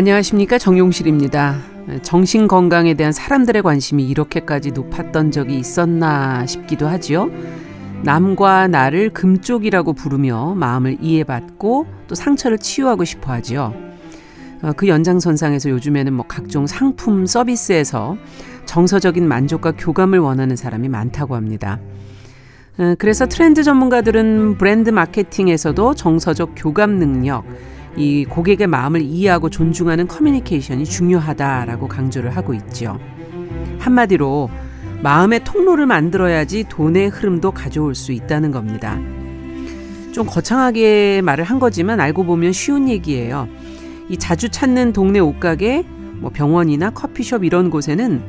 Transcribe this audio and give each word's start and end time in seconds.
안녕하십니까 0.00 0.56
정용실입니다. 0.56 1.58
정신 2.00 2.48
건강에 2.48 2.94
대한 2.94 3.12
사람들의 3.12 3.60
관심이 3.60 4.08
이렇게까지 4.08 4.70
높았던 4.70 5.30
적이 5.30 5.58
있었나 5.58 6.46
싶기도 6.46 6.88
하지요. 6.88 7.28
남과 8.02 8.68
나를 8.68 9.10
금쪽이라고 9.10 9.92
부르며 9.92 10.54
마음을 10.54 10.96
이해받고 11.02 11.86
또 12.08 12.14
상처를 12.14 12.56
치유하고 12.56 13.04
싶어 13.04 13.30
하지요. 13.30 13.74
어, 14.62 14.72
그 14.74 14.88
연장선상에서 14.88 15.68
요즘에는 15.68 16.14
뭐 16.14 16.24
각종 16.26 16.66
상품 16.66 17.26
서비스에서 17.26 18.16
정서적인 18.64 19.28
만족과 19.28 19.72
교감을 19.72 20.18
원하는 20.18 20.56
사람이 20.56 20.88
많다고 20.88 21.36
합니다. 21.36 21.78
어, 22.78 22.94
그래서 22.98 23.26
트렌드 23.26 23.62
전문가들은 23.62 24.56
브랜드 24.56 24.88
마케팅에서도 24.88 25.94
정서적 25.94 26.52
교감 26.56 26.98
능력, 26.98 27.44
이 27.96 28.24
고객의 28.24 28.66
마음을 28.66 29.02
이해하고 29.02 29.50
존중하는 29.50 30.06
커뮤니케이션이 30.06 30.84
중요하다라고 30.84 31.88
강조를 31.88 32.36
하고 32.36 32.54
있죠. 32.54 32.98
한마디로 33.78 34.48
마음의 35.02 35.44
통로를 35.44 35.86
만들어야지 35.86 36.64
돈의 36.68 37.08
흐름도 37.08 37.52
가져올 37.52 37.94
수 37.94 38.12
있다는 38.12 38.50
겁니다. 38.50 38.98
좀 40.12 40.26
거창하게 40.26 41.22
말을 41.22 41.44
한 41.44 41.58
거지만 41.58 42.00
알고 42.00 42.24
보면 42.24 42.52
쉬운 42.52 42.88
얘기예요. 42.88 43.48
이 44.08 44.16
자주 44.16 44.48
찾는 44.48 44.92
동네 44.92 45.20
옷가게, 45.20 45.84
뭐 46.18 46.30
병원이나 46.30 46.90
커피숍 46.90 47.44
이런 47.44 47.70
곳에는 47.70 48.22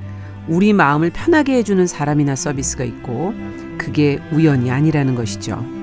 우리 0.48 0.74
마음을 0.74 1.10
편하게 1.10 1.56
해주는 1.58 1.86
사람이나 1.88 2.36
서비스가 2.36 2.84
있고 2.84 3.34
그게 3.78 4.20
우연이 4.32 4.72
아니라는 4.72 5.16
것이죠. 5.16 5.81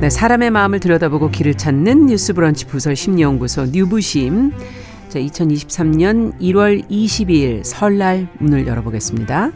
네, 0.00 0.10
사람의 0.10 0.50
마음을 0.52 0.78
들여다보고 0.78 1.30
길을 1.30 1.54
찾는 1.54 2.06
뉴스 2.06 2.32
브런치 2.32 2.66
부설 2.66 2.94
심리연구소 2.94 3.66
뉴부심. 3.72 4.52
자, 5.08 5.18
2023년 5.18 6.38
1월 6.38 6.88
22일 6.88 7.64
설날 7.64 8.28
문을 8.38 8.68
열어보겠습니다. 8.68 9.50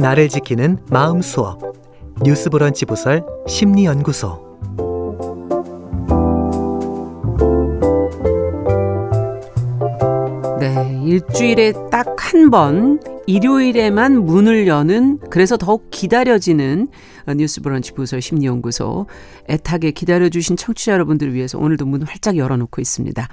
나를 0.00 0.28
지키는 0.28 0.78
마음 0.90 1.22
수업 1.22 1.60
뉴스 2.24 2.50
브런치 2.50 2.86
부설 2.86 3.24
심리연구소 3.46 4.49
일주일에 11.10 11.72
딱 11.90 12.06
한 12.32 12.50
번 12.50 13.00
일요일에만 13.26 14.24
문을 14.24 14.68
여는 14.68 15.18
그래서 15.30 15.56
더욱 15.56 15.88
기다려지는 15.90 16.86
뉴스브런치 17.36 17.92
부설 17.94 18.22
심리연구소 18.22 19.06
애타게 19.48 19.90
기다려주신 19.90 20.56
청취자 20.56 20.92
여러분들을 20.92 21.34
위해서 21.34 21.58
오늘도 21.58 21.86
문 21.86 22.02
활짝 22.02 22.36
열어놓고 22.36 22.80
있습니다. 22.80 23.28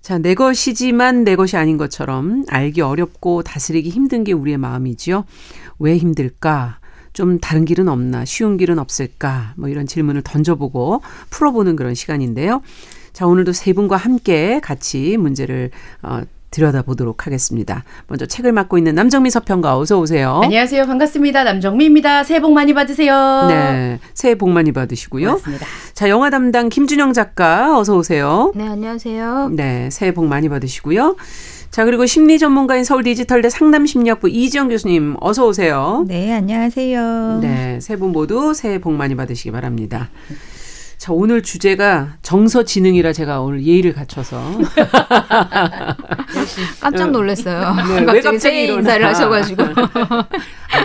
자, 0.00 0.18
내 0.18 0.34
것이지만 0.34 1.24
내 1.24 1.34
것이 1.34 1.56
아닌 1.56 1.76
것처럼 1.78 2.44
알기 2.48 2.80
어렵고 2.80 3.42
다스리기 3.42 3.90
힘든 3.90 4.22
게 4.22 4.32
우리의 4.32 4.58
마음이지요. 4.58 5.24
왜 5.80 5.96
힘들까? 5.96 6.78
좀 7.12 7.40
다른 7.40 7.64
길은 7.64 7.88
없나? 7.88 8.24
쉬운 8.24 8.56
길은 8.56 8.78
없을까? 8.78 9.54
뭐 9.56 9.68
이런 9.68 9.86
질문을 9.86 10.22
던져보고 10.22 11.02
풀어보는 11.30 11.74
그런 11.74 11.94
시간인데요. 11.94 12.62
자, 13.12 13.26
오늘도 13.26 13.52
세 13.52 13.72
분과 13.72 13.96
함께 13.96 14.60
같이 14.60 15.16
문제를 15.16 15.70
어, 16.02 16.22
들여다보도록 16.54 17.26
하겠습니다. 17.26 17.84
먼저 18.06 18.26
책을 18.26 18.52
맡고 18.52 18.78
있는 18.78 18.94
남정미 18.94 19.30
서평가 19.30 19.76
어서 19.76 19.98
오세요. 19.98 20.40
안녕하세요. 20.44 20.86
반갑습니다. 20.86 21.42
남정미입니다. 21.44 22.22
새해 22.24 22.40
복 22.40 22.52
많이 22.52 22.72
받으세요. 22.72 23.46
네. 23.48 23.98
새해 24.14 24.36
복 24.36 24.50
많이 24.50 24.72
받으시고요. 24.72 25.26
고맙습니다. 25.26 25.66
자, 25.94 26.08
영화 26.08 26.30
담당 26.30 26.68
김준영 26.68 27.12
작가 27.12 27.78
어서 27.78 27.96
오세요. 27.96 28.52
네, 28.54 28.66
안녕하세요. 28.68 29.50
네. 29.54 29.88
새해 29.90 30.14
복 30.14 30.26
많이 30.26 30.48
받으시고요. 30.48 31.16
자, 31.70 31.84
그리고 31.84 32.06
심리 32.06 32.38
전문가인 32.38 32.84
서울 32.84 33.02
디지털대 33.02 33.50
상담 33.50 33.84
심리학부 33.84 34.28
이지영 34.28 34.68
교수님 34.68 35.16
어서 35.20 35.44
오세요. 35.46 36.04
네, 36.06 36.32
안녕하세요. 36.32 37.40
네. 37.42 37.78
세 37.80 37.96
분 37.96 38.12
모두 38.12 38.54
새해 38.54 38.78
복 38.78 38.92
많이 38.92 39.16
받으시기 39.16 39.50
바랍니다. 39.50 40.08
자, 40.98 41.12
오늘 41.12 41.42
주제가 41.42 42.16
정서지능이라 42.22 43.12
제가 43.12 43.40
오늘 43.42 43.62
예의를 43.64 43.92
갖춰서 43.92 44.40
깜짝 46.80 47.10
놀랐어요. 47.10 47.74
네, 47.88 48.00
왜 48.00 48.04
갑자기 48.04 48.22
갑자기 48.22 48.38
새해 48.38 48.64
이러나. 48.64 48.80
인사를 48.80 49.06
하셔가지고. 49.06 49.62
아, 49.74 50.26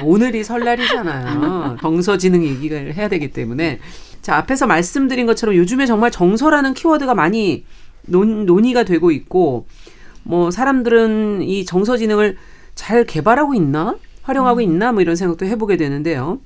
오늘이 0.03 0.43
설날이잖아요. 0.43 1.77
정서지능 1.81 2.43
얘기를 2.43 2.93
해야 2.95 3.07
되기 3.07 3.31
때문에. 3.31 3.79
자, 4.21 4.35
앞에서 4.37 4.67
말씀드린 4.67 5.25
것처럼 5.25 5.55
요즘에 5.55 5.85
정말 5.85 6.11
정서라는 6.11 6.73
키워드가 6.73 7.15
많이 7.15 7.65
논, 8.05 8.45
논의가 8.45 8.83
되고 8.83 9.11
있고, 9.11 9.67
뭐, 10.23 10.51
사람들은 10.51 11.41
이 11.43 11.65
정서지능을 11.65 12.37
잘 12.75 13.05
개발하고 13.05 13.55
있나? 13.55 13.95
활용하고 14.23 14.61
있나? 14.61 14.91
뭐 14.91 15.01
이런 15.01 15.15
생각도 15.15 15.45
해보게 15.45 15.77
되는데요. 15.77 16.39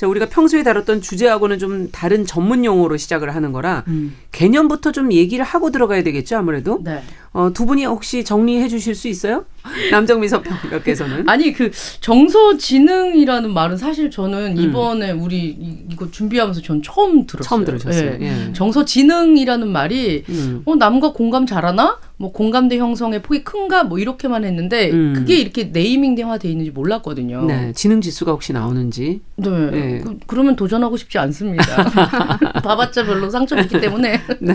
자, 0.00 0.08
우리가 0.08 0.30
평소에 0.30 0.62
다뤘던 0.62 1.02
주제하고는 1.02 1.58
좀 1.58 1.90
다른 1.92 2.24
전문 2.24 2.64
용어로 2.64 2.96
시작을 2.96 3.34
하는 3.34 3.52
거라 3.52 3.84
음. 3.88 4.16
개념부터 4.32 4.92
좀 4.92 5.12
얘기를 5.12 5.44
하고 5.44 5.70
들어가야 5.70 6.02
되겠죠, 6.02 6.38
아무래도. 6.38 6.80
네. 6.82 7.02
어, 7.34 7.50
두 7.52 7.66
분이 7.66 7.84
혹시 7.84 8.24
정리해 8.24 8.66
주실 8.68 8.94
수 8.94 9.08
있어요? 9.08 9.44
남정미 9.92 10.26
서평가께서는. 10.28 11.28
아니 11.28 11.52
그 11.52 11.70
정서지능이라는 12.00 13.52
말은 13.52 13.76
사실 13.76 14.10
저는 14.10 14.56
음. 14.56 14.62
이번에 14.62 15.10
우리 15.10 15.48
이- 15.50 15.84
이거 15.92 16.10
준비하면서 16.10 16.62
전 16.62 16.80
처음 16.82 17.26
들었어요. 17.26 17.46
처음 17.46 17.64
들으셨어요. 17.66 18.16
예. 18.22 18.46
예. 18.48 18.52
정서지능이라는 18.54 19.68
말이 19.68 20.24
음. 20.30 20.62
어 20.64 20.76
남과 20.76 21.12
공감 21.12 21.44
잘하나? 21.44 21.98
뭐 22.20 22.32
공감대 22.32 22.76
형성의 22.76 23.22
폭이 23.22 23.44
큰가? 23.44 23.84
뭐 23.84 23.98
이렇게만 23.98 24.44
했는데 24.44 24.90
음. 24.90 25.14
그게 25.16 25.38
이렇게 25.38 25.64
네이밍화 25.64 26.36
돼 26.36 26.50
있는지 26.50 26.70
몰랐거든요. 26.70 27.46
네, 27.46 27.72
지능 27.72 28.02
지수가 28.02 28.32
혹시 28.32 28.52
나오는지. 28.52 29.22
네. 29.36 29.48
네. 29.48 30.00
그, 30.04 30.18
그러면 30.26 30.54
도전하고 30.54 30.98
싶지 30.98 31.16
않습니다. 31.16 31.64
봐봤자 32.62 33.06
별로 33.06 33.30
상처 33.30 33.58
있기 33.58 33.80
때문에. 33.80 34.20
네. 34.38 34.52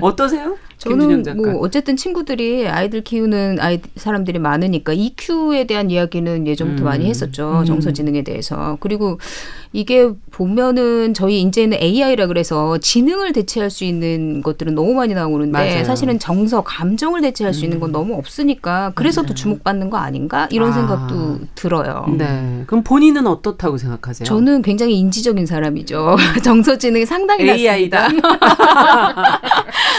어떠세요? 0.00 0.56
저는. 0.78 1.24
뭐 1.36 1.56
어쨌든 1.56 1.96
친구들이 1.96 2.68
아이들 2.68 3.02
키우는 3.02 3.58
아이 3.58 3.80
사람들이 3.96 4.38
많으니까 4.38 4.92
EQ에 4.92 5.64
대한 5.64 5.90
이야기는 5.90 6.46
예전부터 6.46 6.84
음. 6.84 6.84
많이 6.84 7.06
했었죠. 7.06 7.62
음. 7.62 7.64
정서지능에 7.64 8.22
대해서. 8.22 8.78
그리고 8.78 9.18
이게 9.72 10.08
보면은 10.30 11.14
저희 11.14 11.42
이제는 11.42 11.78
AI라 11.82 12.28
그래서 12.28 12.78
지능을 12.78 13.32
대체할 13.32 13.70
수 13.70 13.82
있는 13.82 14.40
것들은 14.42 14.76
너무 14.76 14.94
많이 14.94 15.14
나오는데 15.14 15.50
맞아요. 15.50 15.80
음. 15.80 15.84
사실은 15.84 16.20
정서, 16.20 16.62
감정 16.62 17.07
을 17.14 17.20
대체할 17.22 17.54
수 17.54 17.64
있는 17.64 17.80
건 17.80 17.90
너무 17.90 18.14
없으니까 18.16 18.92
그래서 18.94 19.22
또 19.22 19.32
주목받는 19.34 19.88
거 19.90 19.96
아닌가 19.96 20.46
이런 20.50 20.70
아. 20.70 20.72
생각도 20.72 21.40
들어요. 21.54 22.06
네. 22.16 22.64
그럼 22.66 22.84
본인은 22.84 23.26
어떻다고 23.26 23.78
생각하세요? 23.78 24.26
저는 24.26 24.62
굉장히 24.62 24.98
인지적인 24.98 25.46
사람이죠. 25.46 26.16
정서 26.44 26.76
지능이 26.76 27.06
상당히 27.06 27.48
AI다. 27.48 28.08
낮습니다. 28.08 28.28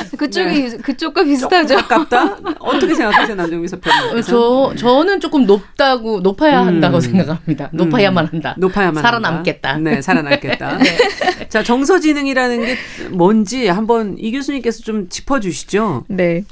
그쪽이 0.18 0.78
그쪽과 0.78 1.24
비슷하죠. 1.24 1.76
가깝다? 1.76 2.38
어떻게 2.60 2.94
생각하세요, 2.94 3.36
남정미? 3.36 3.68
어, 4.14 4.22
저 4.22 4.74
저는 4.76 5.20
조금 5.20 5.46
높다고 5.46 6.20
높아야 6.22 6.62
음. 6.62 6.68
한다고 6.68 7.00
생각합니다. 7.00 7.70
높아야만 7.72 8.28
한다. 8.28 8.56
높아야만 8.58 9.02
살아남겠다. 9.02 9.74
한다. 9.74 9.92
네, 9.92 10.02
살아남겠다. 10.02 10.78
자, 11.50 11.64
정서지능이라는 11.64 12.60
게 12.64 12.76
뭔지 13.12 13.68
한번 13.68 14.18
이 14.20 14.32
교수님께서 14.32 14.84
좀 14.84 15.10
짚어주시죠. 15.10 16.06
네. 16.08 16.44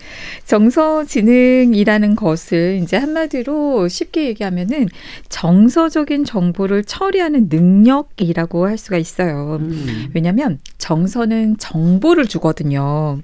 정서지능이라는 0.45 2.15
것을 2.15 2.79
이제 2.81 2.97
한마디로 2.97 3.87
쉽게 3.87 4.25
얘기하면은 4.29 4.87
정서적인 5.29 6.25
정보를 6.25 6.83
처리하는 6.83 7.47
능력이라고 7.49 8.67
할 8.67 8.79
수가 8.79 8.97
있어요. 8.97 9.59
음. 9.61 10.09
왜냐하면 10.15 10.57
정서는 10.79 11.57
정보를 11.59 12.25
주거든요. 12.25 13.19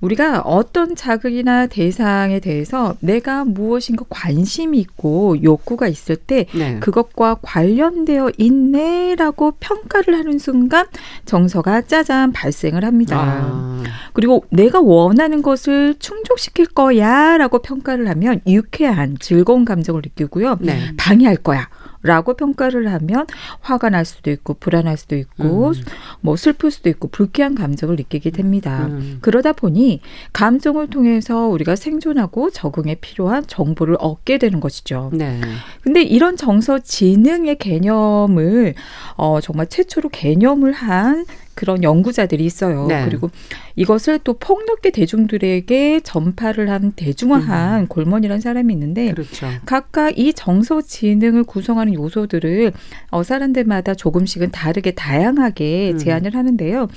우리가 0.00 0.40
어떤 0.40 0.96
자극이나 0.96 1.68
대상에 1.68 2.40
대해서 2.40 2.96
내가 2.98 3.44
무엇인가 3.44 4.04
관심이 4.08 4.78
있고 4.80 5.40
욕구가 5.40 5.86
있을 5.86 6.16
때 6.16 6.46
네. 6.52 6.80
그것과 6.80 7.36
관련되어 7.42 8.32
있네라고 8.38 9.52
평가를 9.60 10.18
하는 10.18 10.40
순간 10.40 10.86
정서가 11.24 11.82
짜잔 11.82 12.32
발생을 12.32 12.84
합니다. 12.84 13.16
아, 13.18 13.82
그리고 14.12 14.44
내가 14.50 14.80
원하는 14.80 15.42
것을 15.42 15.94
충족시킬 15.98 16.66
거야라고 16.66 17.60
평가를 17.60 18.08
하면 18.08 18.40
유쾌한 18.46 19.16
즐거운 19.20 19.64
감정을 19.64 20.02
느끼고요. 20.04 20.58
네. 20.60 20.92
방해할 20.96 21.36
거야. 21.36 21.68
라고 22.02 22.34
평가를 22.34 22.92
하면 22.92 23.26
화가 23.60 23.90
날 23.90 24.04
수도 24.04 24.30
있고 24.30 24.54
불안할 24.54 24.96
수도 24.96 25.16
있고 25.16 25.68
음. 25.68 25.74
뭐 26.20 26.36
슬플 26.36 26.70
수도 26.70 26.88
있고 26.90 27.08
불쾌한 27.08 27.54
감정을 27.54 27.96
느끼게 27.96 28.30
됩니다. 28.30 28.86
음. 28.86 29.18
그러다 29.20 29.52
보니 29.52 30.00
감정을 30.32 30.88
통해서 30.88 31.46
우리가 31.46 31.76
생존하고 31.76 32.50
적응에 32.50 32.96
필요한 32.96 33.46
정보를 33.46 33.96
얻게 34.00 34.38
되는 34.38 34.60
것이죠. 34.60 35.10
네. 35.12 35.40
근데 35.82 36.02
이런 36.02 36.36
정서 36.36 36.78
지능의 36.78 37.56
개념을 37.58 38.74
어, 39.16 39.40
정말 39.40 39.68
최초로 39.68 40.08
개념을 40.08 40.72
한 40.72 41.24
그런 41.54 41.82
연구자들이 41.82 42.44
있어요. 42.44 42.86
네. 42.86 43.04
그리고 43.04 43.30
이것을 43.76 44.18
또 44.24 44.34
폭넓게 44.34 44.90
대중들에게 44.90 46.00
전파를 46.00 46.70
한 46.70 46.92
대중화한 46.92 47.86
골먼이라는 47.88 48.40
사람이 48.40 48.72
있는데 48.72 49.12
그렇죠. 49.12 49.46
각각 49.66 50.18
이 50.18 50.32
정서 50.32 50.80
지능을 50.80 51.44
구성하는 51.44 51.94
요소들을 51.94 52.72
어, 53.10 53.22
사람들마다 53.22 53.94
조금씩은 53.94 54.50
다르게 54.50 54.92
다양하게 54.92 55.92
음. 55.92 55.98
제안을 55.98 56.34
하는데요. 56.34 56.88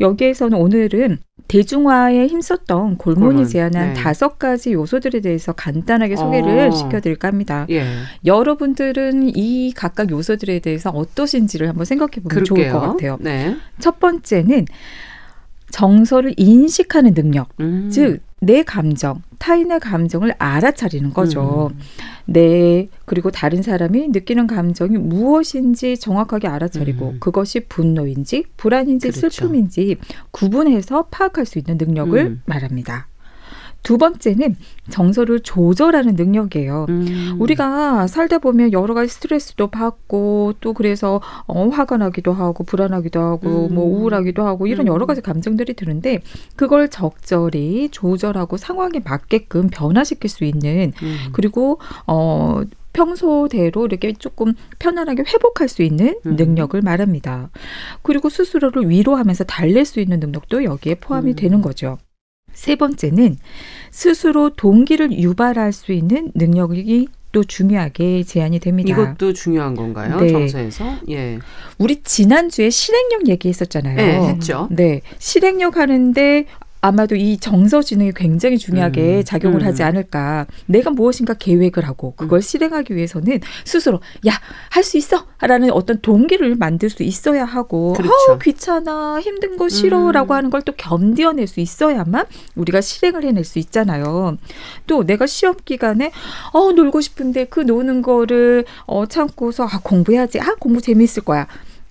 여기에서는 0.00 0.56
오늘은 0.58 1.18
대중화에 1.48 2.26
힘썼던 2.28 2.96
골몬이 2.96 3.34
골몬, 3.34 3.48
제안한 3.48 3.88
네. 3.88 3.94
다섯 3.94 4.38
가지 4.38 4.72
요소들에 4.72 5.20
대해서 5.20 5.52
간단하게 5.52 6.16
소개를 6.16 6.68
어. 6.68 6.70
시켜드릴까 6.70 7.28
합니다. 7.28 7.66
예. 7.70 7.84
여러분들은 8.24 9.36
이 9.36 9.72
각각 9.74 10.10
요소들에 10.10 10.60
대해서 10.60 10.90
어떠신지를 10.90 11.68
한번 11.68 11.84
생각해 11.84 12.22
보면 12.22 12.44
좋을 12.44 12.56
그럴게요. 12.56 12.72
것 12.72 12.80
같아요. 12.80 13.18
네. 13.20 13.56
첫 13.80 13.98
번째는 13.98 14.66
정서를 15.70 16.34
인식하는 16.36 17.14
능력. 17.14 17.48
음. 17.60 17.90
즉, 17.90 18.20
내 18.40 18.62
감정, 18.62 19.22
타인의 19.38 19.80
감정을 19.80 20.34
알아차리는 20.38 21.12
거죠. 21.12 21.70
음. 21.72 21.78
내, 22.24 22.88
그리고 23.04 23.30
다른 23.30 23.62
사람이 23.62 24.08
느끼는 24.08 24.46
감정이 24.46 24.96
무엇인지 24.96 25.98
정확하게 25.98 26.48
알아차리고, 26.48 27.08
음. 27.10 27.16
그것이 27.20 27.60
분노인지, 27.60 28.44
불안인지, 28.56 29.10
그렇죠. 29.10 29.30
슬픔인지 29.30 29.98
구분해서 30.30 31.06
파악할 31.10 31.44
수 31.44 31.58
있는 31.58 31.76
능력을 31.76 32.18
음. 32.18 32.42
말합니다. 32.46 33.09
두 33.82 33.98
번째는 33.98 34.56
정서를 34.90 35.40
조절하는 35.40 36.14
능력이에요. 36.16 36.86
음. 36.88 37.36
우리가 37.38 38.06
살다 38.06 38.38
보면 38.38 38.72
여러 38.72 38.94
가지 38.94 39.12
스트레스도 39.12 39.68
받고 39.68 40.54
또 40.60 40.72
그래서 40.72 41.20
어, 41.46 41.68
화가 41.68 41.96
나기도 41.96 42.32
하고 42.32 42.64
불안하기도 42.64 43.20
하고 43.20 43.68
음. 43.68 43.74
뭐 43.74 43.84
우울하기도 43.84 44.44
하고 44.44 44.66
이런 44.66 44.86
음. 44.86 44.92
여러 44.92 45.06
가지 45.06 45.20
감정들이 45.20 45.74
드는데 45.74 46.20
그걸 46.56 46.88
적절히 46.88 47.88
조절하고 47.90 48.56
상황에 48.56 49.00
맞게끔 49.04 49.68
변화시킬 49.70 50.28
수 50.28 50.44
있는 50.44 50.92
음. 51.02 51.16
그리고 51.32 51.78
어 52.06 52.62
평소대로 52.92 53.86
이렇게 53.86 54.12
조금 54.12 54.54
편안하게 54.78 55.22
회복할 55.22 55.68
수 55.68 55.82
있는 55.82 56.18
음. 56.26 56.36
능력을 56.36 56.80
말합니다. 56.82 57.50
그리고 58.02 58.28
스스로를 58.28 58.90
위로하면서 58.90 59.44
달랠 59.44 59.84
수 59.84 60.00
있는 60.00 60.20
능력도 60.20 60.64
여기에 60.64 60.96
포함이 60.96 61.32
음. 61.32 61.36
되는 61.36 61.62
거죠. 61.62 61.98
세 62.60 62.76
번째는 62.76 63.38
스스로 63.90 64.50
동기를 64.50 65.12
유발할 65.12 65.72
수 65.72 65.92
있는 65.92 66.30
능력이 66.34 67.08
또 67.32 67.42
중요하게 67.42 68.24
제한이 68.24 68.58
됩니다. 68.58 68.92
이것도 68.92 69.32
중요한 69.32 69.74
건가요? 69.74 70.20
네. 70.20 70.28
정서에서? 70.28 70.98
예. 71.08 71.38
우리 71.78 72.02
지난주에 72.02 72.68
실행력 72.68 73.28
얘기했었잖아요. 73.28 73.96
네, 73.96 74.28
했죠. 74.28 74.68
네. 74.70 75.00
실행력 75.18 75.78
하는데 75.78 76.44
아마도 76.80 77.14
이 77.14 77.36
정서 77.38 77.82
지능이 77.82 78.12
굉장히 78.16 78.56
중요하게 78.58 79.18
음, 79.18 79.24
작용을 79.24 79.60
음. 79.62 79.66
하지 79.66 79.82
않을까. 79.82 80.46
내가 80.66 80.90
무엇인가 80.90 81.34
계획을 81.34 81.86
하고 81.86 82.14
그걸 82.16 82.40
실행하기 82.42 82.94
위해서는 82.96 83.40
스스로 83.64 84.00
야, 84.26 84.32
할 84.70 84.82
수 84.82 84.96
있어! 84.96 85.26
라는 85.40 85.70
어떤 85.72 86.00
동기를 86.00 86.54
만들 86.56 86.88
수 86.90 87.02
있어야 87.02 87.44
하고 87.44 87.92
그렇죠. 87.92 88.12
아우, 88.30 88.38
귀찮아, 88.38 89.20
힘든 89.20 89.56
거 89.56 89.68
싫어 89.68 90.06
음. 90.06 90.12
라고 90.12 90.34
하는 90.34 90.48
걸 90.50 90.60
또 90.62 90.72
견뎌낼 90.76 91.46
수 91.46 91.60
있어야만 91.60 92.26
우리가 92.54 92.82
실행을 92.82 93.24
해낼 93.24 93.44
수 93.44 93.58
있잖아요. 93.58 94.36
또 94.86 95.04
내가 95.06 95.26
시험 95.26 95.54
기간에 95.64 96.12
어, 96.52 96.72
놀고 96.72 97.00
싶은데 97.00 97.46
그 97.46 97.60
노는 97.60 98.02
거를 98.02 98.66
어, 98.86 99.06
참고서 99.06 99.64
아, 99.64 99.80
공부해야지. 99.82 100.38
아, 100.40 100.54
공부 100.60 100.82
재미있을 100.82 101.24
거야. 101.24 101.46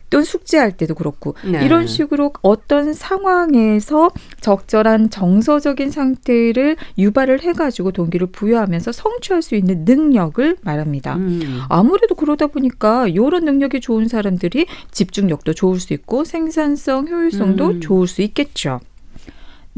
또 0.09 0.23
숙제할 0.23 0.71
때도 0.77 0.95
그렇고 0.95 1.35
네. 1.45 1.63
이런 1.65 1.87
식으로 1.87 2.33
어떤 2.41 2.93
상황에서 2.93 4.11
적절한 4.41 5.09
정서적인 5.09 5.91
상태를 5.91 6.77
유발을 6.97 7.41
해가지고 7.41 7.91
동기를 7.91 8.27
부여하면서 8.27 8.91
성취할 8.91 9.41
수 9.41 9.55
있는 9.55 9.85
능력을 9.85 10.57
말합니다. 10.61 11.15
음. 11.15 11.61
아무래도 11.69 12.15
그러다 12.15 12.47
보니까 12.47 13.07
이런 13.07 13.45
능력이 13.45 13.81
좋은 13.81 14.07
사람들이 14.07 14.65
집중력도 14.91 15.53
좋을 15.53 15.79
수 15.79 15.93
있고 15.93 16.23
생산성, 16.23 17.07
효율성도 17.07 17.67
음. 17.67 17.81
좋을 17.81 18.07
수 18.07 18.21
있겠죠. 18.21 18.79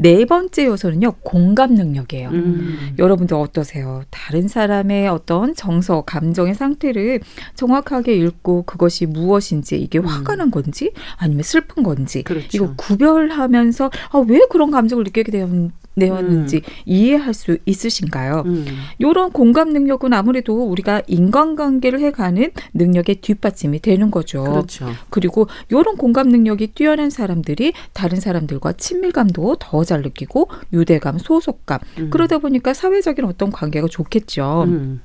네 0.02 0.24
번째 0.24 0.66
요소는요, 0.66 1.12
공감 1.22 1.74
능력이에요. 1.74 2.28
음. 2.30 2.94
여러분들 2.98 3.36
어떠세요? 3.36 4.02
다른 4.10 4.48
사람의 4.48 5.06
어떤 5.08 5.54
정서, 5.54 6.02
감정의 6.02 6.54
상태를 6.54 7.20
정확하게 7.54 8.16
읽고 8.16 8.64
그것이 8.64 9.06
무엇인지 9.06 9.80
이게 9.80 10.00
음. 10.00 10.04
화가 10.06 10.36
난 10.36 10.50
건지 10.50 10.92
아니면 11.16 11.44
슬픈 11.44 11.84
건지 11.84 12.22
그렇죠. 12.24 12.48
이거 12.52 12.74
구별하면서 12.76 13.90
아, 14.10 14.18
왜 14.26 14.40
그런 14.50 14.72
감정을 14.72 15.04
느끼게 15.04 15.30
되었, 15.30 15.48
되었는지 15.98 16.62
이해할 16.86 17.34
수 17.34 17.58
있으신가요? 17.66 18.44
음. 18.46 18.64
이런 18.98 19.30
공감 19.30 19.68
능력은 19.70 20.12
아무래도 20.12 20.64
우리가 20.64 21.02
인간관계를 21.06 22.00
해가는 22.00 22.50
능력의 22.74 23.16
뒷받침이 23.16 23.80
되는 23.80 24.10
거죠. 24.10 24.42
그렇죠. 24.42 24.86
그리고 25.10 25.48
이런 25.68 25.96
공감 25.96 26.28
능력이 26.28 26.68
뛰어난 26.68 27.10
사람들이 27.10 27.72
다른 27.92 28.20
사람들과 28.20 28.72
친밀감도 28.72 29.56
더 29.60 29.82
잘 29.84 30.02
느끼고 30.02 30.48
유대감, 30.72 31.18
소속감 31.18 31.80
음. 31.98 32.10
그러다 32.10 32.38
보니까 32.38 32.72
사회적인 32.72 33.24
어떤 33.24 33.50
관계가 33.50 33.88
좋겠죠. 33.90 34.64
음. 34.68 35.00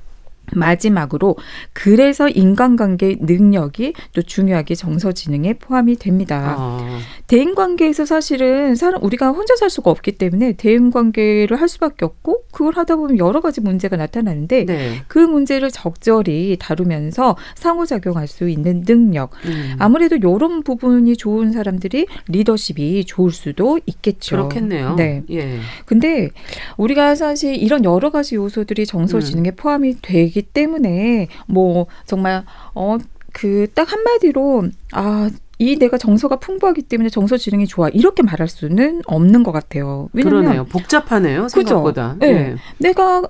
마지막으로 0.54 1.36
그래서 1.72 2.28
인간관계 2.28 3.18
능력이 3.20 3.92
또 4.14 4.22
중요하게 4.22 4.74
정서 4.74 5.12
지능에 5.12 5.54
포함이 5.54 5.96
됩니다. 5.96 6.56
아. 6.58 6.98
대인 7.26 7.54
관계에서 7.54 8.04
사실은 8.06 8.74
사람 8.74 9.02
우리가 9.02 9.30
혼자 9.30 9.56
살 9.56 9.70
수가 9.70 9.90
없기 9.90 10.12
때문에 10.12 10.52
대인 10.52 10.90
관계를 10.90 11.60
할 11.60 11.68
수밖에 11.68 12.04
없고 12.04 12.44
그걸 12.52 12.74
하다 12.76 12.96
보면 12.96 13.18
여러 13.18 13.40
가지 13.40 13.60
문제가 13.60 13.96
나타나는데 13.96 14.64
네. 14.64 15.02
그 15.08 15.18
문제를 15.18 15.70
적절히 15.70 16.56
다루면서 16.58 17.36
상호작용할 17.54 18.26
수 18.26 18.48
있는 18.48 18.82
능력. 18.84 19.30
음. 19.44 19.74
아무래도 19.78 20.16
이런 20.16 20.62
부분이 20.62 21.16
좋은 21.16 21.52
사람들이 21.52 22.06
리더십이 22.28 23.04
좋을 23.04 23.30
수도 23.30 23.78
있겠죠. 23.86 24.36
그렇겠네요. 24.36 24.94
네. 24.96 25.22
예. 25.30 25.58
근데 25.84 26.30
우리가 26.76 27.14
사실 27.14 27.54
이런 27.54 27.84
여러 27.84 28.10
가지 28.10 28.36
요소들이 28.36 28.86
정서 28.86 29.18
음. 29.18 29.20
지능에 29.20 29.50
포함이 29.52 29.96
되기 30.02 30.37
때문에 30.42 31.28
뭐 31.46 31.86
정말 32.06 32.44
어 32.74 32.98
그 33.32 33.68
딱 33.74 33.92
한마디로 33.92 34.64
아이 34.92 35.76
내가 35.78 35.98
정서가 35.98 36.36
풍부하기 36.36 36.82
때문에 36.82 37.08
정서 37.10 37.36
지능이 37.36 37.66
좋아 37.66 37.88
이렇게 37.90 38.22
말할 38.22 38.48
수는 38.48 39.02
없는 39.06 39.42
것 39.42 39.52
같아요. 39.52 40.08
왜냐면 40.12 40.42
그러네요. 40.42 40.64
복잡하네요. 40.64 41.48
생각보다. 41.48 42.16
네. 42.18 42.26
예. 42.28 42.56
내가 42.78 43.22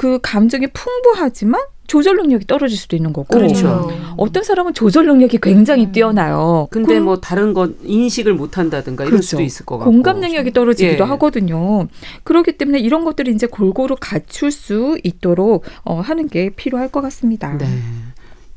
그 0.00 0.18
감정이 0.22 0.66
풍부하지만 0.68 1.60
조절 1.86 2.16
능력이 2.16 2.46
떨어질 2.46 2.78
수도 2.78 2.96
있는 2.96 3.12
거고 3.12 3.36
그렇죠. 3.36 3.90
어떤 4.16 4.42
사람은 4.42 4.72
조절 4.72 5.04
능력이 5.04 5.40
굉장히 5.42 5.84
음. 5.84 5.92
뛰어나요. 5.92 6.68
근데 6.70 6.94
그럼 6.94 7.04
뭐 7.04 7.20
다른 7.20 7.52
것 7.52 7.72
인식을 7.82 8.32
못 8.32 8.56
한다든가 8.56 9.04
이럴 9.04 9.10
그렇죠. 9.10 9.26
수도 9.26 9.42
있을 9.42 9.66
것 9.66 9.76
같고. 9.76 9.90
공감 9.90 10.20
능력이 10.20 10.52
떨어지기도 10.52 11.04
예. 11.04 11.08
하거든요. 11.08 11.86
그렇기 12.24 12.56
때문에 12.56 12.78
이런 12.78 13.04
것들을 13.04 13.30
이제 13.34 13.46
골고루 13.46 13.96
갖출 14.00 14.50
수 14.50 14.96
있도록 15.04 15.64
어, 15.84 16.00
하는 16.00 16.28
게 16.28 16.48
필요할 16.48 16.88
것 16.88 17.02
같습니다. 17.02 17.58
네. 17.58 17.66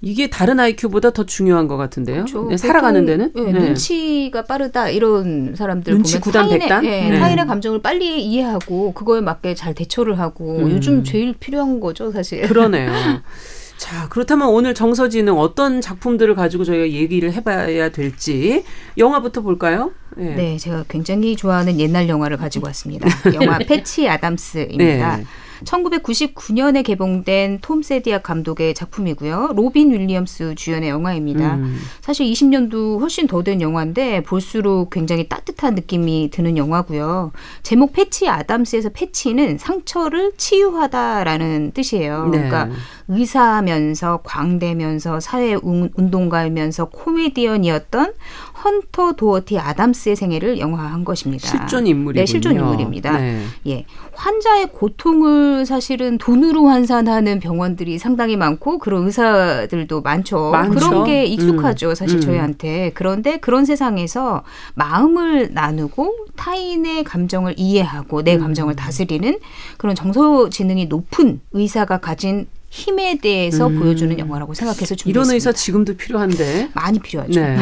이게 0.05 0.29
다른 0.29 0.59
IQ보다 0.59 1.11
더 1.11 1.25
중요한 1.25 1.69
것 1.69 1.77
같은데요. 1.77 2.25
그렇죠. 2.25 2.47
네, 2.49 2.57
살아가는 2.57 3.05
데는. 3.05 3.31
예, 3.37 3.41
네. 3.41 3.51
눈치가 3.53 4.43
빠르다 4.43 4.89
이런 4.89 5.55
사람들 5.55 5.93
눈치 5.93 6.19
보면 6.19 6.21
구단백단? 6.21 6.83
타인의, 6.83 7.05
예, 7.05 7.09
네. 7.09 7.19
타인의 7.19 7.47
감정을 7.47 7.81
빨리 7.81 8.21
이해하고 8.21 8.93
그거에 8.93 9.21
맞게 9.21 9.55
잘 9.55 9.73
대처를 9.73 10.19
하고 10.19 10.57
음. 10.57 10.71
요즘 10.71 11.05
제일 11.05 11.33
필요한 11.33 11.79
거죠 11.79 12.11
사실. 12.11 12.41
그러네요. 12.41 12.91
자, 13.77 14.09
그렇다면 14.09 14.49
오늘 14.49 14.73
정서지능 14.73 15.39
어떤 15.39 15.79
작품들을 15.79 16.35
가지고 16.35 16.65
저희가 16.65 16.89
얘기를 16.89 17.31
해봐야 17.31 17.89
될지 17.89 18.65
영화부터 18.97 19.41
볼까요? 19.41 19.91
네. 20.17 20.35
네, 20.35 20.57
제가 20.57 20.83
굉장히 20.89 21.37
좋아하는 21.37 21.79
옛날 21.79 22.09
영화를 22.09 22.35
가지고 22.35 22.67
왔습니다. 22.67 23.07
영화 23.33 23.57
패치 23.65 24.09
아담스입니다. 24.09 25.17
네. 25.17 25.25
1999년에 25.65 26.83
개봉된 26.83 27.59
톰 27.61 27.83
섀디악 27.83 28.19
감독의 28.19 28.73
작품이고요. 28.73 29.51
로빈 29.55 29.91
윌리엄스 29.91 30.55
주연의 30.55 30.89
영화입니다. 30.89 31.55
음. 31.55 31.77
사실 32.01 32.25
20년도 32.25 32.99
훨씬 32.99 33.27
더 33.27 33.43
된 33.43 33.61
영화인데 33.61 34.23
볼수록 34.23 34.89
굉장히 34.89 35.27
따뜻한 35.27 35.75
느낌이 35.75 36.29
드는 36.31 36.57
영화고요. 36.57 37.31
제목 37.61 37.93
패치 37.93 38.29
아담스에서 38.29 38.89
패치는 38.89 39.57
상처를 39.57 40.31
치유하다라는 40.37 41.71
뜻이에요. 41.73 42.29
네. 42.31 42.37
그러니까 42.37 42.69
의사면서 43.07 44.19
광대면서 44.23 45.19
사회 45.19 45.55
운- 45.55 45.89
운동가이면서 45.95 46.85
코미디언이었던 46.85 48.13
헌터 48.63 49.13
도어티 49.13 49.59
아담스의 49.59 50.15
생애를 50.15 50.59
영화한 50.59 51.03
것입니다. 51.03 51.47
실존 51.47 51.85
인물이군요. 51.87 52.21
네, 52.21 52.25
실존 52.25 52.53
인물입니다. 52.55 53.17
네. 53.17 53.43
예. 53.67 53.85
환자의 54.13 54.67
고통을 54.71 55.65
사실은 55.65 56.17
돈으로 56.17 56.67
환산하는 56.67 57.39
병원들이 57.39 57.97
상당히 57.97 58.37
많고 58.37 58.77
그런 58.77 59.05
의사들도 59.07 60.01
많죠. 60.01 60.51
많죠. 60.51 60.73
그런 60.89 61.03
게 61.03 61.25
익숙하죠. 61.25 61.95
사실 61.95 62.17
음. 62.17 62.21
저희한테. 62.21 62.91
그런데 62.93 63.37
그런 63.37 63.65
세상에서 63.65 64.43
마음을 64.75 65.49
나누고 65.53 66.27
타인의 66.35 67.03
감정을 67.03 67.55
이해하고 67.57 68.19
음. 68.19 68.23
내 68.23 68.37
감정을 68.37 68.75
다스리는 68.75 69.39
그런 69.77 69.95
정서 69.95 70.49
지능이 70.49 70.85
높은 70.85 71.41
의사가 71.51 71.97
가진 71.97 72.47
힘에 72.73 73.19
대해서 73.19 73.67
음. 73.67 73.79
보여주는 73.79 74.17
영화라고 74.17 74.55
생각해서 74.55 74.95
준비했습니다. 74.95 75.09
이런 75.11 75.31
의사 75.31 75.51
지금도 75.51 75.95
필요한데. 75.95 76.69
많이 76.73 76.97
필요하죠. 76.97 77.39
네. 77.39 77.57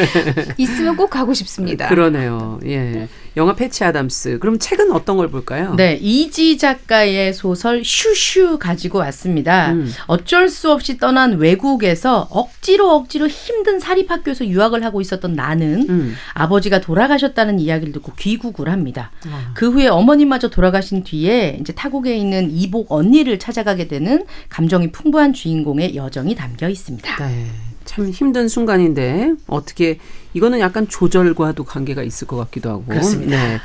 있으면 0.56 0.96
꼭 0.96 1.10
가고 1.10 1.34
싶습니다. 1.34 1.86
그러네요. 1.86 2.58
예. 2.64 3.08
영화 3.36 3.54
패치 3.54 3.84
아담스. 3.84 4.38
그럼 4.40 4.58
책은 4.58 4.90
어떤 4.90 5.16
걸 5.16 5.28
볼까요? 5.30 5.74
네, 5.76 5.96
이지 6.00 6.58
작가의 6.58 7.32
소설 7.32 7.84
슈슈 7.84 8.58
가지고 8.58 8.98
왔습니다. 8.98 9.72
음. 9.72 9.92
어쩔 10.06 10.48
수 10.48 10.72
없이 10.72 10.98
떠난 10.98 11.36
외국에서 11.38 12.26
억지로 12.30 12.90
억지로 12.90 13.28
힘든 13.28 13.78
사립학교에서 13.78 14.46
유학을 14.46 14.82
하고 14.82 15.00
있었던 15.00 15.34
나는 15.34 15.86
음. 15.88 16.14
아버지가 16.34 16.80
돌아가셨다는 16.80 17.60
이야기를 17.60 17.92
듣고 17.92 18.12
귀국을 18.18 18.70
합니다. 18.70 19.12
아. 19.30 19.52
그 19.54 19.70
후에 19.70 19.86
어머님마저 19.86 20.48
돌아가신 20.48 21.04
뒤에 21.04 21.58
이제 21.60 21.72
타국에 21.74 22.16
있는 22.16 22.50
이복 22.50 22.90
언니를 22.90 23.38
찾아가게 23.38 23.86
되는 23.88 24.24
감정이 24.48 24.90
풍부한 24.92 25.32
주인공의 25.32 25.96
여정이 25.96 26.34
담겨 26.34 26.68
있습니다. 26.68 27.26
네. 27.26 27.46
참 27.84 28.10
힘든 28.10 28.48
순간인데 28.48 29.34
어떻게 29.46 29.98
이거는 30.34 30.60
약간 30.60 30.86
조절과도 30.88 31.64
관계가 31.64 32.02
있을 32.02 32.26
것 32.26 32.36
같기도 32.36 32.70
하고. 32.70 32.84
그렇습니다. 32.84 33.36
네. 33.36 33.58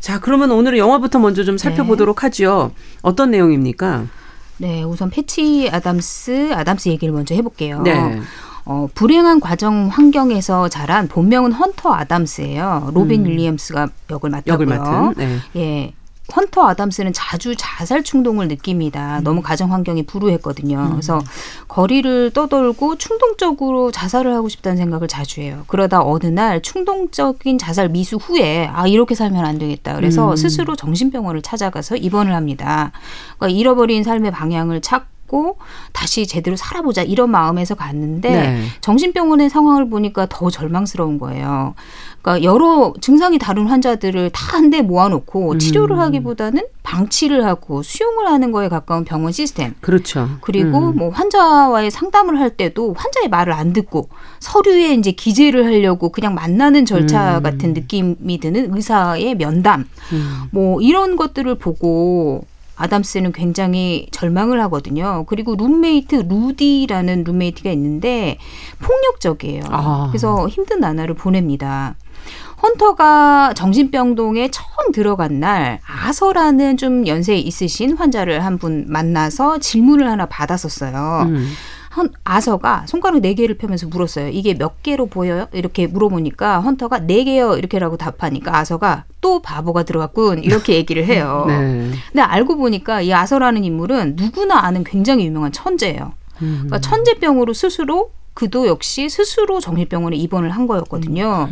자, 0.00 0.20
그러면 0.20 0.50
오늘은 0.50 0.76
영화부터 0.76 1.18
먼저 1.18 1.44
좀 1.44 1.56
살펴보도록 1.56 2.24
하죠. 2.24 2.72
어떤 3.00 3.30
내용입니까? 3.30 4.06
네, 4.58 4.82
우선 4.82 5.10
패치 5.10 5.70
아담스 5.72 6.52
아담스 6.52 6.90
얘기를 6.90 7.12
먼저 7.12 7.34
해볼게요. 7.34 7.80
네. 7.82 8.20
어, 8.66 8.88
불행한 8.94 9.40
가정 9.40 9.88
환경에서 9.88 10.68
자란 10.68 11.08
본명은 11.08 11.52
헌터 11.52 11.92
아담스예요. 11.92 12.90
로빈 12.94 13.26
윌리엄스가 13.26 13.88
역을 14.10 14.30
맡았고요. 14.30 14.52
역을 14.52 14.66
맡은. 14.66 15.14
네. 15.16 15.38
예. 15.56 15.92
헌터 16.34 16.66
아담스는 16.68 17.12
자주 17.12 17.54
자살 17.56 18.02
충동을 18.02 18.48
느낍니다. 18.48 19.20
너무 19.22 19.42
가정 19.42 19.72
환경이 19.72 20.04
불우했거든요. 20.04 20.88
그래서 20.90 21.20
거리를 21.68 22.30
떠돌고 22.30 22.96
충동적으로 22.96 23.90
자살을 23.90 24.34
하고 24.34 24.48
싶다는 24.48 24.76
생각을 24.78 25.06
자주 25.06 25.42
해요. 25.42 25.64
그러다 25.66 26.02
어느 26.02 26.26
날 26.26 26.62
충동적인 26.62 27.58
자살 27.58 27.88
미수 27.88 28.16
후에 28.16 28.68
아 28.72 28.86
이렇게 28.86 29.14
살면 29.14 29.44
안 29.44 29.58
되겠다. 29.58 29.96
그래서 29.96 30.30
음. 30.30 30.36
스스로 30.36 30.76
정신병원을 30.76 31.42
찾아가서 31.42 31.96
입원을 31.96 32.34
합니다. 32.34 32.92
그러니까 33.38 33.58
잃어버린 33.58 34.02
삶의 34.02 34.30
방향을 34.30 34.80
찾고 34.80 35.13
다시 35.92 36.26
제대로 36.26 36.56
살아보자 36.56 37.02
이런 37.02 37.30
마음에서 37.30 37.74
갔는데 37.74 38.30
네. 38.30 38.62
정신병원의 38.80 39.50
상황을 39.50 39.88
보니까 39.88 40.26
더 40.28 40.50
절망스러운 40.50 41.18
거예요. 41.18 41.74
그러니까 42.22 42.42
여러 42.42 42.94
증상이 43.00 43.38
다른 43.38 43.66
환자들을 43.66 44.30
다한대 44.30 44.80
모아놓고 44.82 45.58
치료를 45.58 45.96
음. 45.96 46.00
하기보다는 46.00 46.62
방치를 46.82 47.44
하고 47.44 47.82
수용을 47.82 48.26
하는 48.28 48.50
거에 48.50 48.68
가까운 48.68 49.04
병원 49.04 49.32
시스템. 49.32 49.74
그렇죠. 49.80 50.28
그리고 50.40 50.90
음. 50.90 50.96
뭐 50.96 51.10
환자와의 51.10 51.90
상담을 51.90 52.40
할 52.40 52.50
때도 52.50 52.94
환자의 52.96 53.28
말을 53.28 53.52
안 53.52 53.72
듣고 53.72 54.08
서류에 54.40 54.94
이제 54.94 55.12
기재를 55.12 55.66
하려고 55.66 56.10
그냥 56.10 56.34
만나는 56.34 56.86
절차 56.86 57.38
음. 57.38 57.42
같은 57.42 57.74
느낌이 57.74 58.38
드는 58.40 58.74
의사의 58.74 59.34
면담. 59.34 59.86
음. 60.12 60.42
뭐 60.50 60.80
이런 60.80 61.16
것들을 61.16 61.54
보고 61.56 62.44
아담스는 62.76 63.32
굉장히 63.32 64.08
절망을 64.10 64.60
하거든요. 64.62 65.24
그리고 65.28 65.54
룸메이트 65.56 66.26
루디라는 66.28 67.24
룸메이트가 67.24 67.70
있는데 67.70 68.38
폭력적이에요. 68.80 69.62
아. 69.70 70.06
그래서 70.10 70.48
힘든 70.48 70.80
나날을 70.80 71.14
보냅니다. 71.14 71.94
헌터가 72.62 73.52
정신병동에 73.54 74.48
처음 74.50 74.92
들어간 74.92 75.38
날 75.40 75.80
아서라는 75.86 76.76
좀 76.78 77.06
연세 77.06 77.36
있으신 77.36 77.96
환자를 77.96 78.44
한 78.44 78.54
분 78.58 78.84
만나서 78.88 79.58
질문을 79.58 80.08
하나 80.08 80.26
받았었어요. 80.26 81.26
음. 81.28 81.52
헌, 81.96 82.10
아서가 82.24 82.84
손가락 82.86 83.20
네 83.20 83.34
개를 83.34 83.56
펴면서 83.56 83.86
물었어요. 83.86 84.28
이게 84.28 84.54
몇 84.54 84.82
개로 84.82 85.06
보여요? 85.06 85.46
이렇게 85.52 85.86
물어보니까 85.86 86.60
헌터가 86.60 87.00
네 87.00 87.24
개요 87.24 87.56
이렇게라고 87.56 87.96
답하니까 87.96 88.56
아서가 88.56 89.04
또 89.20 89.40
바보가 89.40 89.84
들어갔군 89.84 90.42
이렇게 90.42 90.74
얘기를 90.76 91.04
해요. 91.04 91.44
네. 91.46 91.90
근데 92.12 92.22
알고 92.22 92.56
보니까 92.56 93.00
이 93.00 93.12
아서라는 93.12 93.64
인물은 93.64 94.16
누구나 94.16 94.64
아는 94.64 94.84
굉장히 94.84 95.26
유명한 95.26 95.52
천재예요. 95.52 96.12
음. 96.42 96.64
그러니까 96.66 96.80
천재병으로 96.80 97.52
스스로 97.52 98.10
그도 98.34 98.66
역시 98.66 99.08
스스로 99.08 99.60
정신병원에 99.60 100.16
입원을 100.16 100.50
한 100.50 100.66
거였거든요. 100.66 101.48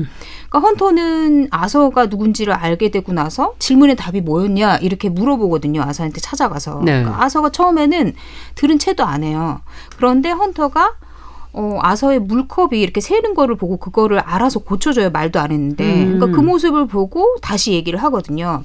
그러니까 0.48 0.58
헌터는 0.58 1.48
아서가 1.50 2.06
누군지를 2.06 2.52
알게 2.52 2.90
되고 2.90 3.12
나서 3.12 3.54
질문의 3.60 3.94
답이 3.96 4.20
뭐였냐 4.20 4.78
이렇게 4.78 5.08
물어보거든요. 5.08 5.80
아서한테 5.82 6.20
찾아가서. 6.20 6.82
네. 6.84 7.00
그러니까 7.00 7.22
아서가 7.22 7.50
처음에는 7.50 8.14
들은 8.56 8.78
채도 8.78 9.04
안 9.04 9.22
해요. 9.22 9.60
그런데 9.96 10.30
헌터가 10.30 10.94
어, 11.54 11.78
아서의 11.82 12.18
물컵이 12.18 12.80
이렇게 12.80 13.00
새는 13.00 13.34
거를 13.34 13.56
보고 13.56 13.76
그거를 13.76 14.18
알아서 14.18 14.58
고쳐줘요. 14.60 15.10
말도 15.10 15.38
안 15.38 15.52
했는데. 15.52 16.04
음. 16.04 16.18
그러니까 16.18 16.36
그 16.36 16.40
모습을 16.44 16.86
보고 16.86 17.36
다시 17.42 17.72
얘기를 17.72 18.02
하거든요. 18.02 18.64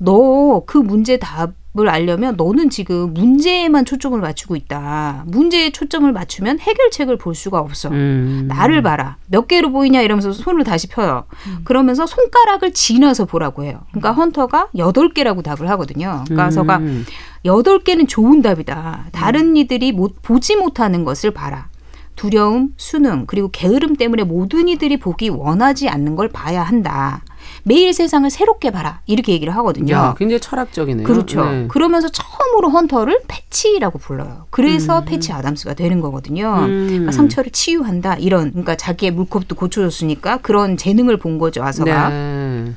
너 0.00 0.60
그 0.66 0.78
문제 0.78 1.18
답 1.18 1.52
을 1.76 1.88
알려면 1.88 2.36
너는 2.36 2.70
지금 2.70 3.12
문제에만 3.14 3.84
초점을 3.84 4.20
맞추고 4.20 4.54
있다. 4.54 5.24
문제에 5.26 5.70
초점을 5.70 6.10
맞추면 6.12 6.60
해결책을 6.60 7.18
볼 7.18 7.34
수가 7.34 7.58
없어. 7.58 7.88
음. 7.88 8.44
나를 8.46 8.80
봐라. 8.80 9.16
몇 9.26 9.48
개로 9.48 9.72
보이냐 9.72 10.00
이러면서 10.00 10.30
손을 10.32 10.62
다시 10.62 10.86
펴요. 10.86 11.24
그러면서 11.64 12.06
손가락을 12.06 12.72
지나서 12.72 13.24
보라고 13.24 13.64
해요. 13.64 13.80
그러니까 13.90 14.12
헌터가 14.12 14.68
여덟 14.78 15.12
개라고 15.12 15.42
답을 15.42 15.68
하거든요. 15.70 16.22
그러니까 16.26 16.44
아서가 16.44 16.76
음. 16.76 17.04
여덟 17.44 17.80
개는 17.80 18.06
좋은 18.06 18.40
답이다. 18.40 19.06
다른 19.10 19.56
이들이 19.56 19.90
못, 19.90 20.22
보지 20.22 20.54
못하는 20.54 21.02
것을 21.04 21.32
봐라. 21.32 21.66
두려움, 22.14 22.72
수능, 22.76 23.24
그리고 23.26 23.50
게으름 23.50 23.96
때문에 23.96 24.22
모든 24.22 24.68
이들이 24.68 24.98
보기 24.98 25.28
원하지 25.28 25.88
않는 25.88 26.14
걸 26.14 26.28
봐야 26.28 26.62
한다. 26.62 27.22
매일 27.64 27.92
세상을 27.94 28.28
새롭게 28.30 28.70
봐라. 28.70 29.00
이렇게 29.06 29.32
얘기를 29.32 29.54
하거든요. 29.56 29.94
야, 29.94 30.14
굉장히 30.18 30.40
철학적이네요. 30.40 31.06
그렇죠. 31.06 31.44
네. 31.44 31.66
그러면서 31.68 32.08
처음으로 32.08 32.68
헌터를 32.70 33.22
패치라고 33.26 33.98
불러요. 33.98 34.46
그래서 34.50 35.00
음. 35.00 35.04
패치 35.06 35.32
아담스가 35.32 35.74
되는 35.74 36.00
거거든요. 36.00 36.54
음. 36.60 36.86
그러니까 36.88 37.12
상처를 37.12 37.50
치유한다. 37.50 38.16
이런 38.16 38.50
그러니까 38.50 38.76
자기의 38.76 39.12
물컵도 39.12 39.56
고쳐줬으니까 39.56 40.38
그런 40.38 40.76
재능을 40.76 41.16
본 41.16 41.38
거죠. 41.38 41.64
아서가. 41.64 42.10
네. 42.10 42.72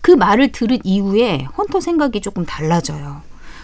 그 0.00 0.12
말을 0.12 0.52
들은 0.52 0.78
이후에 0.84 1.46
헌터 1.58 1.80
생각이 1.80 2.20
조금 2.20 2.44
달라져요. 2.46 3.22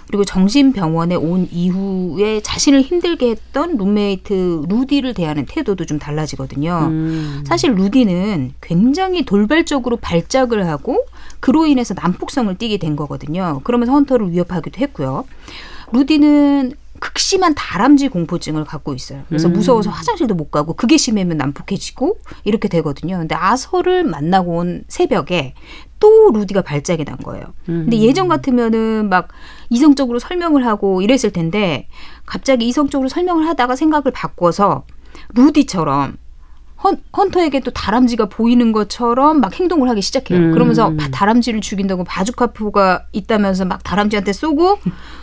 그리고 0.09 0.25
정신병원에 0.25 1.15
온 1.17 1.49
이후에 1.53 2.41
자신을 2.41 2.81
힘들게 2.81 3.31
했던 3.31 3.77
룸메이트 3.77 4.65
루디를 4.69 5.13
대하는 5.15 5.45
태도도 5.47 5.85
좀 5.85 5.99
달라지거든요. 5.99 6.89
음. 6.91 7.45
사실 7.47 7.75
루디는 7.75 8.55
굉장히 8.63 9.25
돌발적으로 9.25 9.97
발작을 9.97 10.67
하고 10.67 11.05
그로 11.41 11.67
인해서 11.67 11.95
난폭성을 11.95 12.57
띠게 12.57 12.79
된 12.79 12.97
거거든요. 12.97 13.61
그러면서 13.65 13.93
헌터를 13.93 14.33
위협하기도 14.33 14.81
했고요. 14.81 15.25
루디는 15.93 16.73
극심한 17.01 17.55
다람쥐 17.55 18.09
공포증을 18.09 18.65
갖고 18.65 18.95
있어요. 18.95 19.23
그래서 19.29 19.49
음. 19.49 19.53
무서워서 19.53 19.91
화장실도 19.91 20.35
못 20.35 20.51
가고 20.51 20.73
그게 20.73 20.97
심하면 20.97 21.37
난폭해지고 21.37 22.19
이렇게 22.45 22.69
되거든요. 22.69 23.19
근데 23.19 23.35
아서를 23.35 24.05
만나고 24.05 24.57
온 24.57 24.85
새벽에 24.89 25.55
또 26.01 26.31
루디가 26.33 26.63
발작이 26.63 27.05
난 27.05 27.17
거예요. 27.19 27.45
근데 27.67 27.97
음. 27.97 28.03
예전 28.03 28.29
같으면은 28.29 29.09
막 29.09 29.29
이성적으로 29.71 30.19
설명을 30.19 30.67
하고 30.67 31.03
이랬을 31.03 31.33
텐데 31.33 31.89
갑자기 32.27 32.69
이성적으로 32.69 33.09
설명을 33.09 33.47
하다가 33.47 33.77
생각을 33.77 34.13
바꿔서 34.13 34.85
루디처럼 35.35 36.17
헌, 36.85 36.97
헌터에게 37.17 37.61
또 37.61 37.71
다람쥐가 37.73 38.27
보이는 38.27 38.71
것처럼 38.73 39.41
막 39.41 39.59
행동을 39.59 39.89
하기 39.91 40.01
시작해요. 40.01 40.39
음. 40.39 40.53
그러면서 40.53 40.95
바- 40.97 41.09
다람쥐를 41.11 41.61
죽인다고 41.61 42.05
바주카포가 42.05 43.07
있다면서 43.13 43.65
막 43.65 43.83
다람쥐한테 43.83 44.33
쏘고 44.33 44.79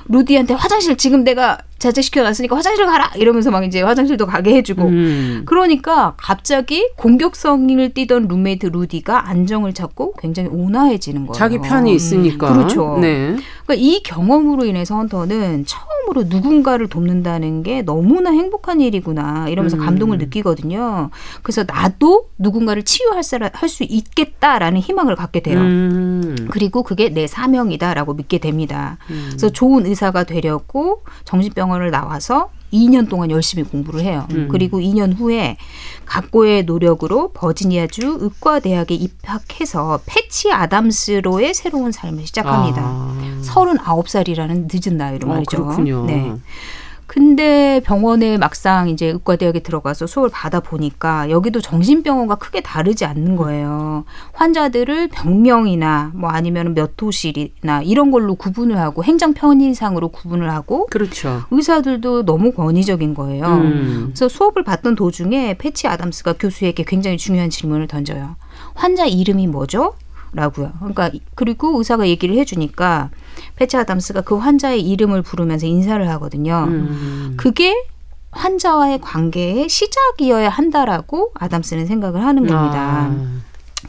루디한테 0.10 0.54
화장실 0.54 0.98
지금 0.98 1.24
내가 1.24 1.58
자제시켜 1.80 2.24
놨으니까 2.24 2.56
화장실 2.56 2.86
가라 2.86 3.12
이러면서 3.16 3.52
막 3.52 3.64
이제 3.64 3.82
화장실도 3.82 4.26
가게 4.26 4.56
해주고 4.56 4.84
음. 4.84 5.42
그러니까 5.46 6.14
갑자기 6.18 6.88
공격성을 6.98 7.94
띠던 7.94 8.28
룸메이트 8.28 8.68
루디가 8.68 9.30
안정을 9.30 9.74
찾고 9.74 10.14
굉장히 10.20 10.50
온화해지는 10.50 11.26
거예요. 11.28 11.34
자기 11.34 11.58
편이 11.60 11.94
있으니까. 11.94 12.54
그렇죠. 12.54 12.98
네. 13.00 13.36
그러니까 13.66 13.74
이 13.76 14.02
경험으로 14.04 14.66
인해서 14.66 14.96
헌터는 14.96 15.66
처음 15.66 15.86
으로 16.10 16.24
누군가를 16.24 16.88
돕는다는 16.88 17.64
게 17.64 17.82
너무나 17.82 18.32
행복한 18.32 18.80
일이구나 18.82 19.48
이러면서 19.50 19.78
음. 19.78 19.86
감동을 19.86 20.18
느끼거든요. 20.18 21.10
그래서 21.42 21.64
나도 21.68 22.30
누군가를 22.38 22.84
치유할 22.84 23.24
수 23.24 23.84
있겠다라는 23.84 24.82
희망을 24.82 25.16
갖게 25.16 25.40
돼요. 25.40 25.60
음. 25.60 26.48
그리고 26.52 26.84
그게 26.84 27.10
내 27.10 27.28
사명이다라고 27.28 28.14
믿게 28.14 28.38
됩니다. 28.38 28.98
음. 29.10 29.26
그래서 29.30 29.50
좋은 29.50 29.86
의사가 29.86 30.24
되려고 30.26 31.04
정신병원을 31.26 31.92
나와서 31.92 32.50
2년 32.76 33.10
동안 33.10 33.32
열심히 33.32 33.64
공부를 33.64 34.02
해요. 34.02 34.28
음. 34.32 34.48
그리고 34.52 34.80
2년 34.80 35.18
후에 35.18 35.58
각고의 36.06 36.64
노력으로 36.64 37.32
버지니아주 37.34 38.18
의과대학에 38.22 38.94
입학해서 38.96 40.00
패치 40.06 40.52
아담스로의 40.52 41.54
새로운 41.54 41.92
삶을 41.92 42.26
시작합니다. 42.28 42.82
아. 42.84 43.42
39살이라는 43.44 44.70
늦은 44.72 44.98
나이로 44.98 45.28
어, 45.28 45.34
말이죠. 45.34 45.66
그렇군요. 45.66 46.06
네. 46.06 46.34
근데 47.08 47.82
병원에 47.86 48.38
막상 48.38 48.90
이제 48.90 49.08
의과대학에 49.08 49.60
들어가서 49.60 50.08
수업을 50.08 50.30
받아 50.32 50.60
보니까 50.60 51.30
여기도 51.30 51.62
정신병원과 51.62 52.36
크게 52.36 52.62
다르지 52.62 53.06
않는 53.06 53.36
거예요. 53.36 54.06
환자들을 54.34 55.10
병명이나 55.10 56.12
뭐 56.16 56.30
아니면 56.30 56.74
몇 56.74 56.92
호실이나 57.00 57.84
이런 57.84 58.12
걸로 58.12 58.36
구분을 58.36 58.78
하고 58.78 59.04
행정 59.04 59.34
편의상으로 59.34 60.10
구분을 60.10 60.52
하고 60.52 60.88
그렇죠. 60.88 61.44
의사들도 61.52 62.26
너무 62.26 62.52
권위적인 62.52 63.14
거예요. 63.14 63.46
음. 63.46 64.04
그래서 64.08 64.28
수업을 64.28 64.64
받던 64.64 64.96
도중에 64.96 65.58
패치 65.58 65.88
아담스가 65.88 66.34
교수에게 66.34 66.84
굉장히 66.86 67.18
중요한 67.18 67.50
질문을 67.50 67.88
던져요. 67.88 68.36
환자 68.74 69.06
이름이 69.06 69.48
뭐죠? 69.48 69.94
라고요. 70.36 70.74
그러니까 70.80 71.12
그리고 71.34 71.78
의사가 71.78 72.08
얘기를 72.08 72.36
해주니까 72.36 73.10
패치 73.56 73.78
아담스가 73.78 74.22
그 74.22 74.38
환자의 74.38 74.82
이름을 74.82 75.22
부르면서 75.22 75.66
인사를 75.66 76.08
하거든요. 76.10 76.66
음. 76.68 77.34
그게 77.38 77.74
환자와의 78.32 79.00
관계의 79.00 79.70
시작이어야 79.70 80.50
한다라고 80.50 81.32
아담스는 81.36 81.86
생각을 81.86 82.24
하는 82.24 82.46
겁니다. 82.46 83.08
아. 83.10 83.40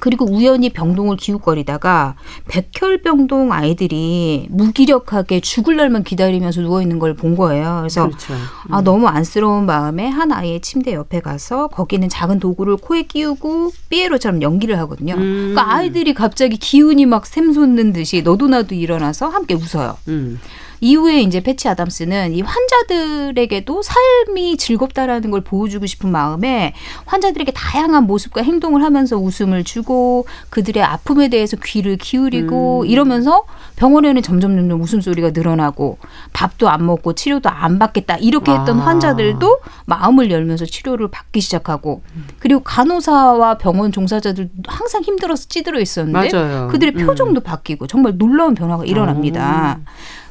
그리고 0.01 0.25
우연히 0.31 0.71
병동을 0.71 1.17
기웃거리다가 1.17 2.15
백혈병동 2.49 3.53
아이들이 3.53 4.47
무기력하게 4.51 5.41
죽을 5.41 5.77
날만 5.77 6.05
기다리면서 6.05 6.61
누워 6.61 6.83
있는 6.83 6.99
걸 6.99 7.17
본 7.17 7.35
거예요. 7.35 7.79
그래서 7.81 8.07
그렇죠. 8.09 8.35
아 8.71 8.83
너무 8.83 9.07
안쓰러운 9.07 9.65
마음에 9.65 10.07
한 10.07 10.33
아이의 10.33 10.61
침대 10.61 10.93
옆에 10.93 11.21
가서 11.21 11.69
거기는 11.69 12.07
작은 12.09 12.41
도구를 12.41 12.77
코에 12.77 13.05
끼우고 13.05 13.73
삐에로처럼 13.89 14.43
연기를 14.43 14.79
하거든요. 14.81 15.15
음. 15.15 15.53
그러니까 15.55 15.75
아이들이 15.77 16.13
갑자기 16.13 16.57
기운이 16.59 17.07
막 17.07 17.25
샘솟는 17.27 17.93
듯이 17.95 18.21
너도 18.23 18.49
나도 18.49 18.75
일어나서 18.75 19.29
함께 19.29 19.55
웃어요. 19.55 19.97
음. 20.09 20.39
이후에 20.81 21.21
이제 21.23 21.41
패치 21.41 21.69
아담스는 21.69 22.33
이 22.35 22.43
환자들에게도 22.43 23.83
삶이 23.83 24.57
즐겁다라는 24.57 25.31
걸 25.31 25.41
보여주고 25.43 25.87
싶은 25.87 26.11
마음에 26.11 26.75
환자들에게 27.07 27.53
다양한 27.53 28.05
모습과 28.05 28.43
행동을 28.43 28.83
하면서 28.83 29.17
웃음을 29.17 29.65
주고 29.65 30.27
그들의 30.51 30.83
아픔에 30.83 31.29
대해서 31.29 31.57
귀를 31.63 31.97
기울이고 31.97 32.83
음. 32.83 32.87
이러면서 32.87 33.45
병원에는 33.77 34.23
점점 34.23 34.57
점점 34.57 34.81
웃음소리가 34.81 35.31
늘어나고 35.31 35.99
밥도 36.33 36.69
안 36.69 36.85
먹고 36.87 37.15
치료도 37.15 37.49
안 37.49 37.79
받겠다 37.79 38.17
이렇게 38.17 38.53
했던 38.53 38.81
아. 38.81 38.87
환자들도 38.87 39.61
마음을 39.87 40.31
열면서 40.31 40.65
치료를 40.65 41.09
받기 41.09 41.41
시작하고 41.41 42.03
그리고 42.39 42.63
간호사와 42.63 43.59
병원 43.59 43.93
종사자들도 43.93 44.51
항상 44.67 45.03
힘들어서 45.03 45.47
찌들어 45.49 45.81
있었는데 45.81 46.33
맞아요. 46.33 46.69
그들의 46.69 46.95
음. 46.97 47.07
표정도 47.07 47.41
바뀌고 47.41 47.87
정말 47.87 48.17
놀라운 48.17 48.55
변화가 48.55 48.85
일어납니다. 48.85 49.81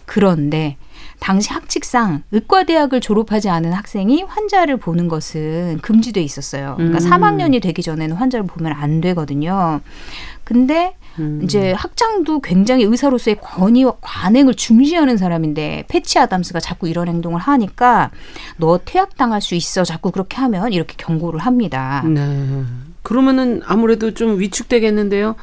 그런데 0.05 0.77
당시 1.19 1.51
학칙상 1.51 2.23
의과대학을 2.31 3.01
졸업하지 3.01 3.49
않은 3.49 3.73
학생이 3.73 4.23
환자를 4.23 4.77
보는 4.77 5.07
것은 5.07 5.79
금지돼 5.81 6.21
있었어요. 6.21 6.75
그러니까 6.77 6.99
음. 6.99 7.09
3학년이 7.09 7.61
되기 7.61 7.81
전에는 7.81 8.15
환자를 8.15 8.45
보면 8.45 8.73
안 8.73 9.01
되거든요. 9.01 9.81
근데 10.43 10.95
음. 11.17 11.39
이제 11.43 11.71
학장도 11.71 12.41
굉장히 12.41 12.83
의사로서의 12.83 13.37
권위와 13.41 13.93
관행을 14.01 14.53
중시하는 14.55 15.17
사람인데 15.17 15.85
패치 15.87 16.19
아담스가 16.19 16.59
자꾸 16.59 16.87
이런 16.89 17.07
행동을 17.07 17.39
하니까 17.39 18.11
너 18.57 18.79
퇴학당할 18.83 19.41
수 19.41 19.55
있어 19.55 19.83
자꾸 19.83 20.11
그렇게 20.11 20.37
하면 20.37 20.73
이렇게 20.73 20.95
경고를 20.97 21.39
합니다. 21.39 22.03
네. 22.05 22.63
그러면은 23.01 23.61
아무래도 23.65 24.13
좀 24.13 24.39
위축되겠는데요. 24.39 25.35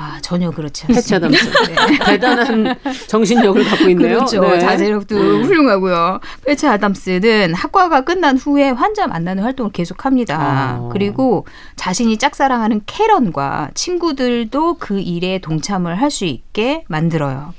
아 0.00 0.18
전혀 0.22 0.50
그렇지 0.52 0.86
않습니다. 0.88 1.16
아담스. 1.26 1.50
네. 1.68 1.98
대단한 2.06 2.76
정신력을 3.08 3.64
갖고 3.64 3.88
있네요. 3.88 4.18
그렇죠. 4.18 4.40
네. 4.42 4.60
자제력도 4.60 5.16
훌륭하고요. 5.16 6.20
패치 6.46 6.68
아담스는 6.68 7.52
학과가 7.54 8.02
끝난 8.02 8.36
후에 8.38 8.70
환자 8.70 9.08
만나는 9.08 9.42
활동을 9.42 9.72
계속합니다. 9.72 10.36
아. 10.38 10.88
그리고 10.92 11.46
자신이 11.74 12.16
짝사랑하는 12.16 12.82
캐런과 12.86 13.70
친구들도 13.74 14.74
그 14.78 15.00
일에 15.00 15.38
동참을 15.40 16.00
할 16.00 16.08
수 16.08 16.24
있게 16.24 16.84
만들어요. 16.88 17.52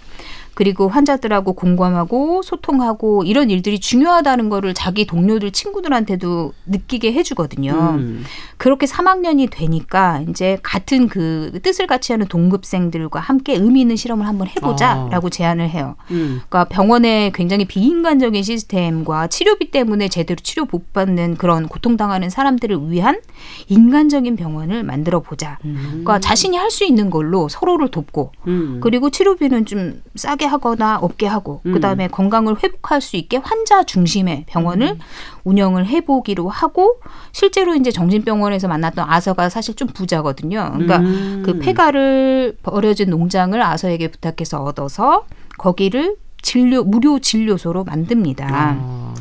그리고 0.60 0.89
환자들하고 0.89 1.54
공감하고 1.54 2.41
소통하고 2.41 3.24
이런 3.24 3.50
일들이 3.50 3.80
중요하다는 3.80 4.50
거를 4.50 4.74
자기 4.74 5.06
동료들 5.06 5.52
친구들한테도 5.52 6.52
느끼게 6.65 7.13
해주거든요. 7.13 7.72
음. 7.98 8.26
그렇게 8.58 8.86
3학년이 8.86 9.52
되니까 9.52 10.22
이제 10.28 10.58
같은 10.62 11.08
그 11.08 11.58
뜻을 11.63 11.88
같이 11.88 12.12
하는 12.12 12.28
동급생들과 12.28 13.22
함께 13.22 13.54
의미 13.54 13.80
있는 13.80 13.95
실험을 13.95 14.28
한번 14.28 14.48
아. 14.48 14.52
해보자라고 14.52 15.30
제안을 15.30 15.69
해요. 15.69 15.95
음. 16.12 16.41
그러니까 16.50 16.65
병원의 16.65 17.32
굉장히 17.32 17.63
비인간적인 17.63 18.43
시스템과 18.43 19.28
치료비 19.28 19.72
때문에 19.72 20.10
제대로 20.10 20.41
치료 20.43 20.65
못 20.69 20.91
받는 20.91 21.38
그런 21.38 21.69
고통당하는 21.69 22.30
사람들을 22.30 22.91
위한 22.91 23.22
인간적인 23.69 24.36
병원을 24.36 24.84
만들어 24.84 25.22
보자. 25.22 25.58
그러니까 25.62 26.19
자신이 26.19 26.58
할 26.58 26.69
수 26.69 26.84
있는 26.84 27.10
걸로 27.10 27.50
서로를 27.50 27.89
돕고 27.89 28.32
음. 28.45 28.80
그리고 28.84 29.10
치료비는 29.10 29.65
좀 29.65 30.04
싸게 30.15 30.48
하거나 30.49 30.97
없게 30.97 31.27
하고 31.27 31.62
음. 31.65 31.73
그다음에 31.73 32.07
건강을 32.07 32.57
회복할 32.63 33.01
수 33.01 33.15
있게 33.15 33.38
환자 33.38 33.83
중심의 33.83 34.45
병원을 34.47 34.88
음. 34.88 34.99
운영을 35.43 35.85
해보기로 35.85 36.49
하고 36.49 36.99
실제로 37.31 37.75
이제 37.75 37.91
정신병원에서 37.91 38.67
만났던 38.67 39.05
아서가 39.07 39.49
사실 39.49 39.75
좀 39.75 39.88
부자거든요. 39.88 40.71
그러니까 40.73 40.97
음. 40.97 41.43
그 41.45 41.59
폐가를 41.59 42.57
버려진 42.63 43.09
농장을 43.09 43.62
아서에게 43.62 44.09
부탁해서 44.09 44.63
얻어서 44.63 45.25
거기를 45.57 46.15
진료 46.41 46.83
무료 46.83 47.19
진료소로 47.19 47.83
만듭니다. 47.83 48.47
아. 48.49 49.13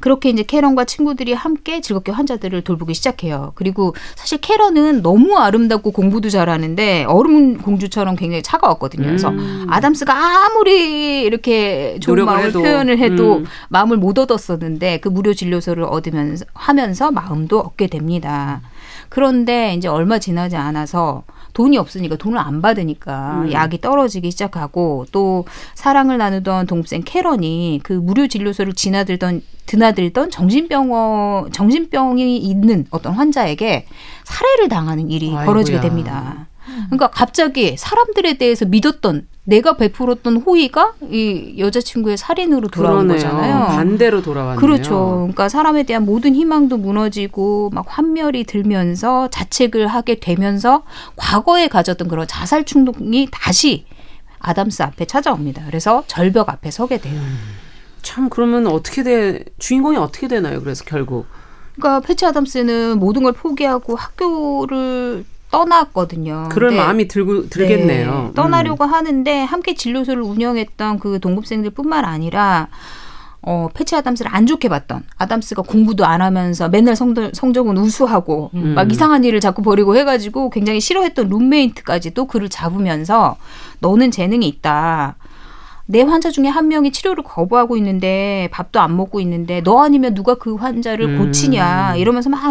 그렇게 0.00 0.30
이제 0.30 0.42
캐런과 0.42 0.84
친구들이 0.84 1.32
함께 1.32 1.80
즐겁게 1.80 2.12
환자들을 2.12 2.62
돌보기 2.62 2.94
시작해요. 2.94 3.52
그리고 3.54 3.94
사실 4.16 4.38
캐런은 4.38 5.02
너무 5.02 5.38
아름답고 5.38 5.92
공부도 5.92 6.30
잘하는데 6.30 7.04
얼음 7.04 7.58
공주처럼 7.58 8.16
굉장히 8.16 8.42
차가웠거든요. 8.42 9.06
그래서 9.06 9.28
음. 9.30 9.66
아담스가 9.68 10.46
아무리 10.46 11.22
이렇게 11.22 11.98
좋은 12.00 12.24
마음을 12.24 12.44
해도. 12.46 12.62
표현을 12.62 12.98
해도 12.98 13.36
음. 13.38 13.44
마음을 13.68 13.96
못 13.96 14.18
얻었었는데 14.18 15.00
그 15.00 15.08
무료 15.08 15.34
진료소를 15.34 15.84
얻으면서 15.84 16.44
하면서 16.54 17.10
마음도 17.10 17.60
얻게 17.60 17.86
됩니다. 17.86 18.60
그런데 19.08 19.74
이제 19.74 19.88
얼마 19.88 20.18
지나지 20.18 20.56
않아서 20.56 21.22
돈이 21.52 21.76
없으니까 21.78 22.16
돈을 22.16 22.38
안 22.38 22.62
받으니까 22.62 23.42
음. 23.44 23.52
약이 23.52 23.80
떨어지기 23.80 24.30
시작하고 24.30 25.06
또 25.12 25.44
사랑을 25.74 26.18
나누던 26.18 26.66
동생 26.66 27.02
캐런이 27.04 27.80
그 27.82 27.92
무료 27.92 28.26
진료소를 28.26 28.72
지나들던 28.72 29.42
드나들던 29.66 30.30
정신병원 30.30 31.52
정신병이 31.52 32.36
있는 32.38 32.86
어떤 32.90 33.12
환자에게 33.14 33.86
살해를 34.24 34.68
당하는 34.68 35.10
일이 35.10 35.28
아이고야. 35.28 35.44
벌어지게 35.44 35.80
됩니다. 35.80 36.46
그러니까 36.86 37.08
갑자기 37.08 37.76
사람들에 37.76 38.38
대해서 38.38 38.64
믿었던 38.64 39.26
내가 39.44 39.76
베풀었던 39.76 40.36
호의가 40.36 40.94
이 41.10 41.56
여자친구의 41.58 42.16
살인으로 42.16 42.68
돌아온 42.68 43.08
그러네요. 43.08 43.16
거잖아요. 43.16 43.66
반대로 43.66 44.22
돌아왔네요. 44.22 44.60
그렇죠. 44.60 45.16
그러니까 45.22 45.48
사람에 45.48 45.82
대한 45.82 46.04
모든 46.04 46.34
희망도 46.34 46.76
무너지고 46.76 47.70
막 47.72 47.84
환멸이 47.88 48.44
들면서 48.44 49.28
자책을 49.30 49.88
하게 49.88 50.16
되면서 50.20 50.84
과거에 51.16 51.66
가졌던 51.66 52.06
그런 52.06 52.26
자살 52.28 52.64
충동이 52.64 53.28
다시 53.32 53.86
아담스 54.38 54.82
앞에 54.82 55.06
찾아옵니다. 55.06 55.64
그래서 55.66 56.04
절벽 56.06 56.48
앞에 56.48 56.70
서게 56.70 56.98
돼요. 56.98 57.20
참 58.02 58.28
그러면 58.28 58.66
어떻게 58.68 59.02
돼 59.02 59.44
주인공이 59.58 59.96
어떻게 59.96 60.28
되나요? 60.28 60.60
그래서 60.60 60.84
결국 60.84 61.26
그러니까 61.76 62.06
패치 62.06 62.26
아담스는 62.26 62.98
모든 62.98 63.22
걸 63.22 63.32
포기하고 63.32 63.96
학교를 63.96 65.24
떠났거든요. 65.52 66.48
그럴 66.50 66.72
마음이 66.72 67.06
들고 67.06 67.48
들겠네요. 67.48 68.10
네, 68.10 68.30
떠나려고 68.34 68.84
하는데 68.84 69.42
함께 69.42 69.74
진료소를 69.74 70.22
운영했던 70.22 70.98
그 70.98 71.20
동급생들뿐만 71.20 72.04
아니라 72.04 72.68
어, 73.42 73.68
패치 73.74 73.94
아담스를 73.96 74.34
안 74.34 74.46
좋게 74.46 74.68
봤던 74.68 75.02
아담스가 75.18 75.62
공부도 75.62 76.06
안 76.06 76.22
하면서 76.22 76.68
맨날 76.68 76.96
성적, 76.96 77.34
성적은 77.34 77.76
우수하고 77.76 78.50
음. 78.54 78.74
막 78.74 78.90
이상한 78.90 79.24
일을 79.24 79.40
자꾸 79.40 79.62
벌이고 79.62 79.96
해가지고 79.96 80.50
굉장히 80.50 80.80
싫어했던 80.80 81.28
룸메이트까지도 81.28 82.26
그를 82.26 82.48
잡으면서 82.48 83.36
너는 83.80 84.10
재능이 84.10 84.48
있다. 84.48 85.16
내 85.86 86.02
환자 86.02 86.30
중에 86.30 86.46
한 86.46 86.68
명이 86.68 86.92
치료를 86.92 87.24
거부하고 87.24 87.76
있는데 87.76 88.48
밥도 88.52 88.80
안 88.80 88.96
먹고 88.96 89.20
있는데 89.20 89.60
너 89.62 89.82
아니면 89.82 90.14
누가 90.14 90.36
그 90.36 90.54
환자를 90.54 91.06
음. 91.06 91.18
고치냐 91.18 91.96
이러면서 91.96 92.30
막 92.30 92.42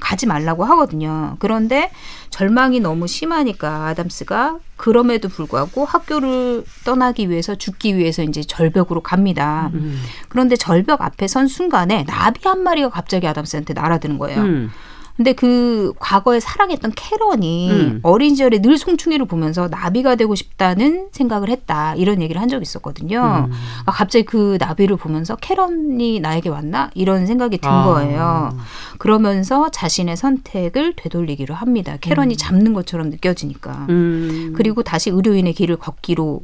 가지 0.00 0.26
말라고 0.26 0.64
하거든요. 0.64 1.36
그런데 1.38 1.90
절망이 2.30 2.80
너무 2.80 3.06
심하니까 3.06 3.86
아담스가 3.88 4.58
그럼에도 4.76 5.28
불구하고 5.28 5.84
학교를 5.84 6.64
떠나기 6.84 7.30
위해서 7.30 7.54
죽기 7.54 7.96
위해서 7.96 8.22
이제 8.22 8.42
절벽으로 8.42 9.02
갑니다. 9.02 9.70
음. 9.74 10.00
그런데 10.28 10.56
절벽 10.56 11.02
앞에 11.02 11.28
선 11.28 11.46
순간에 11.46 12.04
나비 12.04 12.40
한 12.48 12.62
마리가 12.62 12.90
갑자기 12.90 13.26
아담스한테 13.26 13.74
날아드는 13.74 14.18
거예요. 14.18 14.40
음. 14.40 14.70
근데 15.16 15.32
그 15.32 15.92
과거에 15.98 16.40
사랑했던 16.40 16.92
캐런이 16.96 17.70
음. 17.70 18.00
어린 18.02 18.30
시절에 18.30 18.60
늘 18.62 18.78
송충이를 18.78 19.26
보면서 19.26 19.68
나비가 19.68 20.16
되고 20.16 20.34
싶다는 20.34 21.08
생각을 21.12 21.48
했다. 21.50 21.94
이런 21.96 22.22
얘기를 22.22 22.40
한 22.40 22.48
적이 22.48 22.62
있었거든요. 22.62 23.48
음. 23.48 23.52
아, 23.84 23.92
갑자기 23.92 24.24
그 24.24 24.56
나비를 24.58 24.96
보면서 24.96 25.36
캐런이 25.36 26.20
나에게 26.20 26.48
왔나? 26.48 26.90
이런 26.94 27.26
생각이 27.26 27.58
든 27.58 27.70
아. 27.70 27.84
거예요. 27.84 28.56
그러면서 28.98 29.70
자신의 29.70 30.16
선택을 30.16 30.94
되돌리기로 30.96 31.54
합니다. 31.54 31.96
캐런이 32.00 32.36
잡는 32.36 32.72
것처럼 32.72 33.10
느껴지니까. 33.10 33.86
음. 33.90 34.54
그리고 34.56 34.82
다시 34.82 35.10
의료인의 35.10 35.52
길을 35.52 35.76
걷기로 35.76 36.42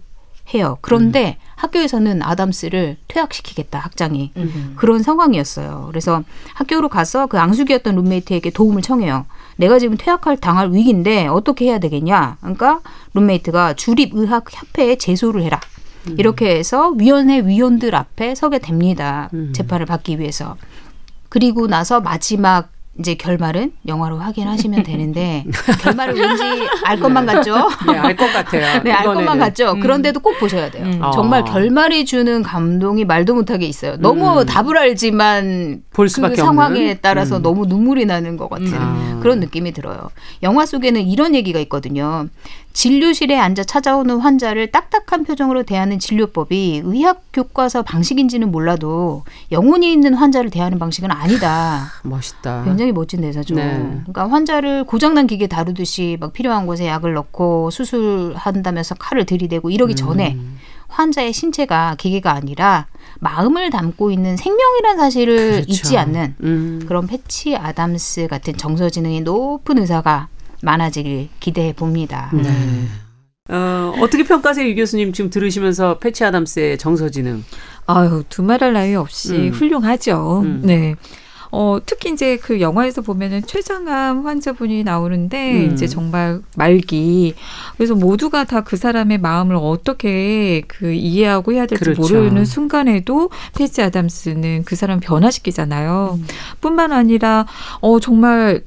해요. 0.55 0.79
그런데 0.81 1.39
음. 1.41 1.49
학교에서는 1.57 2.23
아담스를 2.23 2.97
퇴학시키겠다, 3.09 3.79
학장이. 3.79 4.33
음. 4.37 4.75
그런 4.77 5.03
상황이었어요. 5.03 5.87
그래서 5.89 6.23
학교로 6.55 6.89
가서 6.89 7.27
그 7.27 7.39
앙숙이었던 7.39 7.95
룸메이트에게 7.95 8.51
도움을 8.51 8.83
청해요. 8.83 9.27
내가 9.57 9.79
지금 9.79 9.97
퇴학할 9.97 10.37
당할 10.37 10.73
위기인데 10.73 11.27
어떻게 11.27 11.67
해야 11.67 11.79
되겠냐? 11.79 12.37
그러니까 12.41 12.81
룸메이트가 13.15 13.75
주립의학협회에 13.75 14.97
제소를 14.97 15.43
해라. 15.43 15.61
음. 16.07 16.15
이렇게 16.19 16.57
해서 16.57 16.91
위원회 16.91 17.41
위원들 17.41 17.95
앞에 17.95 18.35
서게 18.35 18.59
됩니다. 18.59 19.29
음. 19.35 19.53
재판을 19.53 19.85
받기 19.85 20.21
위해서. 20.21 20.57
그리고 21.29 21.67
나서 21.67 22.01
마지막 22.01 22.71
이제 22.99 23.15
결말은 23.15 23.73
영화로 23.87 24.19
확인하시면 24.19 24.83
되는데 24.83 25.45
결말을 25.83 26.15
왠지 26.15 26.43
알 26.85 26.99
것만 26.99 27.27
같죠? 27.27 27.55
네, 27.87 27.97
알 27.97 28.17
것 28.17 28.33
같아요. 28.33 28.83
네, 28.83 28.91
알 28.91 29.05
것만 29.05 29.23
이번에는. 29.23 29.39
같죠. 29.39 29.73
음. 29.73 29.81
그런데도 29.81 30.19
꼭 30.21 30.37
보셔야 30.39 30.69
돼요. 30.71 30.85
음. 30.85 31.01
정말 31.15 31.43
아. 31.43 31.45
결말이 31.45 32.05
주는 32.05 32.43
감동이 32.43 33.05
말도 33.05 33.35
못하게 33.35 33.67
있어요. 33.67 33.97
너무 33.99 34.41
음. 34.41 34.47
답을 34.47 34.77
알지만 34.77 35.83
볼그 35.93 36.09
수밖에 36.09 36.37
상황에 36.37 36.79
없는? 36.81 36.99
따라서 37.01 37.37
음. 37.37 37.43
너무 37.43 37.67
눈물이 37.67 38.05
나는 38.07 38.37
것 38.37 38.51
같은 38.51 38.73
아. 38.75 39.19
그런 39.23 39.39
느낌이 39.41 39.73
들어요. 39.73 40.11
영화 40.43 40.67
속에는 40.67 41.01
이런 41.03 41.35
얘기가 41.37 41.61
있거든요. 41.61 42.27
진료실에 42.79 43.37
앉아 43.37 43.65
찾아오는 43.65 44.21
환자를 44.21 44.71
딱딱한 44.71 45.25
표정으로 45.25 45.65
대하는 45.65 45.99
진료법이 45.99 46.83
의학 46.85 47.25
교과서 47.33 47.83
방식인지는 47.83 48.53
몰라도 48.53 49.25
영혼이 49.51 49.93
있는 49.93 50.15
환자를 50.15 50.51
대하는 50.51 50.79
방식은 50.79 51.11
아니다. 51.11 51.91
멋있다. 52.05 52.63
굉장히 52.63 52.93
멋진 52.93 53.23
대사죠. 53.23 53.57
네. 53.57 53.79
그러니까 54.05 54.31
환자를 54.31 54.85
고장난 54.85 55.27
기계 55.27 55.49
다루듯이 55.49 56.19
막 56.21 56.33
필요한 56.33 56.67
곳에 56.67 56.87
약을 56.87 57.15
넣고 57.15 57.71
수술한다면서 57.71 58.95
칼을 58.95 59.27
들이대고 59.27 59.71
이러기 59.71 59.97
전에 59.97 60.35
음. 60.35 60.59
환자의 60.87 61.33
신체가 61.33 61.97
기계가 61.99 62.33
아니라 62.33 62.87
마음을 63.19 63.71
담고 63.71 64.13
있는 64.13 64.37
생명이란 64.37 64.99
사실을 64.99 65.51
그렇죠. 65.51 65.67
잊지 65.69 65.99
않는 65.99 66.37
음. 66.45 66.85
그런 66.87 67.09
패치 67.09 67.57
아담스 67.57 68.29
같은 68.29 68.57
정서지능이 68.57 69.23
높은 69.23 69.79
의사가 69.79 70.29
많아지길 70.63 71.29
기대해 71.41 71.73
봅니다. 71.73 72.31
네. 72.35 72.45
어, 73.51 73.95
어떻게 74.01 74.25
평가하세요, 74.25 74.69
유 74.69 74.75
교수님? 74.77 75.13
지금 75.13 75.31
들으시면서 75.31 75.99
패치 75.99 76.25
아담스의 76.25 76.77
정서지능. 76.79 77.45
아유, 77.87 78.23
두말할 78.29 78.75
나위 78.75 78.95
없이 78.95 79.35
음. 79.35 79.51
훌륭하죠. 79.51 80.43
음. 80.45 80.61
네. 80.65 80.97
어, 81.51 81.79
특히 81.87 82.13
이제 82.13 82.37
그 82.37 82.61
영화에서 82.61 83.01
보면은 83.01 83.41
최장암 83.47 84.27
환자분이 84.27 84.85
나오는데 84.85 85.65
음. 85.65 85.73
이제 85.73 85.87
정말 85.87 86.43
말기. 86.57 87.35
그래서 87.79 87.95
모두가 87.95 88.45
다 88.45 88.61
그 88.61 88.77
사람의 88.77 89.17
마음을 89.17 89.57
어떻게 89.57 90.61
그 90.69 90.93
이해하고 90.93 91.55
해야 91.55 91.65
될지 91.65 91.83
그렇죠. 91.83 92.03
모르는 92.03 92.45
순간에도 92.45 93.31
패치 93.57 93.81
아담스는 93.81 94.65
그 94.67 94.77
사람 94.77 95.01
변화시키잖아요. 95.01 96.19
뿐만 96.61 96.93
아니라 96.93 97.47
어 97.81 97.99
정말 97.99 98.63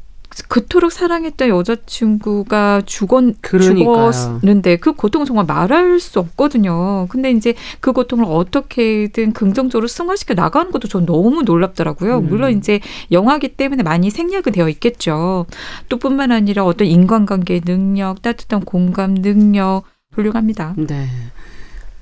그토록 0.48 0.92
사랑했던 0.92 1.50
여자친구가 1.50 2.84
죽었, 2.86 3.42
그러니까요. 3.42 4.12
죽었는데 4.12 4.78
그 4.78 4.94
고통을 4.94 5.26
정말 5.26 5.46
말할 5.46 6.00
수 6.00 6.20
없거든요. 6.20 7.08
근데 7.10 7.32
이제 7.32 7.54
그 7.80 7.92
고통을 7.92 8.26
어떻게든 8.28 9.34
긍정적으로 9.34 9.88
승화시켜 9.88 10.34
나가는 10.34 10.72
것도 10.72 10.88
전 10.88 11.06
너무 11.06 11.44
놀랍더라고요. 11.44 12.20
음. 12.20 12.30
물론 12.30 12.58
이제 12.58 12.80
영화기 13.12 13.56
때문에 13.56 13.84
많이 13.84 14.10
생략은 14.10 14.54
되어 14.54 14.70
있겠죠. 14.70 15.46
또 15.90 15.98
뿐만 15.98 16.32
아니라 16.32 16.66
어떤 16.66 16.88
인간관계 16.88 17.62
능력, 17.62 18.22
따뜻한 18.22 18.62
공감 18.62 19.16
능력 19.16 19.84
훌륭합니다. 20.14 20.76
네. 20.78 21.08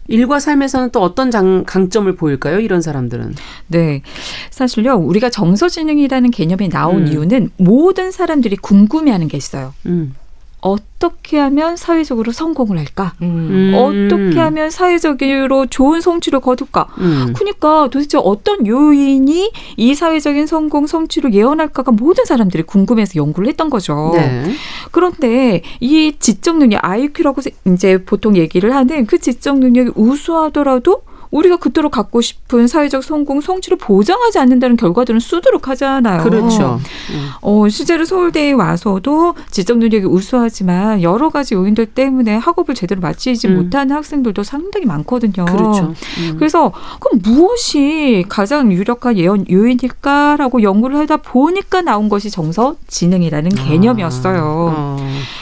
일과 0.10 0.40
삶에서는 0.40 0.90
또 0.92 1.02
어떤 1.02 1.32
장, 1.32 1.64
강점을 1.66 2.14
보일까요? 2.16 2.60
이런 2.60 2.82
사람들은. 2.82 3.36
네. 3.68 4.02
사실요, 4.50 4.96
우리가 4.96 5.30
정서지능이라는 5.30 6.32
개념이 6.32 6.70
나온 6.70 7.04
음. 7.04 7.08
이유는 7.08 7.52
모든 7.58 8.12
사람들이 8.12 8.58
궁금해하는 8.58 9.28
게 9.28 9.38
있어요. 9.38 9.74
음. 9.86 10.16
어떻게 10.62 11.38
하면 11.38 11.78
사회적으로 11.78 12.32
성공을 12.32 12.78
할까? 12.78 13.14
음. 13.22 13.28
음. 13.50 13.74
어떻게 13.76 14.40
하면 14.40 14.70
사회적으로 14.70 15.66
좋은 15.66 16.02
성취를 16.02 16.42
거둘까? 16.42 16.88
음. 16.98 17.34
그러니까 17.36 17.88
도대체 17.92 18.18
어떤 18.22 18.68
요인이 18.68 19.52
이 19.78 19.96
사회적인 19.96 20.48
성공, 20.48 20.88
성취를 20.88 21.34
예언할까가 21.34 21.92
모든 21.92 22.26
사람들이 22.26 22.64
궁금해서 22.64 23.16
연구를 23.16 23.48
했던 23.48 23.70
거죠. 23.70 24.12
네. 24.16 24.52
그런데 24.92 25.62
이 25.80 26.14
지적 26.20 26.58
능력, 26.58 26.84
IQ라고 26.84 27.42
이제 27.68 28.04
보통 28.04 28.36
얘기를 28.36 28.76
하는 28.76 29.06
그 29.06 29.20
지적 29.20 29.60
능력이 29.60 29.92
우수하더라도 29.96 31.04
우리가 31.32 31.58
그토록 31.58 31.92
갖고 31.92 32.22
싶은 32.22 32.68
사회적 32.68 33.04
성공, 33.04 33.40
성취를 33.42 33.78
보장하지 33.78 34.40
않는다는 34.40 34.78
결과들은 34.78 35.20
수두룩하잖아요. 35.20 36.24
그렇죠. 36.24 36.80
음. 37.12 37.30
어, 37.42 37.70
실제로 37.70 38.04
서울대에 38.06 38.52
와서도 38.54 39.36
지적 39.52 39.78
능력이 39.78 40.06
우수하지만 40.06 41.02
여러 41.04 41.30
가지 41.30 41.54
요인들 41.54 41.88
때문에 41.88 42.38
학업을 42.38 42.74
제대로 42.74 43.02
마치지 43.02 43.48
음. 43.48 43.58
못하는 43.58 43.96
학생들도 43.96 44.42
상당히 44.44 44.86
많거든요. 44.88 45.46
그렇죠. 45.46 45.94
음. 46.20 46.36
그래서 46.38 46.72
그럼 47.00 47.22
무엇이 47.24 48.26
가장 48.28 48.72
유력한 48.72 49.18
예언 49.18 49.46
요인일까라고 49.50 50.64
연구를 50.64 50.98
하다 50.98 51.18
보니까 51.18 51.82
나온 51.82 52.10
것이 52.10 52.32
정서 52.32 52.76
지능이라는 52.88 53.52
개념이었어요. 53.52 54.74
어. 54.76 54.98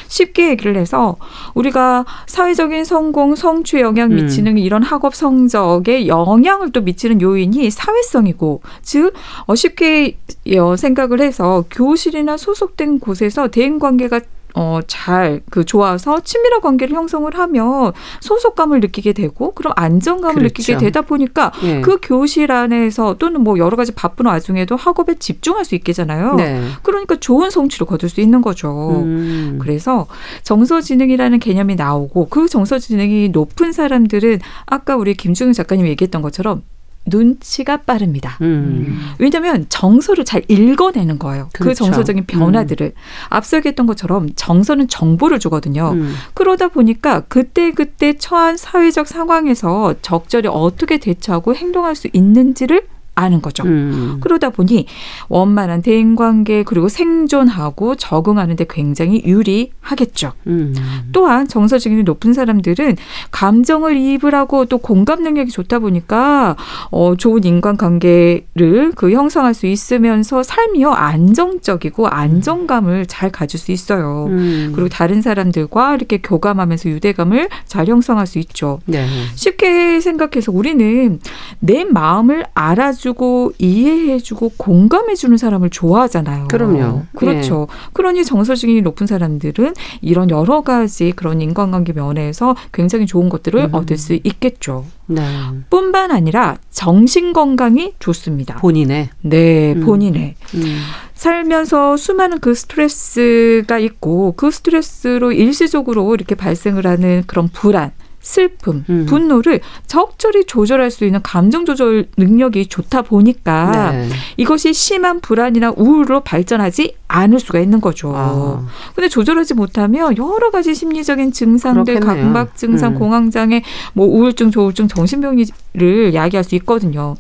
쉽게 0.08 0.50
얘기를 0.50 0.78
해서 0.78 1.16
우리가 1.54 2.06
사회적인 2.28 2.86
성공, 2.86 3.36
성취에 3.36 3.82
영향 3.82 4.12
음. 4.12 4.16
미치는 4.16 4.58
이런 4.58 4.84
학업 4.84 5.16
성적 5.16 5.77
에 5.88 6.08
영향을 6.08 6.72
또 6.72 6.82
미치는 6.82 7.22
요인이 7.22 7.70
사회성이고 7.70 8.62
즉 8.82 9.14
어, 9.46 9.56
쉽게 9.56 10.18
어, 10.58 10.76
생각을 10.76 11.22
해서 11.22 11.66
교실이나 11.72 12.38
소속된 12.38 13.00
곳에서 13.00 13.48
대인 13.50 13.80
관계가 13.80 14.22
어, 14.60 14.80
잘, 14.88 15.42
그, 15.52 15.66
좋아서 15.66 16.20
친밀한 16.22 16.62
관계를 16.62 16.96
형성을 16.96 17.32
하면 17.32 17.94
소속감을 18.22 18.80
느끼게 18.80 19.14
되고, 19.14 19.52
그럼 19.52 19.74
안정감을 19.76 20.34
그렇죠. 20.34 20.46
느끼게 20.46 20.78
되다 20.78 21.02
보니까 21.02 21.52
예. 21.62 21.82
그 21.82 22.00
교실 22.02 22.52
안에서 22.52 23.18
또는 23.20 23.42
뭐 23.42 23.60
여러 23.60 23.78
가지 23.78 23.92
바쁜 23.92 24.26
와중에도 24.26 24.76
학업에 24.76 25.14
집중할 25.20 25.64
수 25.64 25.76
있겠잖아요. 25.76 26.34
네. 26.36 26.64
그러니까 26.82 27.18
좋은 27.18 27.52
성취를 27.52 27.86
거둘 27.86 28.10
수 28.10 28.20
있는 28.20 28.42
거죠. 28.42 29.04
음. 29.04 29.60
그래서 29.62 30.08
정서지능이라는 30.42 31.38
개념이 31.38 31.76
나오고 31.76 32.30
그 32.30 32.50
정서지능이 32.50 33.30
높은 33.30 33.72
사람들은 33.72 34.40
아까 34.66 34.96
우리 34.96 35.14
김중현 35.14 35.54
작가님이 35.54 35.90
얘기했던 35.90 36.24
것처럼 36.24 36.64
눈치가 37.08 37.78
빠릅니다. 37.78 38.38
음. 38.42 39.00
왜냐하면 39.20 39.66
정서를 39.70 40.26
잘 40.26 40.44
읽어내는 40.48 41.20
거예요. 41.20 41.50
그 41.54 41.64
그렇죠. 41.64 41.86
정서적인 41.86 42.26
변화들을. 42.26 42.94
앞서 43.30 43.58
얘기했던 43.58 43.86
것처럼 43.86 44.30
정서는 44.36 44.88
정보를 44.88 45.40
주거든요. 45.40 45.92
음. 45.94 46.14
그러다 46.34 46.68
보니까 46.68 47.22
그때 47.22 47.72
그때 47.72 48.18
처한 48.18 48.58
사회적 48.58 49.08
상황에서 49.08 49.96
적절히 50.02 50.50
어떻게 50.52 50.98
대처하고 50.98 51.56
행동할 51.56 51.96
수 51.96 52.08
있는지를 52.14 52.84
아는 53.18 53.42
거죠. 53.42 53.64
음. 53.64 54.20
그러다 54.22 54.52
보니 54.52 54.86
원만한 55.28 55.82
대인 55.82 56.16
관계 56.16 56.62
그리고 56.62 56.88
생존하고 56.88 57.96
적응하는데 57.96 58.66
굉장히 58.70 59.24
유리하겠죠. 59.26 60.34
음. 60.46 60.76
또한 61.12 61.48
정서 61.48 61.80
지능이 61.80 62.04
높은 62.04 62.34
사람들은 62.34 62.96
감정을 63.32 63.98
이입을 63.98 64.36
하고 64.36 64.66
또 64.66 64.78
공감 64.78 65.24
능력이 65.24 65.50
좋다 65.50 65.80
보니까 65.80 66.56
어, 66.92 67.16
좋은 67.18 67.44
인간관계를 67.44 68.92
그 68.96 69.12
형성할 69.12 69.56
수 69.56 69.66
있으면서 69.66 70.44
삶이요 70.44 70.92
안정적이고 70.92 72.08
안정감을 72.08 73.08
잘 73.08 73.32
가질 73.32 73.60
수 73.60 73.72
있어요. 73.72 74.28
음. 74.30 74.74
그리고 74.76 74.90
다른 74.90 75.24
사람들과 75.24 75.96
이렇게 75.96 76.20
교감하면서 76.20 76.90
유대감을 76.90 77.50
잘 77.66 77.88
형성할 77.88 78.28
수 78.28 78.38
있죠. 78.38 78.80
네. 78.86 79.08
쉽게 79.34 80.02
생각해서 80.02 80.52
우리는 80.52 81.20
내 81.60 81.84
마음을 81.84 82.46
알아주 82.54 83.07
고 83.14 83.54
이해해주고 83.58 84.54
공감해주는 84.58 85.38
사람을 85.38 85.70
좋아하잖아요. 85.70 86.48
그럼요. 86.48 87.04
그렇죠. 87.16 87.68
그러니 87.94 88.26
정서증이 88.26 88.82
높은 88.82 89.08
사람들은 89.08 89.74
이런 90.02 90.30
여러 90.30 90.62
가지 90.62 91.14
그런 91.16 91.42
인간관계 91.42 91.94
면에서 91.94 92.56
굉장히 92.72 93.06
좋은 93.06 93.30
것들을 93.30 93.60
음. 93.60 93.74
얻을 93.74 93.98
수 93.98 94.14
있겠죠. 94.14 94.86
네. 95.08 95.22
뿐만 95.70 96.12
아니라 96.12 96.58
정신 96.70 97.34
건강이 97.34 97.94
좋습니다. 98.00 98.58
본인의. 98.58 99.10
네, 99.22 99.74
음. 99.74 99.86
본인의. 99.86 100.36
음. 100.56 100.78
살면서 101.14 101.98
수많은 101.98 102.40
그 102.40 102.54
스트레스가 102.54 103.80
있고 103.80 104.34
그 104.38 104.52
스트레스로 104.52 105.32
일시적으로 105.32 106.14
이렇게 106.14 106.36
발생을 106.36 106.86
하는 106.86 107.24
그런 107.26 107.48
불안, 107.48 107.92
슬픔, 108.28 108.84
음. 108.90 109.06
분노를 109.08 109.62
적절히 109.88 110.44
조절할 110.46 110.92
수 110.92 111.06
있는 111.06 111.22
감정 111.24 111.64
조절 111.66 112.10
능력이 112.18 112.68
좋다 112.68 113.04
보니까 113.04 113.92
네. 113.92 114.10
이것이 114.36 114.74
심한 114.74 115.22
불안이나 115.22 115.72
우울로 115.78 116.20
발전하지 116.20 116.96
않을 117.08 117.40
수가 117.40 117.62
있는 117.62 117.80
거죠. 117.80 118.12
아. 118.14 118.68
근데 118.94 119.08
조절하지 119.08 119.54
못하면 119.54 120.18
여러 120.18 120.52
가지 120.52 120.76
심리적인 120.76 121.32
증상들, 121.32 122.00
그렇겠네요. 122.00 122.24
강박 122.26 122.58
증상, 122.58 122.96
음. 122.96 123.00
공황장애, 123.00 123.64
뭐 123.94 124.06
우울증, 124.06 124.52
조울증, 124.52 124.90
정신병리를 124.90 126.14
야기할 126.14 126.44
수 126.44 126.56
있거든요. 126.56 127.16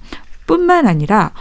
뿐만 0.48 0.88
아니라 0.88 1.32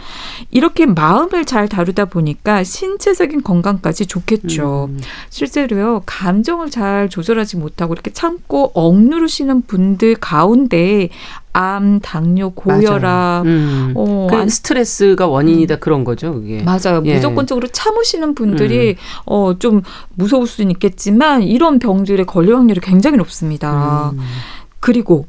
이렇게 0.51 0.85
마음을 0.85 1.45
잘 1.45 1.67
다루다 1.67 2.05
보니까 2.05 2.63
신체적인 2.63 3.41
건강까지 3.41 4.05
좋겠죠. 4.05 4.89
음. 4.91 4.99
실제로요 5.29 6.03
감정을 6.05 6.69
잘 6.69 7.09
조절하지 7.09 7.57
못하고 7.57 7.93
이렇게 7.93 8.11
참고 8.11 8.71
억누르시는 8.75 9.63
분들 9.63 10.15
가운데 10.15 11.09
암, 11.53 11.99
당뇨, 12.01 12.51
고혈압. 12.51 13.45
음. 13.47 13.93
어, 13.95 14.27
그 14.29 14.35
안- 14.35 14.47
스트레스가 14.49 15.25
원인이다 15.25 15.77
그런 15.77 16.03
거죠, 16.03 16.33
그게. 16.33 16.61
맞아요. 16.61 17.01
예. 17.05 17.13
음. 17.13 17.15
무조건적으로 17.15 17.67
참으시는 17.69 18.35
분들이 18.35 18.95
어좀 19.25 19.81
무서울 20.13 20.45
수는 20.45 20.69
있겠지만 20.71 21.41
이런 21.41 21.79
병들에 21.79 22.25
걸릴 22.25 22.53
확률이 22.55 22.79
굉장히 22.81 23.17
높습니다. 23.17 24.11
음. 24.13 24.19
그리고 24.79 25.25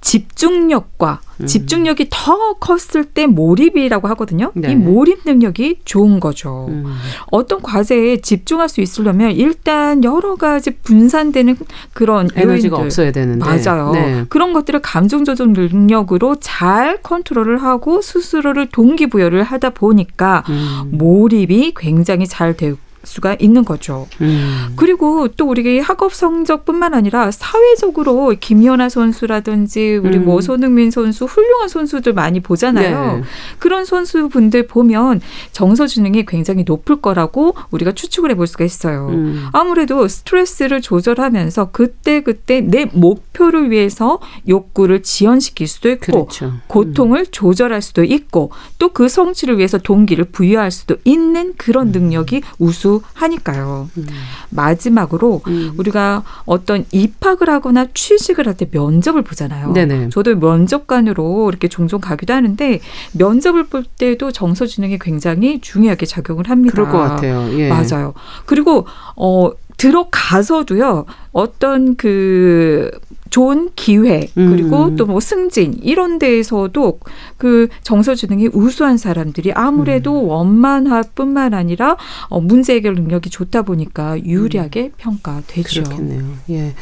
집중력과 0.00 1.20
음. 1.40 1.46
집중력이 1.46 2.08
더 2.10 2.54
컸을 2.54 3.04
때 3.04 3.26
몰입이라고 3.26 4.08
하거든요. 4.08 4.50
네. 4.54 4.72
이 4.72 4.74
몰입 4.74 5.20
능력이 5.24 5.80
좋은 5.84 6.20
거죠. 6.20 6.66
음. 6.68 6.84
어떤 7.30 7.60
과제에 7.62 8.18
집중할 8.18 8.68
수 8.68 8.80
있으려면 8.80 9.32
일단 9.32 10.02
여러 10.04 10.36
가지 10.36 10.70
분산되는 10.70 11.56
그런 11.92 12.28
에너지가 12.34 12.76
요인들. 12.76 12.86
없어야 12.86 13.12
되는데. 13.12 13.44
맞아요. 13.44 13.92
네. 13.92 14.24
그런 14.28 14.52
것들을 14.52 14.80
감정 14.80 15.24
조절 15.24 15.52
능력으로 15.52 16.36
잘 16.40 16.98
컨트롤을 17.02 17.62
하고 17.62 18.00
스스로를 18.00 18.68
동기부여를 18.70 19.42
하다 19.42 19.70
보니까 19.70 20.44
음. 20.48 20.90
몰입이 20.92 21.74
굉장히 21.76 22.26
잘될 22.26 22.76
수가 23.02 23.36
있는 23.40 23.64
거죠. 23.64 24.06
음. 24.20 24.72
그리고 24.76 25.28
또 25.28 25.48
우리 25.48 25.80
학업 25.80 26.14
성적뿐만 26.14 26.94
아니라 26.94 27.30
사회적으로 27.30 28.34
김연아 28.38 28.88
선수라든지 28.88 29.96
우리 30.02 30.18
음. 30.18 30.26
뭐 30.26 30.40
손흥민 30.40 30.90
선수 30.90 31.24
훌륭한 31.24 31.68
선수들 31.68 32.12
많이 32.12 32.40
보잖아요. 32.40 33.16
네. 33.16 33.22
그런 33.58 33.84
선수분들 33.84 34.66
보면 34.66 35.20
정서 35.52 35.86
지능이 35.86 36.26
굉장히 36.26 36.64
높을 36.66 37.00
거라고 37.00 37.54
우리가 37.70 37.92
추측을 37.92 38.30
해볼 38.32 38.46
수가 38.46 38.64
있어요. 38.64 39.08
음. 39.08 39.46
아무래도 39.52 40.06
스트레스를 40.06 40.82
조절하면서 40.82 41.70
그때 41.72 42.20
그때 42.20 42.60
내 42.60 42.84
목표를 42.92 43.70
위해서 43.70 44.18
욕구를 44.48 45.02
지연시킬 45.02 45.66
수도 45.66 45.90
있고 45.90 46.26
그렇죠. 46.26 46.52
고통을 46.68 47.26
조절할 47.26 47.82
수도 47.82 48.04
있고 48.04 48.52
또 48.78 48.90
그 49.00 49.08
성취를 49.08 49.56
위해서 49.56 49.78
동기를 49.78 50.26
부여할 50.26 50.70
수도 50.70 50.96
있는 51.04 51.54
그런 51.56 51.90
능력이 51.90 52.42
우수 52.58 52.89
하니까요. 53.14 53.88
음. 53.96 54.06
마지막으로 54.50 55.42
음. 55.46 55.72
우리가 55.76 56.22
어떤 56.44 56.84
입학을 56.92 57.48
하거나 57.48 57.86
취직을 57.94 58.46
할 58.46 58.54
때 58.54 58.66
면접을 58.70 59.22
보잖아요. 59.22 59.72
네네. 59.72 60.08
저도 60.10 60.34
면접관으로 60.36 61.48
이렇게 61.50 61.68
종종 61.68 62.00
가기도 62.00 62.32
하는데 62.34 62.80
면접을 63.12 63.64
볼 63.64 63.84
때도 63.84 64.32
정서 64.32 64.66
지능이 64.66 64.98
굉장히 64.98 65.60
중요하게 65.60 66.04
작용을 66.06 66.48
합니다. 66.50 66.72
그럴 66.72 66.90
것 66.90 66.98
같아요. 66.98 67.48
예. 67.58 67.68
맞아요. 67.68 68.12
그리고 68.46 68.86
어 69.16 69.50
들어가서도요. 69.76 71.06
어떤 71.32 71.96
그 71.96 72.90
좋은 73.30 73.70
기회 73.76 74.28
그리고 74.34 74.86
음. 74.86 74.96
또뭐 74.96 75.20
승진 75.20 75.78
이런 75.82 76.18
데에서도 76.18 77.00
그 77.36 77.68
정서 77.82 78.14
지능이 78.14 78.48
우수한 78.52 78.96
사람들이 78.98 79.52
아무래도 79.52 80.20
음. 80.22 80.28
원만할뿐만 80.28 81.54
아니라 81.54 81.96
어 82.28 82.40
문제 82.40 82.74
해결 82.74 82.94
능력이 82.94 83.30
좋다 83.30 83.62
보니까 83.62 84.22
유리하게 84.24 84.92
평가되죠. 84.96 85.80
음. 85.80 85.84
그렇겠네요. 85.84 86.24
예. 86.50 86.74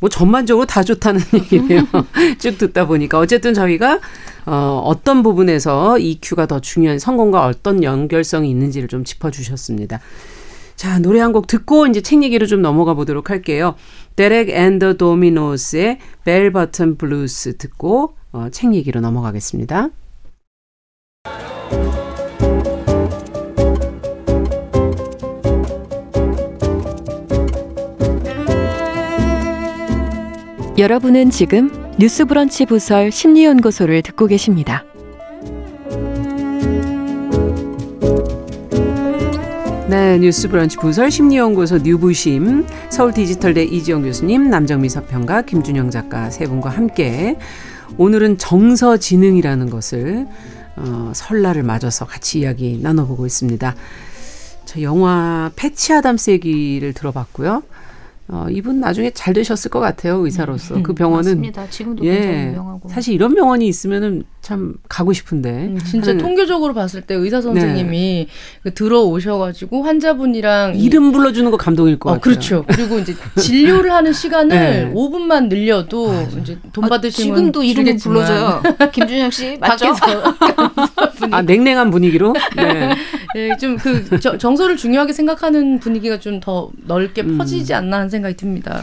뭐 0.00 0.08
전반적으로 0.08 0.66
다 0.66 0.82
좋다는 0.82 1.20
얘기네요. 1.32 1.86
쭉 2.38 2.58
듣다 2.58 2.86
보니까 2.88 3.18
어쨌든 3.20 3.54
저희가 3.54 4.00
어, 4.46 4.82
어떤 4.84 5.22
부분에서 5.22 5.98
EQ가 6.00 6.46
더 6.46 6.58
중요한 6.60 6.98
성공과 6.98 7.46
어떤 7.46 7.84
연결성이 7.84 8.50
있는지를 8.50 8.88
좀 8.88 9.04
짚어주셨습니다. 9.04 10.00
자 10.74 10.98
노래 10.98 11.20
한 11.20 11.30
곡 11.32 11.46
듣고 11.46 11.86
이제 11.86 12.00
책 12.00 12.24
얘기로 12.24 12.46
좀 12.46 12.60
넘어가 12.62 12.94
보도록 12.94 13.30
할게요. 13.30 13.76
Derek 14.16 14.50
and 14.50 14.94
the 14.94 15.20
Dominos의 15.20 15.98
Bell 16.24 16.52
Bottom 16.52 16.96
Blues 16.96 17.56
듣고 17.56 18.16
어, 18.32 18.48
책 18.50 18.74
얘기로 18.74 19.00
넘어가겠습니다. 19.00 19.90
여러분은 30.78 31.30
지금 31.30 31.70
뉴스브런치 31.98 32.66
부설 32.66 33.12
심리연구소를 33.12 34.02
듣고 34.02 34.26
계십니다. 34.26 34.84
네, 39.92 40.16
뉴스 40.16 40.48
브런치 40.48 40.78
부설 40.78 41.10
심리연구소 41.10 41.80
뉴부심 41.80 42.66
서울 42.88 43.12
디지털대 43.12 43.64
이지영 43.64 44.04
교수님, 44.04 44.48
남정미 44.48 44.88
서평가, 44.88 45.42
김준영 45.42 45.90
작가 45.90 46.30
세 46.30 46.46
분과 46.46 46.70
함께 46.70 47.36
오늘은 47.98 48.38
정서지능이라는 48.38 49.68
것을 49.68 50.26
어, 50.76 51.12
설날을 51.14 51.62
맞아서 51.62 52.06
같이 52.06 52.38
이야기 52.38 52.78
나눠보고 52.80 53.26
있습니다. 53.26 53.74
저 54.64 54.80
영화 54.80 55.50
패치 55.56 55.92
아담스 55.92 56.30
얘기를 56.30 56.94
들어봤고요. 56.94 57.62
어, 58.28 58.46
이분 58.50 58.80
나중에 58.80 59.10
잘 59.10 59.34
되셨을 59.34 59.70
것 59.70 59.80
같아요 59.80 60.16
의사로서 60.24 60.80
그 60.82 60.94
병원은 60.94 61.22
맞습니다. 61.24 61.68
지금도 61.68 62.02
굉장히 62.02 62.26
예 62.26 62.46
유명하고. 62.48 62.88
사실 62.88 63.14
이런 63.14 63.34
병원이 63.34 63.66
있으면은 63.66 64.22
참 64.40 64.74
가고 64.88 65.12
싶은데 65.12 65.50
음, 65.50 65.78
진짜 65.84 66.12
하는- 66.12 66.18
통계적으로 66.20 66.72
봤을 66.72 67.02
때 67.02 67.14
의사 67.14 67.40
선생님이 67.40 68.28
그 68.62 68.72
들어오셔가지고 68.74 69.82
환자분이랑 69.82 70.76
이- 70.76 70.84
이름 70.84 71.12
불러주는 71.12 71.50
거 71.50 71.56
감동일 71.56 71.98
것 71.98 72.10
어, 72.10 72.12
같아요. 72.14 72.22
그렇죠. 72.22 72.64
그리고 72.68 72.98
이제 72.98 73.14
진료를 73.38 73.92
하는 73.92 74.12
시간을 74.12 74.48
네. 74.56 74.92
5분만 74.94 75.48
늘려도 75.48 76.12
이제 76.40 76.58
돈 76.72 76.84
아, 76.84 76.88
받으시면 76.88 77.36
지금도 77.36 77.62
이름을 77.62 77.86
주겠지만 77.98 78.14
불러줘요. 78.24 78.62
김준영 78.92 79.30
씨 79.30 79.58
맞죠? 79.60 79.92
밖에서 79.94 80.22
아 81.30 81.42
냉랭한 81.42 81.90
분위기로. 81.90 82.34
네. 82.56 82.94
예, 83.36 83.56
좀그 83.56 84.20
정서를 84.38 84.76
중요하게 84.76 85.12
생각하는 85.12 85.78
분위기가 85.80 86.18
좀 86.18 86.42
더 86.42 86.70
넓게 86.86 87.22
음. 87.22 87.38
퍼지지 87.38 87.72
않나 87.72 87.98
하는 87.98 88.08
생각이 88.10 88.36
듭니다. 88.36 88.82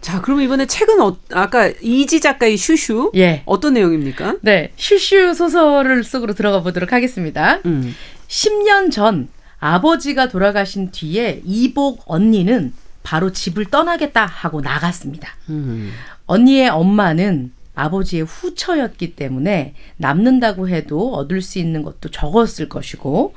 자, 0.00 0.20
그러면 0.20 0.44
이번에 0.44 0.66
책은 0.66 1.00
어, 1.00 1.16
아까 1.32 1.68
이지 1.82 2.20
작가의 2.20 2.56
슈슈 2.56 3.10
예. 3.16 3.42
어떤 3.46 3.74
내용입니까? 3.74 4.36
네, 4.42 4.72
슈슈 4.76 5.34
소설을 5.34 6.04
속으로 6.04 6.34
들어가 6.34 6.62
보도록 6.62 6.92
하겠습니다. 6.92 7.58
음. 7.66 7.94
10년 8.28 8.92
전 8.92 9.28
아버지가 9.58 10.28
돌아가신 10.28 10.90
뒤에 10.90 11.42
이복 11.44 12.04
언니는 12.06 12.72
바로 13.02 13.32
집을 13.32 13.66
떠나겠다 13.66 14.24
하고 14.24 14.60
나갔습니다. 14.60 15.30
음. 15.48 15.92
언니의 16.26 16.68
엄마는 16.68 17.52
아버지의 17.74 18.22
후처였기 18.24 19.16
때문에 19.16 19.74
남는다고 19.96 20.68
해도 20.68 21.14
얻을 21.14 21.42
수 21.42 21.58
있는 21.58 21.82
것도 21.82 22.10
적었을 22.10 22.68
것이고 22.68 23.34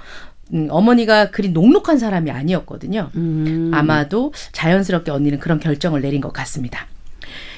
음, 0.54 0.68
어머니가 0.70 1.32
그리 1.32 1.50
녹록한 1.50 1.98
사람이 1.98 2.32
아니었거든요. 2.32 3.10
음. 3.16 3.72
아마도 3.74 4.34
자연스럽게 4.52 5.12
언니는 5.12 5.39
그런 5.39 5.60
결정을 5.60 6.02
내린 6.02 6.22
것 6.22 6.32
같습니다. 6.32 6.88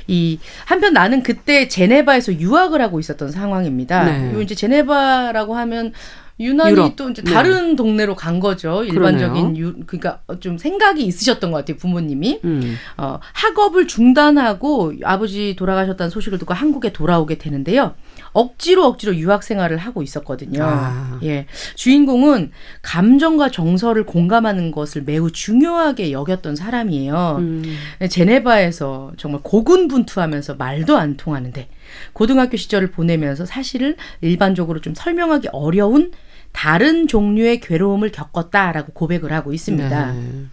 이 0.07 0.39
한편 0.65 0.93
나는 0.93 1.23
그때 1.23 1.67
제네바에서 1.67 2.39
유학을 2.39 2.81
하고 2.81 2.99
있었던 2.99 3.31
상황입니다. 3.31 4.05
네. 4.05 4.33
요 4.33 4.41
이제 4.41 4.53
제네바라고 4.53 5.55
하면 5.55 5.93
유난히 6.39 6.71
유럽. 6.71 6.95
또 6.95 7.09
이제 7.09 7.21
네. 7.21 7.31
다른 7.31 7.75
동네로 7.75 8.15
간 8.15 8.39
거죠. 8.39 8.83
일반적인. 8.83 9.57
유, 9.57 9.73
그러니까 9.85 10.19
좀 10.41 10.57
생각이 10.57 11.03
있으셨던 11.05 11.51
것 11.51 11.59
같아요 11.59 11.77
부모님이. 11.77 12.41
음. 12.43 12.75
어, 12.97 13.19
학업을 13.33 13.87
중단하고 13.87 14.93
아버지 15.03 15.55
돌아가셨다는 15.57 16.09
소식을 16.09 16.37
듣고 16.39 16.53
한국에 16.53 16.91
돌아오게 16.91 17.37
되는데요. 17.37 17.95
억지로 18.35 18.85
억지로 18.85 19.15
유학 19.15 19.43
생활을 19.43 19.77
하고 19.77 20.03
있었거든요. 20.03 20.61
아. 20.61 21.19
예. 21.23 21.45
주인공은 21.75 22.51
감정과 22.81 23.49
정서를 23.49 24.05
공감하는 24.05 24.71
것을 24.71 25.03
매우 25.03 25.31
중요하게 25.31 26.11
여겼던 26.11 26.57
사람이에요. 26.57 27.37
음. 27.39 27.63
제네바에서 28.09 29.13
정말 29.15 29.39
고군분투하면서 29.41 30.55
말도 30.55 30.97
안 30.97 31.15
통하는데 31.15 31.69
고등학교 32.11 32.57
시절을 32.57 32.91
보내면서 32.91 33.45
사실을 33.45 33.95
일반적으로 34.19 34.81
좀 34.81 34.93
설명하기 34.93 35.49
어려운 35.53 36.11
다른 36.51 37.07
종류의 37.07 37.61
괴로움을 37.61 38.11
겪었다라고 38.11 38.91
고백을 38.91 39.31
하고 39.31 39.53
있습니다. 39.53 40.11
네. 40.11 40.45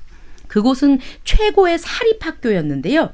그곳은 0.46 1.00
최고의 1.24 1.78
사립학교였는데요. 1.78 3.10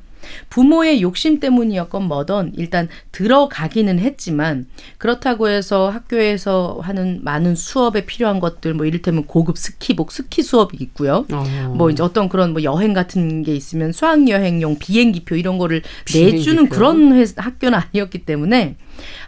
부모의 0.51 1.03
욕심 1.03 1.41
때문이었건 1.41 2.05
뭐던 2.05 2.53
일단 2.57 2.89
들어가기는 3.13 3.99
했지만 3.99 4.67
그렇다고 4.99 5.49
해서 5.49 5.91
학교에서 5.91 6.79
하는 6.83 7.21
많은 7.23 7.55
수업에 7.55 8.07
필요한 8.07 8.41
것들 8.41 8.75
뭐 8.75 8.87
이를테면 8.87 9.25
고급 9.25 9.59
스키복 9.59 10.13
스키 10.13 10.43
수업이 10.43 10.77
있고요. 10.81 11.27
어. 11.33 11.75
뭐 11.77 11.91
이제 11.91 12.03
어떤 12.03 12.29
그런 12.29 12.53
뭐 12.53 12.63
여행 12.63 12.93
같은 12.93 13.43
게 13.43 13.55
있으면 13.55 13.93
수학 13.93 14.29
여행용 14.29 14.79
비행기표 14.79 15.37
이런 15.37 15.59
거를 15.59 15.83
내주는 16.13 16.41
비행기표. 16.41 16.75
그런 16.75 17.13
회, 17.13 17.25
학교는 17.37 17.79
아니었기 17.79 18.25
때문에 18.25 18.77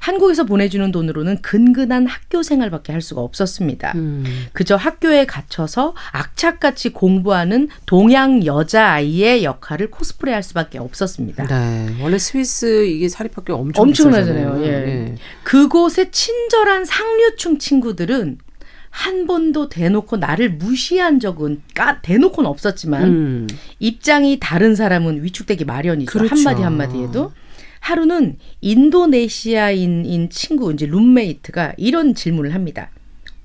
한국에서 0.00 0.44
보내주는 0.44 0.90
돈으로는 0.92 1.42
근근한 1.42 2.06
학교 2.06 2.42
생활밖에 2.42 2.92
할 2.92 3.00
수가 3.00 3.20
없었습니다. 3.20 3.92
음. 3.94 4.24
그저 4.52 4.76
학교에 4.76 5.26
갇혀서 5.26 5.94
악착같이 6.12 6.90
공부하는 6.90 7.68
동양 7.86 8.44
여자 8.46 8.92
아이의 8.92 9.44
역할을 9.44 9.90
코스프레할 9.90 10.42
수밖에 10.42 10.78
없었습니다. 10.78 11.46
네. 11.46 11.96
원래 12.00 12.18
스위스 12.18 12.86
이게 12.86 13.08
사립학교 13.08 13.54
엄청 13.54 13.82
엄청나잖아요. 13.82 14.54
비싸잖아요. 14.54 14.66
예. 14.66 15.14
그곳의 15.44 16.10
친절한 16.10 16.84
상류층 16.84 17.58
친구들은 17.58 18.38
한 18.90 19.26
번도 19.26 19.68
대놓고 19.68 20.16
나를 20.16 20.50
무시한 20.50 21.20
적은 21.20 21.62
까 21.74 22.00
대놓고는 22.02 22.50
없었지만 22.50 23.02
음. 23.04 23.46
입장이 23.78 24.38
다른 24.40 24.74
사람은 24.74 25.22
위축되기 25.22 25.64
마련이죠. 25.64 26.10
그렇죠. 26.10 26.34
한마디 26.34 26.62
한마디에도. 26.62 27.32
하루는 27.80 28.36
인도네시아인인 28.60 30.30
친구, 30.30 30.72
이제 30.72 30.86
룸메이트가 30.86 31.74
이런 31.76 32.14
질문을 32.14 32.54
합니다. 32.54 32.90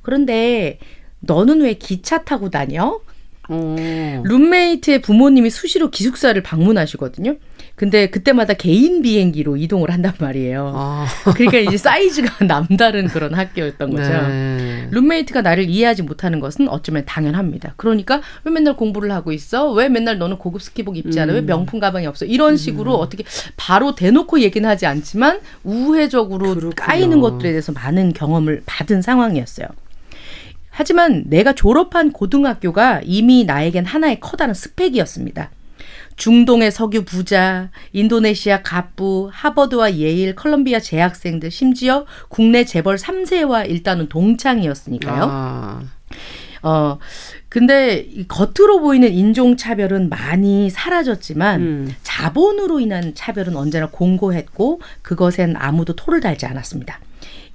그런데 0.02 0.78
너는 1.22 1.62
왜 1.62 1.74
기차 1.74 2.24
타고 2.24 2.50
다녀? 2.50 3.02
어. 3.50 3.76
룸메이트의 4.24 5.02
부모님이 5.02 5.50
수시로 5.50 5.90
기숙사를 5.90 6.42
방문하시거든요. 6.42 7.36
근데 7.76 8.10
그때마다 8.10 8.54
개인 8.54 9.02
비행기로 9.02 9.58
이동을 9.58 9.92
한단 9.92 10.14
말이에요. 10.18 10.72
아. 10.74 11.06
그러니까 11.36 11.58
이제 11.58 11.76
사이즈가 11.78 12.46
남다른 12.48 13.08
그런 13.08 13.34
학교였던 13.34 13.92
거죠. 13.92 14.10
네. 14.10 14.88
룸메이트가 14.92 15.42
나를 15.42 15.70
이해하지 15.70 16.04
못하는 16.04 16.40
것은 16.40 16.70
어쩌면 16.70 17.04
당연합니다. 17.06 17.74
그러니까 17.76 18.22
왜 18.46 18.52
맨날 18.52 18.78
공부를 18.78 19.12
하고 19.12 19.34
있어? 19.34 19.72
왜 19.74 19.90
맨날 19.90 20.18
너는 20.18 20.38
고급 20.38 20.62
스키복 20.62 20.96
입지 20.96 21.20
않아? 21.20 21.34
왜 21.34 21.40
음. 21.40 21.46
명품 21.46 21.82
가방이 21.82 22.06
없어? 22.06 22.26
이런 22.26 22.56
식으로 22.56 22.96
어떻게 22.96 23.26
바로 23.58 23.94
대놓고 23.94 24.40
얘기는 24.40 24.68
하지 24.68 24.86
않지만 24.86 25.42
우회적으로 25.64 26.56
그렇군요. 26.56 26.72
까이는 26.76 27.20
것들에 27.20 27.50
대해서 27.50 27.74
많은 27.74 28.14
경험을 28.14 28.64
받은 28.66 29.02
상황이었어요. 29.02 29.68
하지만 30.70 31.24
내가 31.28 31.54
졸업한 31.54 32.12
고등학교가 32.12 33.02
이미 33.04 33.44
나에겐 33.44 33.86
하나의 33.86 34.20
커다란 34.20 34.54
스펙이었습니다. 34.54 35.50
중동의 36.16 36.72
석유 36.72 37.04
부자, 37.04 37.70
인도네시아 37.94 38.62
갑부, 38.62 39.30
하버드와 39.32 39.96
예일, 39.96 40.36
컬럼비아 40.36 40.80
재학생들, 40.80 41.52
심지어 41.52 42.06
국내 42.30 42.64
재벌 42.64 42.96
3세와 42.96 43.70
일단은 43.70 44.10
동창이었으니까요. 44.10 45.28
아. 45.30 45.82
어, 46.64 46.98
근데 47.50 47.98
이 47.98 48.28
겉으로 48.28 48.80
보이는 48.82 49.12
인종차별은 49.12 50.10
많이 50.10 50.70
사라졌지만 50.70 51.62
음. 51.62 51.96
자본으로 52.02 52.80
인한 52.80 53.14
차별은 53.14 53.56
언제나 53.56 53.88
공고했고 53.88 54.82
그것엔 55.04 55.56
아무도 55.58 55.96
토를 55.96 56.22
달지 56.22 56.48
않았습니다. 56.48 57.00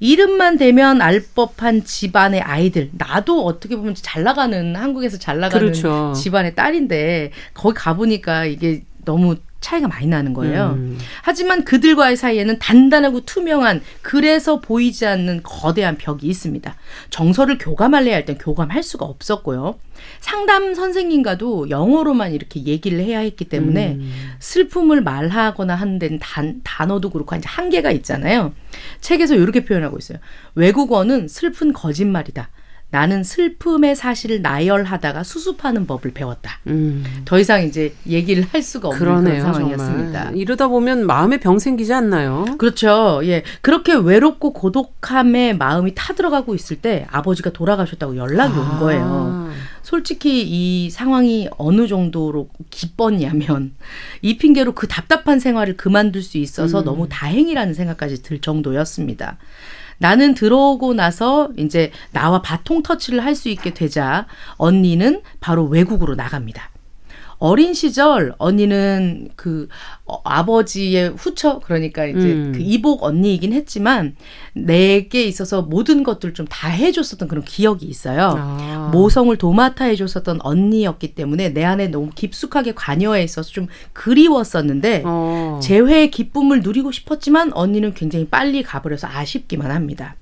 이름만 0.00 0.56
대면 0.56 1.02
알 1.02 1.22
법한 1.34 1.84
집안의 1.84 2.40
아이들 2.40 2.90
나도 2.92 3.44
어떻게 3.44 3.76
보면 3.76 3.94
잘 3.94 4.22
나가는 4.22 4.74
한국에서 4.74 5.18
잘 5.18 5.38
나가는 5.38 5.66
그렇죠. 5.66 6.12
집안의 6.16 6.54
딸인데 6.54 7.32
거기 7.54 7.74
가보니까 7.74 8.46
이게 8.46 8.82
너무 9.04 9.36
차이가 9.60 9.88
많이 9.88 10.06
나는 10.06 10.32
거예요. 10.32 10.74
음. 10.76 10.98
하지만 11.22 11.64
그들과의 11.64 12.16
사이에는 12.16 12.58
단단하고 12.58 13.20
투명한 13.20 13.82
그래서 14.02 14.60
보이지 14.60 15.06
않는 15.06 15.42
거대한 15.42 15.96
벽이 15.96 16.20
있습니다. 16.22 16.74
정서를 17.10 17.58
교감할래야 17.58 18.16
할땐 18.16 18.38
교감할 18.38 18.82
수가 18.82 19.04
없었고요. 19.04 19.78
상담 20.20 20.74
선생님과도 20.74 21.68
영어로만 21.68 22.32
이렇게 22.32 22.64
얘기를 22.64 23.00
해야 23.00 23.18
했기 23.20 23.44
때문에 23.44 23.92
음. 23.92 24.12
슬픔을 24.38 25.02
말하거나 25.02 25.74
하는 25.74 25.98
데는 25.98 26.18
단, 26.20 26.60
단어도 26.64 27.10
그렇고 27.10 27.36
이제 27.36 27.46
한계가 27.46 27.90
있잖아요. 27.92 28.54
책에서 29.00 29.34
이렇게 29.34 29.64
표현하고 29.64 29.98
있어요. 29.98 30.18
외국어는 30.54 31.28
슬픈 31.28 31.72
거짓말이다. 31.74 32.48
나는 32.90 33.22
슬픔의 33.22 33.94
사실을 33.94 34.42
나열하다가 34.42 35.22
수습하는 35.22 35.86
법을 35.86 36.12
배웠다. 36.12 36.58
음. 36.66 37.04
더 37.24 37.38
이상 37.38 37.62
이제 37.62 37.94
얘기를 38.06 38.44
할 38.50 38.62
수가 38.62 38.88
없는 38.88 38.98
그러네요, 38.98 39.40
그런 39.40 39.54
상황이었습니다. 39.54 40.18
정말. 40.24 40.36
이러다 40.36 40.68
보면 40.68 41.06
마음에 41.06 41.38
병 41.38 41.58
생기지 41.58 41.92
않나요? 41.92 42.44
그렇죠. 42.58 43.20
예. 43.24 43.44
그렇게 43.60 43.94
외롭고 43.94 44.52
고독함에 44.52 45.52
마음이 45.52 45.92
타들어가고 45.94 46.54
있을 46.54 46.76
때 46.76 47.06
아버지가 47.10 47.50
돌아가셨다고 47.50 48.16
연락이 48.16 48.58
온 48.58 48.80
거예요. 48.80 49.04
아. 49.04 49.50
솔직히 49.82 50.42
이 50.42 50.90
상황이 50.90 51.48
어느 51.58 51.86
정도로 51.86 52.48
기뻤냐면 52.70 53.72
이 54.22 54.36
핑계로 54.36 54.72
그 54.72 54.86
답답한 54.86 55.40
생활을 55.40 55.76
그만둘 55.76 56.22
수 56.22 56.38
있어서 56.38 56.80
음. 56.80 56.84
너무 56.84 57.08
다행이라는 57.08 57.74
생각까지 57.74 58.22
들 58.22 58.40
정도였습니다. 58.40 59.38
나는 60.00 60.34
들어오고 60.34 60.94
나서 60.94 61.50
이제 61.58 61.92
나와 62.12 62.40
바통 62.42 62.82
터치를 62.82 63.22
할 63.24 63.34
수 63.34 63.48
있게 63.48 63.72
되자 63.74 64.26
언니는 64.56 65.22
바로 65.40 65.64
외국으로 65.66 66.14
나갑니다. 66.16 66.70
어린 67.40 67.72
시절 67.72 68.34
언니는 68.36 69.30
그 69.34 69.66
어, 70.04 70.20
아버지의 70.24 71.14
후처 71.16 71.58
그러니까 71.60 72.04
이제 72.04 72.18
음. 72.18 72.52
그 72.54 72.60
이복 72.60 73.02
언니이긴 73.02 73.54
했지만 73.54 74.14
내게 74.52 75.24
있어서 75.24 75.62
모든 75.62 76.02
것들을 76.04 76.34
좀다 76.34 76.68
해줬었던 76.68 77.28
그런 77.28 77.42
기억이 77.42 77.86
있어요. 77.86 78.34
아. 78.36 78.90
모성을 78.92 79.34
도맡아 79.36 79.86
해줬었던 79.86 80.40
언니였기 80.42 81.14
때문에 81.14 81.54
내 81.54 81.64
안에 81.64 81.88
너무 81.88 82.10
깊숙하게 82.14 82.74
관여해 82.74 83.24
있어서 83.24 83.50
좀 83.50 83.68
그리웠었는데 83.94 85.02
어. 85.06 85.58
재회의 85.62 86.10
기쁨을 86.10 86.60
누리고 86.60 86.92
싶었지만 86.92 87.52
언니는 87.54 87.94
굉장히 87.94 88.26
빨리 88.26 88.62
가버려서 88.62 89.08
아쉽기만 89.08 89.70
합니다. 89.70 90.16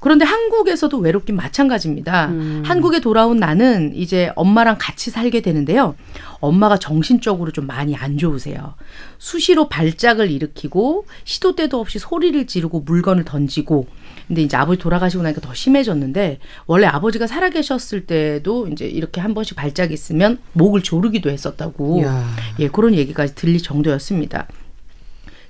그런데 0.00 0.24
한국에서도 0.24 0.96
외롭긴 0.98 1.36
마찬가지입니다. 1.36 2.26
음. 2.28 2.62
한국에 2.64 3.00
돌아온 3.00 3.36
나는 3.38 3.92
이제 3.94 4.30
엄마랑 4.36 4.76
같이 4.78 5.10
살게 5.10 5.40
되는데요. 5.40 5.94
엄마가 6.40 6.78
정신적으로 6.78 7.50
좀 7.50 7.66
많이 7.66 7.96
안 7.96 8.16
좋으세요. 8.16 8.74
수시로 9.18 9.68
발작을 9.68 10.30
일으키고 10.30 11.06
시도 11.24 11.56
때도 11.56 11.80
없이 11.80 11.98
소리를 11.98 12.46
지르고 12.46 12.80
물건을 12.80 13.24
던지고 13.24 13.86
근데 14.28 14.42
이제 14.42 14.56
아버지 14.56 14.78
돌아가시고 14.78 15.22
나니까 15.22 15.40
더 15.40 15.54
심해졌는데 15.54 16.38
원래 16.66 16.86
아버지가 16.86 17.26
살아계셨을 17.26 18.06
때도 18.06 18.68
이제 18.68 18.86
이렇게 18.86 19.20
한 19.20 19.34
번씩 19.34 19.56
발작이 19.56 19.92
있으면 19.92 20.38
목을 20.52 20.82
조르기도 20.82 21.30
했었다고 21.30 22.00
이야. 22.00 22.28
예, 22.60 22.68
그런 22.68 22.94
얘기까지 22.94 23.34
들릴 23.34 23.62
정도였습니다. 23.62 24.46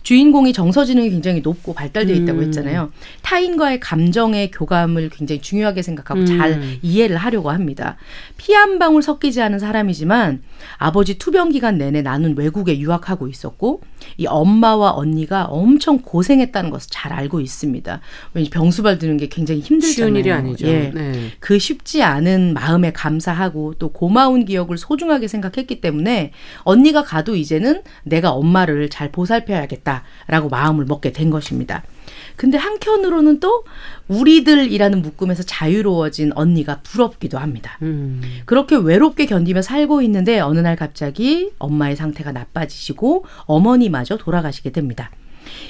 주인공이 0.08 0.54
정서 0.54 0.86
지능이 0.86 1.10
굉장히 1.10 1.42
높고 1.42 1.74
발달되어 1.74 2.16
있다고 2.16 2.38
음. 2.38 2.44
했잖아요. 2.44 2.90
타인과의 3.20 3.78
감정의 3.80 4.50
교감을 4.52 5.10
굉장히 5.10 5.42
중요하게 5.42 5.82
생각하고 5.82 6.20
음. 6.20 6.24
잘 6.26 6.62
이해를 6.80 7.18
하려고 7.18 7.50
합니다. 7.50 7.98
피 8.38 8.54
한 8.54 8.78
방울 8.78 9.02
섞이지 9.02 9.42
않은 9.42 9.58
사람이지만 9.58 10.42
아버지 10.78 11.18
투병 11.18 11.50
기간 11.50 11.76
내내 11.76 12.00
나는 12.00 12.36
외국에 12.38 12.78
유학하고 12.78 13.28
있었고 13.28 13.82
이 14.16 14.26
엄마와 14.26 14.92
언니가 14.92 15.44
엄청 15.44 15.98
고생했다는 15.98 16.70
것을 16.70 16.88
잘 16.90 17.12
알고 17.12 17.40
있습니다. 17.40 18.00
왜냐 18.32 18.48
병수발 18.50 18.98
드는 18.98 19.18
게 19.18 19.28
굉장히 19.28 19.60
힘들잖아요. 19.60 19.94
쉬운 19.94 20.16
일이 20.16 20.32
아니죠. 20.32 20.66
예. 20.66 20.90
네. 20.94 21.30
그 21.38 21.58
쉽지 21.58 22.02
않은 22.02 22.54
마음에 22.54 22.92
감사하고 22.92 23.74
또 23.78 23.90
고마운 23.90 24.46
기억을 24.46 24.78
소중하게 24.78 25.28
생각했기 25.28 25.82
때문에 25.82 26.32
언니가 26.62 27.04
가도 27.04 27.36
이제는 27.36 27.82
내가 28.04 28.30
엄마를 28.30 28.88
잘 28.88 29.12
보살펴야겠다 29.12 29.97
라고 30.26 30.48
마음을 30.48 30.84
먹게 30.84 31.12
된 31.12 31.30
것입니다. 31.30 31.82
근데 32.36 32.56
한켠으로는 32.56 33.40
또 33.40 33.64
우리들이라는 34.08 35.02
묶음에서 35.02 35.42
자유로워진 35.42 36.32
언니가 36.34 36.80
부럽기도 36.82 37.38
합니다. 37.38 37.78
음. 37.82 38.22
그렇게 38.46 38.76
외롭게 38.76 39.26
견디며 39.26 39.62
살고 39.62 40.02
있는데 40.02 40.40
어느 40.40 40.60
날 40.60 40.76
갑자기 40.76 41.50
엄마의 41.58 41.96
상태가 41.96 42.32
나빠지시고 42.32 43.24
어머니마저 43.46 44.16
돌아가시게 44.16 44.70
됩니다. 44.70 45.10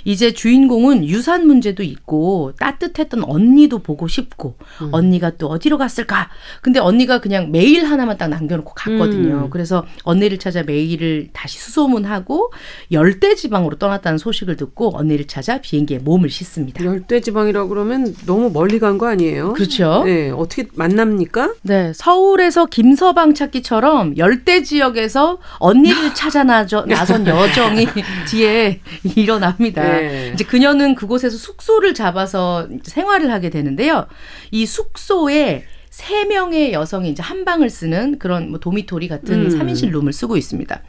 이제 0.05 0.33
주인공은 0.33 1.07
유산 1.07 1.47
문제도 1.47 1.83
있고 1.83 2.53
따뜻했던 2.61 3.25
언니도 3.25 3.79
보고 3.81 4.07
싶고 4.09 4.57
음. 4.83 4.89
언니가 4.93 5.31
또 5.39 5.49
어디로 5.49 5.79
갔을까? 5.79 6.29
근데 6.63 6.79
언니가 6.81 7.21
그냥 7.21 7.51
메일 7.51 7.85
하나만 7.85 8.19
딱 8.19 8.29
남겨놓고 8.29 8.75
갔거든요. 8.75 9.45
음. 9.47 9.51
그래서 9.51 9.87
언니를 10.05 10.39
찾아 10.39 10.63
메일을 10.63 11.29
다시 11.33 11.59
수소문하고 11.59 12.53
열대 12.93 13.35
지방으로 13.35 13.77
떠났다는 13.77 14.19
소식을 14.19 14.57
듣고 14.57 14.97
언니를 14.97 15.27
찾아 15.27 15.59
비행기에 15.61 15.99
몸을 15.99 16.31
싣습니다. 16.31 16.85
열대 16.85 17.21
지방이라고 17.21 17.69
그러면 17.69 18.15
너무 18.27 18.51
멀리 18.51 18.79
간 18.79 18.99
거 18.99 19.07
아니에요? 19.07 19.53
그렇죠. 19.53 20.03
네, 20.05 20.31
어떻게 20.31 20.67
만납니까? 20.75 21.55
네, 21.63 21.93
서울에서 21.95 22.67
김서방 22.67 23.35
찾기처럼 23.35 24.17
열대 24.17 24.63
지역에서 24.65 25.39
언니를 25.59 26.15
찾아 26.17 26.43
나선 26.43 26.89
여정이 27.27 27.87
뒤에 28.29 28.81
일어납니다. 29.15 29.59
네. 29.73 30.31
이제 30.35 30.45
그녀는 30.45 30.95
그곳에서 30.95 31.37
숙소를 31.37 31.95
잡아서 31.95 32.69
생활을 32.83 33.31
하게 33.31 33.51
되는데요. 33.51 34.07
이 34.51 34.67
숙소에 34.67 35.65
세 35.91 36.25
명의 36.25 36.73
여성이 36.73 37.11
이제 37.11 37.23
한 37.23 37.45
방을 37.45 37.71
쓰는 37.71 38.19
그런 38.19 38.51
뭐 38.51 38.61
도미토리 38.61 39.09
같은 39.09 39.47
음. 39.47 39.51
삼인실 39.51 39.91
룸을 39.91 40.13
쓰고 40.13 40.37
있습니다. 40.37 40.83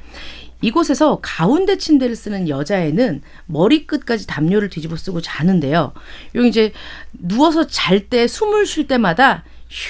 이곳에서 0.61 1.19
가운데 1.21 1.77
침대를 1.77 2.15
쓰는 2.15 2.49
여자애는 2.49 3.21
머리끝까지 3.45 4.27
담요를 4.27 4.69
뒤집어 4.69 4.97
쓰고 4.97 5.21
자는데요. 5.21 5.93
여기 6.35 6.49
이제 6.49 6.73
누워서 7.13 7.65
잘 7.65 8.09
때 8.09 8.27
숨을 8.27 8.65
쉴 8.65 8.87
때마다 8.87 9.45
휴, 9.69 9.89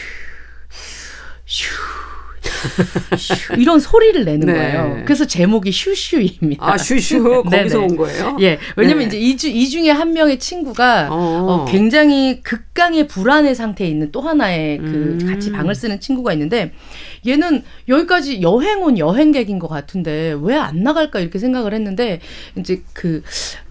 휴, 1.48 1.66
휴 1.66 2.09
이런 3.58 3.80
소리를 3.80 4.24
내는 4.26 4.48
네. 4.48 4.54
거예요. 4.54 5.02
그래서 5.06 5.26
제목이 5.26 5.72
슈슈입니다. 5.72 6.74
아, 6.74 6.78
슈슈 6.78 7.44
거기서. 7.44 7.80
온 7.82 7.96
거예요? 7.98 8.38
예, 8.42 8.60
왜냐면 8.76 9.10
네. 9.10 9.18
이제 9.18 9.20
이, 9.20 9.38
주, 9.38 9.48
이 9.50 9.68
중에 9.70 9.90
한 9.90 10.14
명의 10.14 10.40
친구가 10.40 11.08
어. 11.12 11.16
어, 11.16 11.66
굉장히 11.66 12.42
극강의 12.44 13.08
불안의 13.08 13.56
상태에 13.56 13.88
있는 13.88 14.12
또 14.12 14.22
하나의 14.22 14.78
그 14.78 15.18
음. 15.22 15.28
같이 15.28 15.52
방을 15.52 15.74
쓰는 15.76 16.00
친구가 16.00 16.34
있는데 16.34 16.74
얘는 17.28 17.64
여기까지 17.88 18.42
여행 18.42 18.82
온 18.84 18.98
여행객인 18.98 19.60
것 19.60 19.68
같은데 19.68 20.36
왜 20.42 20.60
안 20.60 20.84
나갈까 20.84 21.20
이렇게 21.22 21.40
생각을 21.40 21.74
했는데 21.74 22.20
이제 22.58 22.82
그 22.94 23.24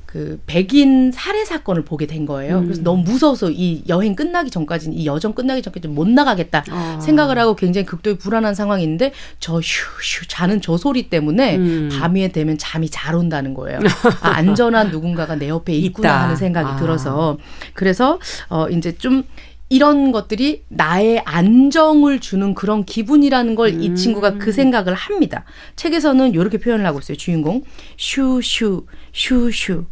그 0.08 0.40
백인 0.46 1.12
살해 1.12 1.44
사건을 1.44 1.84
보게 1.84 2.06
된 2.06 2.24
거예요. 2.24 2.60
음. 2.60 2.64
그래서 2.64 2.80
너무 2.82 3.02
무서워서 3.02 3.50
이 3.50 3.82
여행 3.90 4.16
끝나기 4.16 4.50
전까지는 4.50 4.96
이 4.96 5.04
여정 5.04 5.34
끝나기 5.34 5.60
전까지 5.60 5.88
못 5.88 6.08
나가겠다 6.08 6.64
아. 6.70 6.98
생각을 6.98 7.38
하고 7.38 7.54
굉장히 7.54 7.84
극도의 7.84 8.16
불안한 8.16 8.54
상황인데 8.54 9.12
저 9.38 9.56
휴휴 9.56 10.26
자는 10.26 10.62
저 10.62 10.78
소리 10.78 11.10
때문에 11.10 11.56
음. 11.58 11.90
밤이 11.92 12.26
되면 12.32 12.56
잠이 12.56 12.88
잘 12.88 13.14
온다는 13.14 13.52
거예요. 13.52 13.80
아, 14.22 14.30
안전한 14.30 14.90
누군가가 14.90 15.36
내 15.36 15.50
옆에 15.50 15.74
있구나 15.74 16.08
있다. 16.08 16.22
하는 16.22 16.36
생각이 16.36 16.70
아. 16.70 16.76
들어서 16.76 17.36
그래서 17.74 18.18
어 18.48 18.66
이제 18.70 18.96
좀 18.96 19.24
이런 19.68 20.10
것들이 20.10 20.62
나의 20.68 21.20
안정을 21.26 22.20
주는 22.20 22.54
그런 22.54 22.86
기분이라는 22.86 23.54
걸이 23.54 23.90
음. 23.90 23.94
친구가 23.94 24.38
그 24.38 24.52
생각을 24.52 24.94
합니다. 24.94 25.44
책에서는 25.76 26.32
이렇게 26.32 26.56
표현을 26.56 26.86
하고 26.86 26.98
있어요. 27.00 27.18
주인공 27.18 27.62
슈슈 27.98 28.86
슈슈 29.12 29.84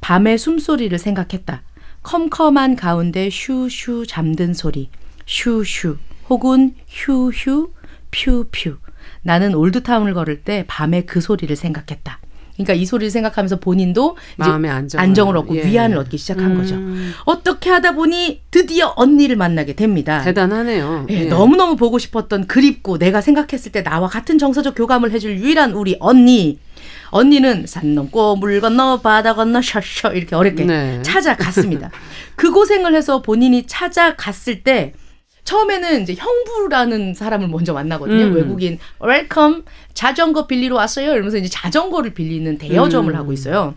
밤의 0.00 0.38
숨소리를 0.38 0.96
생각했다. 0.98 1.62
컴컴한 2.02 2.76
가운데 2.76 3.28
슈슈 3.30 4.04
잠든 4.06 4.54
소리 4.54 4.88
슈슈 5.26 5.96
혹은 6.28 6.74
휴휴 6.88 7.70
퓨퓨 8.10 8.78
나는 9.22 9.54
올드타운을 9.54 10.14
걸을 10.14 10.42
때 10.42 10.64
밤에 10.68 11.02
그 11.02 11.20
소리를 11.20 11.54
생각했다. 11.54 12.20
그러니까 12.54 12.74
이 12.74 12.86
소리를 12.86 13.10
생각하면서 13.10 13.60
본인도 13.60 14.16
마음의 14.36 14.70
안정을, 14.70 15.02
안정을 15.02 15.36
얻고 15.36 15.56
예. 15.56 15.64
위안을 15.64 15.96
얻기 15.98 16.18
시작한 16.18 16.56
거죠. 16.56 16.74
음. 16.74 17.12
어떻게 17.24 17.70
하다 17.70 17.92
보니 17.92 18.42
드디어 18.50 18.92
언니를 18.96 19.36
만나게 19.36 19.74
됩니다. 19.74 20.22
대단하네요. 20.22 21.06
예, 21.10 21.14
예. 21.14 21.24
너무너무 21.26 21.76
보고 21.76 22.00
싶었던 22.00 22.48
그립고 22.48 22.98
내가 22.98 23.20
생각했을 23.20 23.70
때 23.70 23.84
나와 23.84 24.08
같은 24.08 24.38
정서적 24.38 24.74
교감을 24.74 25.12
해줄 25.12 25.38
유일한 25.38 25.72
우리 25.72 25.96
언니. 26.00 26.58
언니는 27.10 27.66
산 27.66 27.94
넘고 27.94 28.36
물 28.36 28.60
건너 28.60 29.00
바다 29.00 29.34
건너 29.34 29.60
셔셔 29.62 30.12
이렇게 30.12 30.34
어렵게 30.36 30.64
네. 30.64 31.02
찾아갔습니다. 31.02 31.90
그 32.36 32.50
고생을 32.50 32.94
해서 32.94 33.22
본인이 33.22 33.66
찾아갔을 33.66 34.62
때 34.62 34.94
처음에는 35.44 36.02
이제 36.02 36.14
형부라는 36.14 37.14
사람을 37.14 37.48
먼저 37.48 37.72
만나거든요. 37.72 38.26
음. 38.26 38.34
외국인 38.34 38.78
Welcome 39.00 39.64
자전거 39.94 40.46
빌리러 40.46 40.76
왔어요. 40.76 41.12
이러면서 41.12 41.38
이제 41.38 41.48
자전거를 41.48 42.12
빌리는 42.12 42.58
대여점을 42.58 43.10
음. 43.12 43.18
하고 43.18 43.32
있어요. 43.32 43.74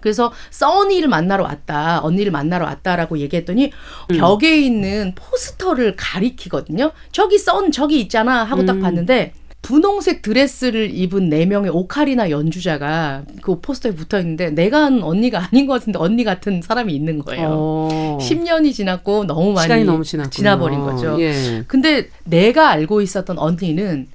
그래서 0.00 0.32
써니를 0.50 1.08
만나러 1.08 1.44
왔다, 1.44 2.00
언니를 2.02 2.32
만나러 2.32 2.64
왔다라고 2.64 3.18
얘기했더니 3.18 3.72
음. 4.12 4.16
벽에 4.16 4.58
있는 4.58 5.14
포스터를 5.14 5.96
가리키거든요. 5.96 6.92
저기 7.12 7.38
Sun 7.38 7.72
저기 7.72 8.00
있잖아 8.00 8.44
하고 8.44 8.64
딱 8.64 8.76
음. 8.76 8.82
봤는데 8.82 9.34
분홍색 9.66 10.22
드레스를 10.22 10.94
입은 10.94 11.28
네 11.28 11.44
명의 11.44 11.72
오카리나 11.72 12.30
연주자가 12.30 13.24
그 13.42 13.58
포스터에 13.60 13.96
붙어 13.96 14.20
있는데 14.20 14.50
내가 14.50 14.84
한 14.84 15.02
언니가 15.02 15.42
아닌 15.50 15.66
것 15.66 15.72
같은데 15.72 15.98
언니 15.98 16.22
같은 16.22 16.62
사람이 16.62 16.94
있는 16.94 17.18
거예요. 17.18 17.48
어. 17.50 18.18
10년이 18.20 18.72
지났고 18.72 19.24
너무 19.24 19.52
많이 19.52 19.64
시간이 19.64 19.82
너무. 19.82 20.04
지나버린 20.04 20.78
거죠. 20.82 21.20
예. 21.20 21.64
근데 21.66 22.08
내가 22.22 22.68
알고 22.70 23.00
있었던 23.00 23.38
언니는 23.40 24.06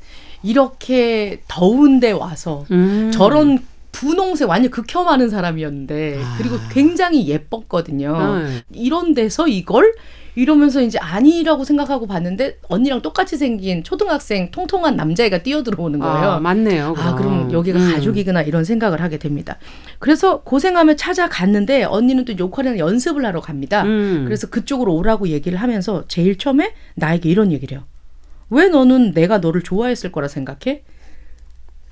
이렇게 0.42 1.42
더운데 1.50 2.12
와서 2.12 2.64
음. 2.72 3.12
저런 3.14 3.60
분홍색 3.92 4.48
완전 4.48 4.72
극혐하는 4.72 5.30
사람이었는데 5.30 6.22
아. 6.24 6.36
그리고 6.38 6.60
굉장히 6.72 7.28
예뻤거든요. 7.28 8.38
네. 8.38 8.64
이런 8.72 9.14
데서 9.14 9.50
이걸 9.50 9.94
이러면서 10.36 10.82
이제 10.82 10.98
아니라고 10.98 11.64
생각하고 11.64 12.08
봤는데 12.08 12.60
언니랑 12.70 13.02
똑같이 13.02 13.38
생긴 13.38 13.84
초등학생 13.84 14.50
통통한 14.52 14.96
남자애가 14.96 15.44
뛰어들어오는 15.44 16.00
거예요. 16.00 16.32
아, 16.32 16.40
맞네요. 16.40 16.94
아, 16.98 17.16
그럼 17.16 17.52
여기가 17.52 17.80
음. 17.80 17.92
가족이구나 17.94 18.42
이런 18.44 18.64
생각을 18.64 19.02
하게 19.02 19.18
됩니다. 19.18 19.58
그래서 20.00 20.42
고생하며 20.42 20.96
찾아갔는데 20.96 21.84
언니는 21.84 22.26
또 22.26 22.38
요카리나 22.38 22.78
연습을 22.78 23.26
하러 23.26 23.42
갑니다. 23.42 23.84
음. 23.84 24.24
그래서 24.26 24.48
그쪽으로 24.48 24.96
오라고 24.96 25.28
얘기를 25.28 25.60
하면서 25.60 26.06
제일 26.08 26.38
처음에 26.38 26.74
나에게 26.96 27.30
이런 27.30 27.52
얘기를 27.52 27.78
해요. 27.78 27.86
왜 28.50 28.68
너는 28.68 29.14
내가 29.14 29.40
너를 29.40 29.62
좋아했을 29.62 30.12
거라 30.12 30.28
생각해? 30.28 30.84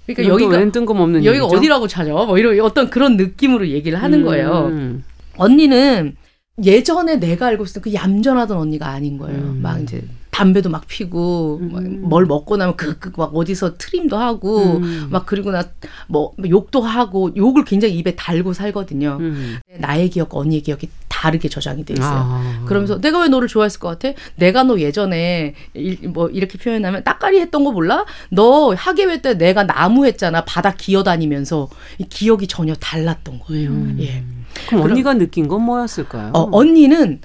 그러니까 0.06 0.34
여기가 0.34 0.72
뜬금없는 0.72 1.24
여기가 1.26 1.46
얘기죠? 1.46 1.58
어디라고 1.58 1.88
찾아? 1.88 2.12
뭐 2.12 2.38
이런 2.38 2.60
어떤 2.62 2.90
그런 2.90 3.16
느낌으로 3.16 3.68
얘기를 3.68 4.02
하는 4.02 4.24
거예요. 4.24 4.68
음. 4.68 5.04
언니는 5.38 6.16
예전에 6.64 7.18
내가 7.18 7.48
알고 7.48 7.64
있었던 7.64 7.84
그 7.84 7.94
얌전하던 7.94 8.58
언니가 8.58 8.88
아닌 8.90 9.18
거예요. 9.18 9.38
음. 9.40 9.60
막 9.62 9.82
이제 9.82 10.04
담배도 10.32 10.70
막 10.70 10.86
피고 10.88 11.60
막뭘 11.62 12.26
먹고 12.26 12.56
나면 12.58 12.76
그막 12.78 13.36
어디서 13.36 13.78
트림도 13.78 14.16
하고 14.18 14.78
음. 14.78 15.08
막 15.10 15.26
그리고 15.26 15.52
나 15.52 15.64
뭐 16.08 16.34
욕도 16.50 16.82
하고 16.82 17.30
욕을 17.36 17.64
굉장히 17.66 17.96
입에 17.96 18.16
달고 18.16 18.54
살거든요. 18.54 19.18
음. 19.20 19.60
나의 19.80 20.10
기억과 20.10 20.38
언니의 20.40 20.62
기억이 20.64 20.90
다르게 21.08 21.50
저장이 21.50 21.84
돼 21.86 21.94
있어요. 21.94 22.08
아. 22.32 22.64
그러면서 22.66 23.00
내가 23.02 23.20
왜 23.22 23.28
너를 23.28 23.48
좋아했을 23.48 23.80
것 23.80 23.90
같아? 24.00 24.18
내가 24.38 24.64
너 24.64 24.80
예전에 24.80 25.54
일- 25.74 26.10
뭐 26.10 26.30
이렇게 26.30 26.58
표현하면 26.58 27.04
따까리 27.04 27.40
했던 27.42 27.64
거 27.66 27.72
몰라? 27.72 28.06
너 28.32 28.74
학예회 28.74 29.22
때 29.22 29.34
내가 29.38 29.64
나무 29.66 30.06
했잖아. 30.06 30.46
바다 30.46 30.74
기어다니면서 30.74 31.70
이 32.00 32.06
기억이 32.10 32.48
전혀 32.48 32.74
달랐던 32.76 33.40
거예요. 33.40 33.70
음. 33.70 33.98
예. 34.00 34.24
그럼 34.68 34.84
언니가 34.84 35.14
느낀 35.14 35.48
건 35.48 35.64
뭐였을까요? 35.64 36.32
어, 36.34 36.50
언니는 36.52 37.22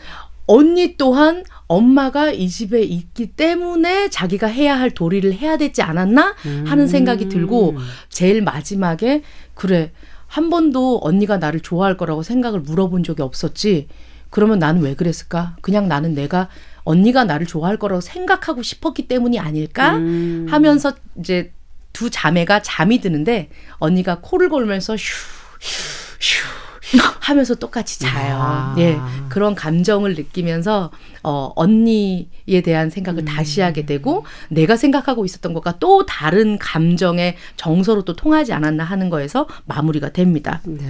언니 0.46 0.96
또한 0.96 1.44
엄마가 1.66 2.30
이 2.30 2.48
집에 2.48 2.82
있기 2.82 3.28
때문에 3.28 4.10
자기가 4.10 4.46
해야 4.46 4.78
할 4.78 4.90
도리를 4.90 5.32
해야 5.32 5.56
되지 5.56 5.82
않았나 5.82 6.34
하는 6.66 6.86
생각이 6.86 7.30
들고 7.30 7.76
제일 8.10 8.42
마지막에 8.42 9.22
그래 9.54 9.92
한 10.26 10.50
번도 10.50 11.00
언니가 11.02 11.38
나를 11.38 11.60
좋아할 11.60 11.96
거라고 11.96 12.22
생각을 12.22 12.60
물어본 12.60 13.04
적이 13.04 13.22
없었지. 13.22 13.88
그러면 14.30 14.58
나는 14.58 14.82
왜 14.82 14.94
그랬을까? 14.96 15.56
그냥 15.60 15.86
나는 15.86 16.14
내가 16.14 16.48
언니가 16.82 17.22
나를 17.24 17.46
좋아할 17.46 17.78
거라고 17.78 18.00
생각하고 18.00 18.62
싶었기 18.62 19.06
때문이 19.06 19.38
아닐까? 19.38 19.96
음. 19.96 20.46
하면서 20.50 20.92
이제 21.20 21.52
두 21.92 22.10
자매가 22.10 22.62
잠이 22.62 23.00
드는데 23.00 23.48
언니가 23.78 24.18
코를 24.20 24.48
골면서 24.48 24.96
휴, 24.96 25.14
휴, 25.60 26.16
휴 26.20 26.63
하면서 27.20 27.54
똑같이 27.54 28.00
자요. 28.00 28.36
아. 28.38 28.74
예. 28.78 28.98
그런 29.28 29.54
감정을 29.54 30.14
느끼면서 30.14 30.90
어 31.22 31.52
언니에 31.56 32.60
대한 32.62 32.90
생각을 32.90 33.22
음. 33.22 33.24
다시 33.24 33.60
하게 33.60 33.86
되고 33.86 34.24
내가 34.48 34.76
생각하고 34.76 35.24
있었던 35.24 35.54
것과 35.54 35.78
또 35.78 36.04
다른 36.06 36.58
감정의 36.58 37.36
정서로 37.56 38.04
또 38.04 38.14
통하지 38.14 38.52
않았나 38.52 38.84
하는 38.84 39.10
거에서 39.10 39.48
마무리가 39.64 40.10
됩니다. 40.10 40.60
네. 40.64 40.80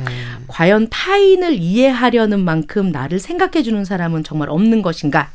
과연 0.49 0.89
타인을 0.91 1.55
이해하려는 1.55 2.41
만큼 2.41 2.91
나를 2.91 3.19
생각해 3.21 3.63
주는 3.63 3.85
사람은 3.85 4.25
정말 4.25 4.51
없는 4.51 4.83
것인가? 4.83 5.31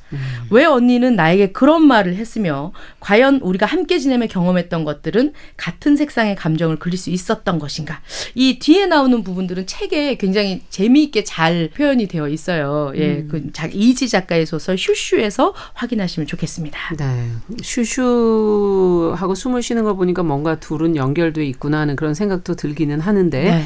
왜 0.49 0.65
언니는 0.65 1.15
나에게 1.15 1.51
그런 1.51 1.85
말을 1.85 2.15
했으며 2.15 2.71
과연 2.99 3.39
우리가 3.41 3.65
함께 3.65 3.99
지내며 3.99 4.27
경험했던 4.27 4.83
것들은 4.83 5.33
같은 5.55 5.95
색상의 5.95 6.35
감정을 6.35 6.77
그릴 6.77 6.97
수 6.97 7.09
있었던 7.09 7.59
것인가? 7.59 8.01
이 8.35 8.59
뒤에 8.59 8.87
나오는 8.87 9.23
부분들은 9.23 9.67
책에 9.67 10.15
굉장히 10.15 10.58
재미있게 10.69 11.23
잘 11.23 11.69
표현이 11.73 12.07
되어 12.07 12.27
있어요. 12.27 12.91
예, 12.95 13.25
그 13.29 13.51
자- 13.53 13.67
이지 13.71 14.07
작가의 14.09 14.45
소설 14.45 14.77
슈슈에서 14.77 15.53
확인하시면 15.73 16.27
좋겠습니다. 16.27 16.77
네. 16.97 17.29
슈슈하고 17.61 19.35
숨을 19.35 19.61
쉬는 19.61 19.83
걸 19.83 19.95
보니까 19.95 20.23
뭔가 20.23 20.59
둘은 20.59 20.95
연결돼 20.95 21.45
있구나 21.45 21.79
하는 21.81 21.95
그런 21.95 22.13
생각도 22.13 22.55
들기는 22.55 22.99
하는데 22.99 23.43
네. 23.43 23.65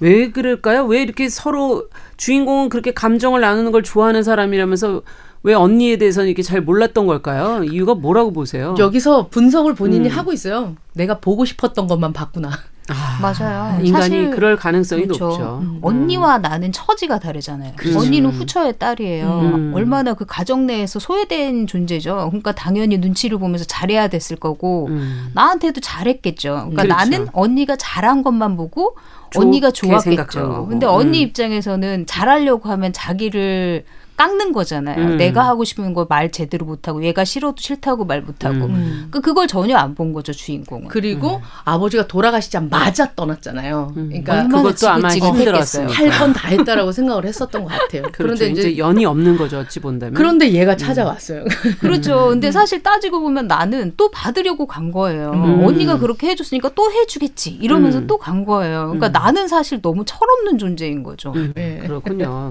왜 0.00 0.30
그럴까요? 0.30 0.84
왜 0.86 1.02
이렇게 1.02 1.28
서로 1.28 1.88
주인공은 2.16 2.68
그렇게 2.70 2.92
감정을 2.92 3.40
나누는 3.40 3.70
걸 3.72 3.82
좋아하는 3.82 4.22
사람이라면서 4.22 5.02
왜 5.42 5.54
언니에 5.54 5.96
대해서는 5.96 6.28
이렇게 6.28 6.42
잘 6.42 6.60
몰랐던 6.60 7.06
걸까요? 7.06 7.64
이유가 7.64 7.94
뭐라고 7.94 8.32
보세요? 8.32 8.74
여기서 8.78 9.28
분석을 9.28 9.74
본인이 9.74 10.08
음. 10.08 10.10
하고 10.14 10.32
있어요. 10.32 10.76
내가 10.94 11.18
보고 11.20 11.44
싶었던 11.44 11.86
것만 11.86 12.12
봤구나. 12.12 12.50
아, 12.90 13.18
맞아요. 13.20 13.80
인간이 13.82 14.30
그럴 14.30 14.56
가능성이 14.56 15.04
그렇죠. 15.04 15.28
높죠. 15.28 15.58
음. 15.62 15.78
언니와 15.80 16.38
나는 16.38 16.72
처지가 16.72 17.18
다르잖아요. 17.18 17.72
그렇죠. 17.76 18.00
언니는 18.00 18.30
후처의 18.30 18.78
딸이에요. 18.78 19.26
음. 19.26 19.72
얼마나 19.74 20.14
그 20.14 20.24
가정 20.26 20.66
내에서 20.66 20.98
소외된 20.98 21.66
존재죠. 21.66 22.26
그러니까 22.30 22.52
당연히 22.52 22.98
눈치를 22.98 23.38
보면서 23.38 23.64
잘해야 23.64 24.08
됐을 24.08 24.36
거고 24.36 24.88
음. 24.88 25.30
나한테도 25.34 25.80
잘했겠죠. 25.80 26.50
그러니까 26.70 26.82
그렇죠. 26.82 26.96
나는 26.96 27.28
언니가 27.32 27.76
잘한 27.76 28.22
것만 28.22 28.56
보고 28.56 28.96
언니가 29.36 29.70
좋았겠죠. 29.70 30.66
근데 30.68 30.86
언니 30.86 31.20
음. 31.20 31.28
입장에서는 31.28 32.06
잘하려고 32.06 32.68
하면 32.68 32.92
자기를 32.92 33.84
깎는 34.20 34.52
거잖아요. 34.52 35.02
음. 35.02 35.16
내가 35.16 35.46
하고 35.46 35.64
싶은 35.64 35.94
거 35.94 36.06
말 36.10 36.30
제대로 36.32 36.66
못하고 36.66 37.02
얘가 37.04 37.24
싫어도 37.24 37.56
싫다고 37.58 38.04
말 38.04 38.20
못하고 38.22 38.56
음. 38.66 39.08
그 39.10 39.20
그걸 39.20 39.46
전혀 39.46 39.76
안 39.76 39.94
본 39.94 40.12
거죠 40.12 40.32
주인공은. 40.32 40.88
그리고 40.88 41.40
아버지가 41.64 42.06
돌아가시자마자 42.06 43.12
떠났잖아요. 43.14 43.92
음. 43.96 44.08
그러니까 44.10 44.46
그것도 44.48 44.88
아마. 44.88 45.08
힘들었어요. 45.08 45.88
할 45.88 46.10
건 46.10 46.32
다 46.32 46.48
했다라고 46.48 46.92
생각을 46.92 47.24
했었던 47.24 47.62
것 47.64 47.68
같아요. 47.68 48.02
그렇죠. 48.02 48.12
그런데 48.16 48.48
이제 48.50 48.76
연이 48.78 49.04
없는 49.04 49.36
거죠. 49.36 49.58
어찌 49.60 49.80
본다면. 49.80 50.14
그런데 50.14 50.52
얘가 50.52 50.76
찾아왔어요. 50.76 51.44
그렇죠. 51.80 52.28
근데 52.28 52.50
사실 52.52 52.82
따지고 52.82 53.20
보면 53.20 53.46
나는 53.46 53.92
또 53.96 54.10
받으려고 54.10 54.66
간 54.66 54.90
거예요. 54.92 55.30
음. 55.32 55.64
언니가 55.64 55.98
그렇게 55.98 56.28
해줬으니까 56.28 56.70
또 56.74 56.90
해주겠지. 56.90 57.58
이러면서 57.60 57.98
음. 58.00 58.06
또간 58.06 58.44
거예요. 58.44 58.92
그러니까 58.92 59.08
음. 59.08 59.12
나는 59.12 59.48
사실 59.48 59.80
너무 59.80 60.04
철없는 60.04 60.58
존재인 60.58 61.02
거죠. 61.02 61.32
음, 61.36 61.52
네. 61.54 61.80
그렇군요. 61.86 62.50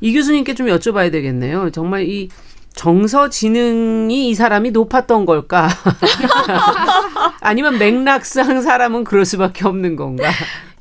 이 0.00 0.12
교수님께 0.12 0.54
좀 0.54 0.68
여 0.68 0.78
쭤봐야 0.82 1.10
되겠네요. 1.12 1.70
정말 1.72 2.08
이 2.08 2.28
정서 2.74 3.28
지능이 3.28 4.28
이 4.30 4.34
사람이 4.34 4.70
높았던 4.70 5.26
걸까? 5.26 5.68
아니면 7.40 7.78
맥락상 7.78 8.62
사람은 8.62 9.04
그럴 9.04 9.24
수밖에 9.24 9.66
없는 9.66 9.96
건가? 9.96 10.30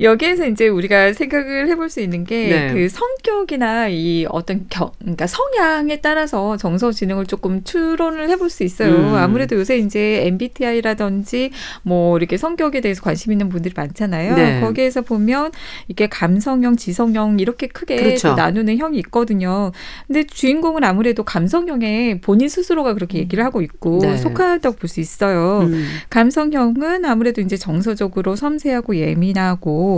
여기에서 0.01 0.45
이제 0.47 0.67
우리가 0.67 1.13
생각을 1.13 1.67
해볼 1.69 1.89
수 1.89 1.99
있는 1.99 2.23
게 2.23 2.47
네. 2.47 2.73
그 2.73 2.87
성격이나 2.89 3.87
이 3.89 4.25
어떤 4.29 4.67
겨, 4.69 4.91
그러니까 4.99 5.27
성향에 5.27 6.01
따라서 6.01 6.57
정서 6.57 6.91
지능을 6.91 7.25
조금 7.25 7.63
추론을 7.63 8.29
해볼 8.29 8.49
수 8.49 8.63
있어요. 8.63 8.93
음. 8.93 9.15
아무래도 9.15 9.55
요새 9.55 9.77
이제 9.77 10.23
MBTI라든지 10.27 11.51
뭐 11.83 12.17
이렇게 12.17 12.37
성격에 12.37 12.81
대해서 12.81 13.01
관심 13.01 13.31
있는 13.31 13.49
분들이 13.49 13.73
많잖아요. 13.75 14.35
네. 14.35 14.61
거기에서 14.61 15.01
보면 15.01 15.51
이게 15.87 16.07
감성형, 16.07 16.77
지성형 16.77 17.39
이렇게 17.39 17.67
크게 17.67 17.95
그렇죠. 17.97 18.29
또 18.29 18.35
나누는 18.35 18.77
형이 18.77 18.97
있거든요. 18.99 19.71
근데 20.07 20.23
주인공은 20.23 20.83
아무래도 20.83 21.23
감성형에 21.23 22.21
본인 22.21 22.49
스스로가 22.49 22.93
그렇게 22.93 23.17
얘기를 23.19 23.43
하고 23.43 23.61
있고 23.61 23.99
네. 24.01 24.17
속하다고 24.17 24.75
볼 24.77 24.91
수 24.91 24.99
있어요. 24.99 25.61
음. 25.61 25.85
감성형은 26.09 27.05
아무래도 27.05 27.39
이제 27.39 27.55
정서적으로 27.55 28.35
섬세하고 28.35 28.97
예민하고 28.97 29.90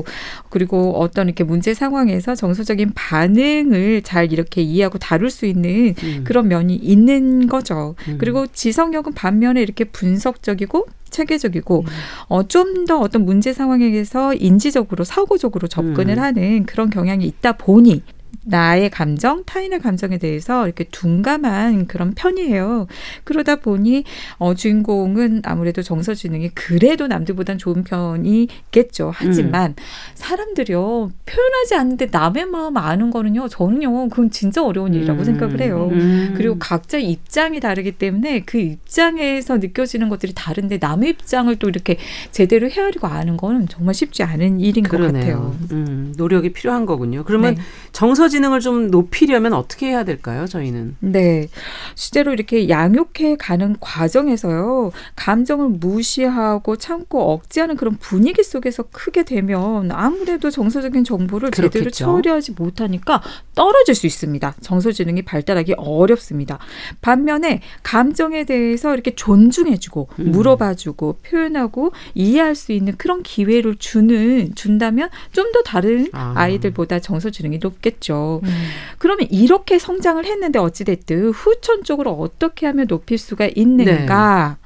그리고 0.49 0.93
어떤 0.97 1.27
이렇게 1.27 1.43
문제 1.43 1.73
상황에서 1.73 2.33
정서적인 2.35 2.93
반응을 2.95 4.01
잘 4.03 4.31
이렇게 4.33 4.61
이해하고 4.61 4.97
다룰 4.97 5.29
수 5.29 5.45
있는 5.45 5.93
음. 6.03 6.23
그런 6.23 6.47
면이 6.47 6.75
있는 6.75 7.47
거죠. 7.47 7.95
음. 8.07 8.17
그리고 8.17 8.47
지성형은 8.47 9.13
반면에 9.13 9.61
이렇게 9.61 9.83
분석적이고 9.85 10.87
체계적이고 11.11 11.81
음. 11.81 11.85
어, 12.29 12.43
좀 12.47 12.85
더 12.87 12.99
어떤 12.99 13.23
문제 13.25 13.53
상황에서 13.53 14.33
인지적으로 14.33 15.03
사고적으로 15.03 15.67
접근을 15.67 16.17
음. 16.17 16.23
하는 16.23 16.65
그런 16.65 16.89
경향이 16.89 17.25
있다 17.25 17.53
보니 17.53 18.01
나의 18.45 18.89
감정, 18.89 19.43
타인의 19.45 19.79
감정에 19.79 20.17
대해서 20.17 20.65
이렇게 20.65 20.83
둔감한 20.85 21.87
그런 21.87 22.13
편이에요. 22.13 22.87
그러다 23.23 23.57
보니 23.57 24.03
어, 24.37 24.53
주인공은 24.53 25.41
아무래도 25.45 25.81
정서 25.81 26.13
지능이 26.13 26.49
그래도 26.49 27.07
남들보단 27.07 27.57
좋은 27.57 27.83
편이겠죠. 27.83 29.11
하지만 29.13 29.75
사람들이요 30.15 31.11
표현하지 31.25 31.75
않는데 31.75 32.07
남의 32.11 32.45
마음 32.45 32.77
아는 32.77 33.11
거는요. 33.11 33.47
저는요 33.47 34.09
그건 34.09 34.29
진짜 34.29 34.63
어려운 34.63 34.93
일이라고 34.93 35.23
생각을 35.23 35.61
해요. 35.61 35.89
음. 35.91 36.33
그리고 36.35 36.57
각자 36.59 36.97
입장이 36.97 37.59
다르기 37.59 37.93
때문에 37.93 38.41
그 38.41 38.57
입장에서 38.57 39.57
느껴지는 39.57 40.09
것들이 40.09 40.33
다른데 40.35 40.79
남의 40.81 41.11
입장을 41.11 41.55
또 41.57 41.69
이렇게 41.69 41.97
제대로 42.31 42.69
헤아리고 42.69 43.07
아는 43.07 43.37
거는 43.37 43.67
정말 43.67 43.93
쉽지 43.93 44.23
않은 44.23 44.59
일인 44.59 44.83
것 44.83 44.97
그러네요. 44.97 45.21
같아요. 45.23 45.55
음, 45.71 46.13
노력이 46.17 46.53
필요한 46.53 46.85
거군요. 46.85 47.23
그러면 47.23 47.55
네. 47.55 47.61
정서 47.91 48.27
지능을 48.33 48.59
좀 48.59 48.89
높이려면 48.89 49.53
어떻게 49.53 49.87
해야 49.87 50.03
될까요? 50.03 50.45
저희는. 50.47 50.97
네. 50.99 51.47
실제로 51.95 52.33
이렇게 52.33 52.67
양육해 52.67 53.37
가는 53.37 53.75
과정에서요, 53.79 54.91
감정을 55.15 55.69
무시하고 55.69 56.75
참고 56.77 57.31
억제하는 57.31 57.75
그런 57.77 57.95
분위기 57.97 58.43
속에서 58.43 58.83
크게 58.91 59.23
되면 59.23 59.91
아무래도 59.91 60.49
정서적인 60.49 61.03
정보를 61.03 61.51
제대로 61.51 61.69
그렇겠죠. 61.69 62.05
처리하지 62.05 62.53
못하니까 62.53 63.21
떨어질 63.55 63.95
수 63.95 64.07
있습니다. 64.07 64.55
정서지능이 64.61 65.21
발달하기 65.21 65.75
어렵습니다. 65.77 66.59
반면에 67.01 67.61
감정에 67.83 68.43
대해서 68.43 68.93
이렇게 68.93 69.13
존중해주고 69.15 70.09
음. 70.19 70.31
물어봐주고 70.31 71.19
표현하고 71.23 71.91
이해할 72.15 72.55
수 72.55 72.71
있는 72.71 72.95
그런 72.97 73.21
기회를 73.23 73.75
주는 73.77 74.53
준다면 74.55 75.09
좀 75.31 75.53
더 75.53 75.61
다른 75.61 76.07
아. 76.13 76.33
아이들보다 76.35 76.99
정서지능이 76.99 77.59
높겠죠. 77.59 78.22
음. 78.43 78.49
그러면 78.97 79.27
이렇게 79.31 79.79
성장을 79.79 80.23
했는데 80.25 80.59
어찌됐든 80.59 81.31
후천적으로 81.31 82.11
어떻게 82.11 82.65
하면 82.65 82.87
높일 82.87 83.17
수가 83.17 83.49
있는가? 83.55 84.57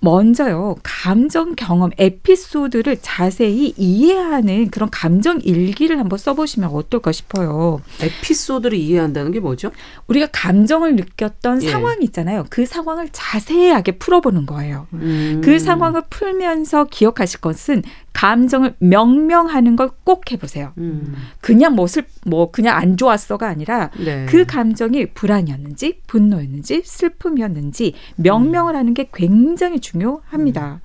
먼저요, 0.00 0.76
감정 0.82 1.54
경험, 1.56 1.90
에피소드를 1.98 2.98
자세히 3.00 3.72
이해하는 3.76 4.70
그런 4.70 4.90
감정 4.90 5.40
일기를 5.40 5.98
한번 5.98 6.18
써보시면 6.18 6.70
어떨까 6.70 7.12
싶어요. 7.12 7.80
에피소드를 8.00 8.76
이해한다는 8.76 9.32
게 9.32 9.40
뭐죠? 9.40 9.72
우리가 10.06 10.28
감정을 10.30 10.96
느꼈던 10.96 11.62
예. 11.62 11.70
상황이 11.70 12.04
있잖아요. 12.04 12.44
그 12.50 12.66
상황을 12.66 13.08
자세하게 13.10 13.92
풀어보는 13.92 14.46
거예요. 14.46 14.86
음. 14.92 15.40
그 15.42 15.58
상황을 15.58 16.02
풀면서 16.10 16.84
기억하실 16.84 17.40
것은 17.40 17.82
감정을 18.16 18.74
명명하는 18.78 19.76
걸 19.76 19.90
꼭 20.06 20.30
해보세요. 20.30 20.72
음. 20.78 21.14
그냥 21.40 21.74
뭐, 21.74 21.88
슬, 21.88 22.04
뭐, 22.24 22.52
그냥 22.52 22.76
안 22.76 22.96
좋았어가 22.96 23.48
아니라 23.48 23.90
네. 23.98 24.24
그 24.26 24.46
감정이 24.46 25.06
불안이었는지 25.06 26.00
분노였는지 26.06 26.82
슬픔이었는지 26.84 27.94
명명을 28.14 28.76
하는 28.76 28.94
게 28.94 29.10
굉장히 29.12 29.80
중요합니다. 29.80 30.80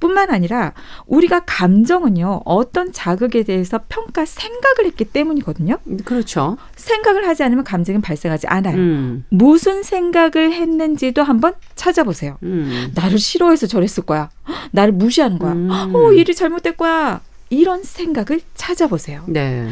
뿐만 0.00 0.30
아니라 0.30 0.72
우리가 1.06 1.40
감정은요 1.46 2.42
어떤 2.44 2.92
자극에 2.92 3.42
대해서 3.42 3.80
평가 3.88 4.24
생각을 4.24 4.86
했기 4.86 5.04
때문이거든요. 5.04 5.78
그렇죠. 6.04 6.56
생각을 6.76 7.26
하지 7.26 7.42
않으면 7.42 7.64
감정은 7.64 8.00
발생하지 8.00 8.46
않아요. 8.46 8.76
음. 8.76 9.24
무슨 9.30 9.82
생각을 9.82 10.52
했는지도 10.52 11.22
한번 11.22 11.54
찾아보세요. 11.74 12.38
음. 12.42 12.92
나를 12.94 13.18
싫어해서 13.18 13.66
저랬을 13.66 14.04
거야. 14.04 14.30
헉, 14.48 14.68
나를 14.72 14.92
무시하는 14.92 15.38
거야. 15.38 15.52
음. 15.52 15.68
어 15.94 16.12
일이 16.12 16.34
잘못될 16.34 16.76
거야. 16.76 17.20
이런 17.50 17.82
생각을 17.82 18.40
찾아보세요. 18.54 19.24
네. 19.26 19.68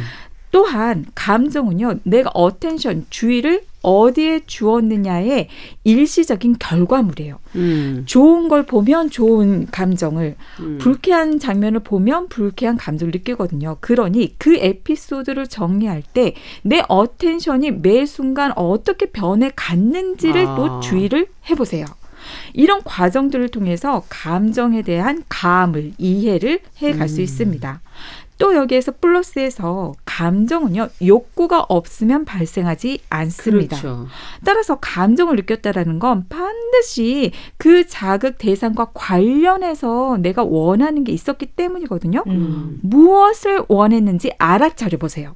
또한 0.50 1.04
감정은요, 1.14 2.00
내가 2.04 2.30
attention, 2.32 3.06
주의를 3.10 3.62
어디에 3.82 4.40
주었느냐의 4.46 5.48
일시적인 5.84 6.56
결과물이에요. 6.58 7.38
음. 7.54 8.02
좋은 8.06 8.48
걸 8.48 8.64
보면 8.64 9.10
좋은 9.10 9.66
감정을, 9.70 10.34
음. 10.60 10.78
불쾌한 10.78 11.38
장면을 11.38 11.80
보면 11.80 12.28
불쾌한 12.28 12.78
감정을 12.78 13.12
느끼거든요. 13.12 13.76
그러니 13.80 14.34
그 14.38 14.56
에피소드를 14.56 15.46
정리할 15.46 16.02
때 16.02 16.34
내 16.62 16.82
어텐션이 16.88 17.70
매 17.70 18.06
순간 18.06 18.52
어떻게 18.56 19.06
변해 19.06 19.50
갔는지를 19.54 20.46
아. 20.46 20.56
또 20.56 20.80
주의를 20.80 21.28
해보세요. 21.50 21.86
이런 22.54 22.82
과정들을 22.82 23.48
통해서 23.50 24.02
감정에 24.08 24.82
대한 24.82 25.22
감을 25.28 25.92
이해를 25.98 26.60
해갈수 26.78 27.20
음. 27.20 27.22
있습니다. 27.22 27.80
또 28.38 28.54
여기에서 28.54 28.92
플러스에서 29.00 29.94
감정은요 30.04 30.88
욕구가 31.04 31.66
없으면 31.68 32.24
발생하지 32.24 33.00
않습니다. 33.08 33.80
그렇죠. 33.80 34.06
따라서 34.44 34.76
감정을 34.76 35.36
느꼈다라는 35.36 35.98
건 35.98 36.26
반드시 36.28 37.32
그 37.56 37.86
자극 37.86 38.38
대상과 38.38 38.90
관련해서 38.94 40.18
내가 40.20 40.44
원하는 40.44 41.04
게 41.04 41.12
있었기 41.12 41.46
때문이거든요. 41.46 42.24
음. 42.26 42.78
무엇을 42.82 43.64
원했는지 43.68 44.32
알아차려 44.38 44.98
보세요. 44.98 45.34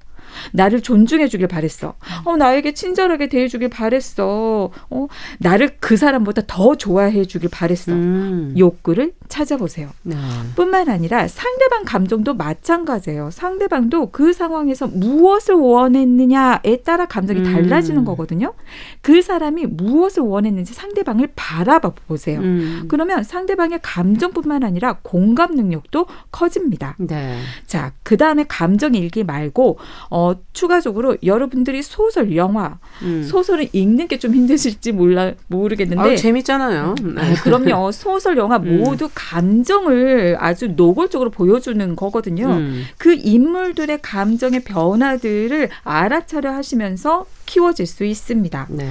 나를 0.53 0.81
존중해 0.81 1.29
주길 1.29 1.47
바랬어. 1.47 1.95
어, 2.25 2.37
나에게 2.37 2.75
친절하게 2.75 3.29
대해 3.29 3.49
주길 3.49 3.69
바랬어. 3.69 4.71
어, 4.91 5.07
나를 5.39 5.77
그 5.81 5.97
사람보다 5.97 6.43
더 6.47 6.75
좋아해 6.75 7.25
주길 7.25 7.51
바랬어. 7.51 7.93
음. 7.93 8.55
욕구를 8.57 9.13
찾아보세요. 9.29 9.89
네. 10.03 10.17
뿐만 10.57 10.89
아니라 10.89 11.29
상대방 11.29 11.85
감정도 11.85 12.35
마찬가지예요. 12.35 13.31
상대방도 13.31 14.11
그 14.11 14.33
상황에서 14.33 14.87
무엇을 14.89 15.55
원했느냐에 15.55 16.83
따라 16.85 17.07
감정이 17.07 17.41
음. 17.41 17.45
달라지는 17.45 18.05
거거든요. 18.05 18.55
그 19.01 19.23
사람이 19.23 19.67
무엇을 19.67 20.23
원했는지 20.23 20.75
상대방을 20.75 21.31
바라봐 21.37 21.93
보세요. 22.07 22.41
음. 22.41 22.87
그러면 22.89 23.23
상대방의 23.23 23.81
감정뿐만 23.83 24.65
아니라 24.65 24.99
공감 25.03 25.55
능력도 25.55 26.07
커집니다. 26.31 26.97
네. 26.99 27.39
자, 27.67 27.93
그 28.03 28.17
다음에 28.17 28.45
감정 28.49 28.95
일기 28.95 29.25
말고, 29.25 29.79
어, 30.09 30.20
추가적으로 30.53 31.17
여러분들이 31.25 31.83
소설, 31.83 32.37
영화, 32.37 32.79
음. 33.03 33.23
소설을 33.23 33.69
읽는 33.73 34.07
게 34.09 34.21
좀 34.21 34.35
힘드실지 34.35 34.93
몰라, 34.93 35.33
모르겠는데. 35.49 36.03
아유, 36.03 36.17
재밌잖아요. 36.17 36.95
네. 37.03 37.21
아, 37.23 37.35
그럼요. 37.43 37.91
소설, 37.93 38.37
영화 38.37 38.57
음. 38.59 38.79
모두 38.85 39.09
감정을 39.15 40.37
아주 40.39 40.69
노골적으로 40.77 41.31
보여주는 41.31 41.97
거거든요. 41.97 42.47
음. 42.49 42.85
그 42.99 43.15
인물들의 43.15 43.99
감정의 44.03 44.61
변화들을 44.65 45.71
알아차려 45.85 46.53
하시면서 46.53 47.25
키워질 47.51 47.85
수 47.87 48.05
있습니다. 48.05 48.67
네. 48.71 48.89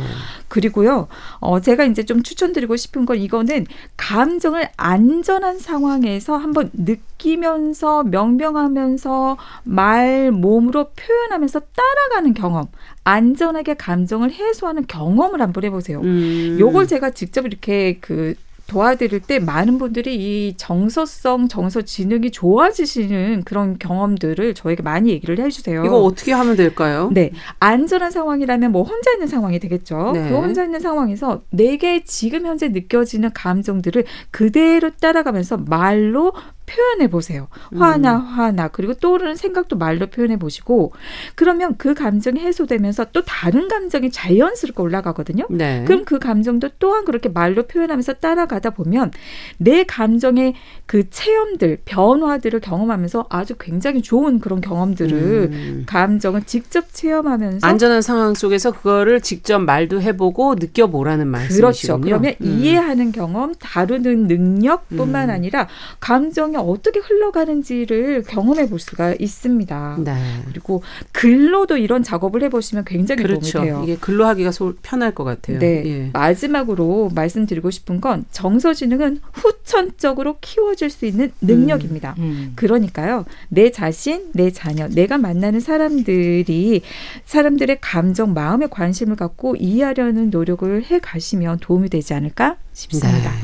그리고요, 0.49 1.07
어, 1.39 1.61
제가 1.61 1.85
이제 1.85 2.03
좀 2.03 2.23
추천드리고 2.23 2.75
싶은 2.75 3.05
건 3.05 3.17
이거는 3.17 3.65
감정을 3.95 4.67
안전한 4.75 5.59
상황에서 5.59 6.35
한번 6.35 6.69
느끼면서 6.73 8.03
명명하면서 8.03 9.37
말, 9.63 10.31
몸으로 10.33 10.89
표현하면서 10.89 11.61
따라가는 11.73 12.33
경험, 12.33 12.65
안전하게 13.05 13.75
감정을 13.75 14.33
해소하는 14.33 14.87
경험을 14.87 15.41
한번 15.41 15.63
해보세요. 15.63 16.01
음. 16.01 16.57
요걸 16.59 16.87
제가 16.87 17.11
직접 17.11 17.45
이렇게 17.45 17.99
그 18.01 18.35
도와드릴 18.69 19.19
때 19.19 19.39
많은 19.39 19.77
분들이 19.77 20.15
이 20.15 20.53
정서성, 20.55 21.49
정서 21.49 21.81
지능이 21.81 22.31
좋아지시는 22.31 23.43
그런 23.43 23.77
경험들을 23.77 24.53
저에게 24.53 24.81
많이 24.81 25.09
얘기를 25.09 25.37
해주세요. 25.39 25.83
이거 25.83 25.97
어떻게 25.97 26.31
하면 26.31 26.55
될까요? 26.55 27.09
네, 27.11 27.31
안전한 27.59 28.11
상황이라면 28.11 28.71
뭐 28.71 28.83
혼자 28.83 29.11
있는 29.11 29.27
상황이 29.27 29.59
되겠죠. 29.59 30.11
네. 30.13 30.29
그 30.29 30.35
혼자 30.35 30.63
있는 30.63 30.79
상황에서 30.79 31.41
내게 31.49 32.03
지금 32.05 32.45
현재 32.45 32.69
느껴지는 32.69 33.31
감정들을 33.33 34.05
그대로 34.31 34.91
따라가면서 34.91 35.57
말로 35.57 36.31
표현해 36.69 37.09
보세요. 37.09 37.47
화나 37.75 38.17
화나 38.17 38.67
그리고 38.67 38.93
떠오르는 38.93 39.35
생각도 39.35 39.75
말로 39.77 40.07
표현해 40.07 40.37
보시고 40.37 40.93
그러면 41.35 41.75
그 41.77 41.93
감정이 41.93 42.39
해소되면서 42.39 43.05
또 43.11 43.23
다른 43.23 43.67
감정이 43.67 44.11
자연스럽게 44.11 44.81
올라가거든요. 44.81 45.47
네. 45.49 45.83
그럼 45.87 46.05
그 46.05 46.19
감정도 46.19 46.69
또한 46.77 47.05
그렇게 47.05 47.29
말로 47.29 47.63
표현하면서 47.63 48.13
따라가다 48.13 48.71
보면 48.71 49.11
내 49.57 49.83
감정의 49.83 50.53
그 50.85 51.09
체험들, 51.09 51.79
변화들을 51.85 52.59
경험하면서 52.59 53.27
아주 53.29 53.55
굉장히 53.59 54.01
좋은 54.01 54.39
그런 54.39 54.61
경험들을 54.61 55.49
음. 55.51 55.83
감정을 55.87 56.43
직접 56.43 56.93
체험하면서 56.93 57.65
안전한 57.65 58.01
상황 58.01 58.33
속에서 58.33 58.71
그거를 58.71 59.21
직접 59.21 59.59
말도 59.59 60.01
해보고 60.01 60.55
느껴보라는 60.59 61.31
그렇죠. 61.31 61.65
말씀이시군요. 61.65 62.01
그러면 62.01 62.35
음. 62.41 62.45
이해하는 62.45 63.11
경험, 63.11 63.53
다루는 63.55 64.27
능력뿐만 64.27 65.29
음. 65.29 65.33
아니라 65.33 65.67
감정이 65.99 66.55
어떻게 66.61 66.99
흘러가는지를 66.99 68.23
경험해 68.23 68.69
볼 68.69 68.79
수가 68.79 69.15
있습니다. 69.19 69.97
네. 70.03 70.13
그리고 70.47 70.83
글로도 71.11 71.77
이런 71.77 72.03
작업을 72.03 72.43
해보시면 72.43 72.85
굉장히 72.85 73.23
그렇죠. 73.23 73.59
도움이 73.59 73.67
돼요. 73.67 73.81
이게 73.83 73.95
글로 73.97 74.25
하기가 74.25 74.51
소, 74.51 74.73
편할 74.81 75.13
것 75.13 75.23
같아요. 75.23 75.59
네. 75.59 75.83
예. 75.85 76.09
마지막으로 76.13 77.11
말씀드리고 77.13 77.71
싶은 77.71 78.01
건 78.01 78.25
정서지능은 78.31 79.19
후천적으로 79.33 80.37
키워질 80.41 80.89
수 80.89 81.05
있는 81.05 81.31
능력입니다. 81.41 82.15
음. 82.19 82.53
그러니까요, 82.55 83.25
내 83.49 83.71
자신, 83.71 84.31
내 84.33 84.51
자녀, 84.51 84.87
내가 84.87 85.17
만나는 85.17 85.59
사람들이 85.59 86.81
사람들의 87.25 87.77
감정, 87.81 88.33
마음에 88.33 88.67
관심을 88.67 89.15
갖고 89.15 89.55
이해하려는 89.55 90.29
노력을 90.29 90.83
해 90.85 90.99
가시면 90.99 91.59
도움이 91.59 91.89
되지 91.89 92.13
않을까 92.13 92.57
싶습니다. 92.73 93.31
네. 93.31 93.37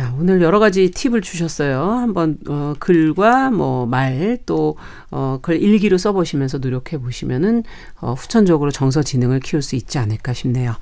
야, 0.00 0.14
오늘 0.18 0.40
여러 0.40 0.58
가지 0.58 0.90
팁을 0.90 1.20
주셨어요. 1.20 1.82
한번 1.82 2.38
어, 2.48 2.72
글과 2.78 3.50
뭐 3.50 3.84
말또 3.84 4.76
어, 5.10 5.38
글 5.42 5.60
일기로 5.62 5.98
써보시면서 5.98 6.58
노력해 6.58 6.98
보시면은 6.98 7.62
어, 8.00 8.14
후천적으로 8.14 8.70
정서 8.70 9.02
지능을 9.02 9.40
키울 9.40 9.60
수 9.60 9.76
있지 9.76 9.98
않을까 9.98 10.32
싶네요. 10.32 10.74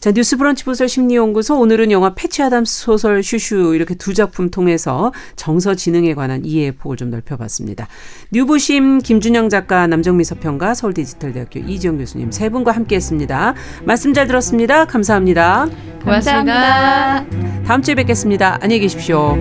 자, 0.00 0.12
뉴스 0.12 0.36
브런치 0.36 0.64
부설 0.64 0.88
심리연구소 0.88 1.58
오늘은 1.58 1.90
영화 1.90 2.14
패치 2.14 2.42
아담스 2.42 2.82
소설 2.84 3.22
슈슈 3.22 3.74
이렇게 3.74 3.94
두 3.94 4.14
작품 4.14 4.48
통해서 4.48 5.12
정서 5.34 5.74
지능에 5.74 6.14
관한 6.14 6.44
이해의 6.44 6.72
폭을 6.72 6.96
좀 6.96 7.10
넓혀봤습니다. 7.10 7.88
뉴부심 8.30 8.98
김준영 8.98 9.48
작가, 9.48 9.88
남정미 9.88 10.22
서평가, 10.22 10.74
서울디지털대학교 10.74 11.60
이지영 11.60 11.98
교수님 11.98 12.30
세 12.30 12.48
분과 12.48 12.72
함께했습니다. 12.72 13.54
말씀 13.84 14.14
잘 14.14 14.28
들었습니다. 14.28 14.84
감사합니다. 14.84 15.66
고맙습니다. 16.04 17.26
다음 17.66 17.82
주에 17.82 17.96
뵙겠습니다. 17.96 18.58
안녕히 18.62 18.80
계십시오. 18.80 19.36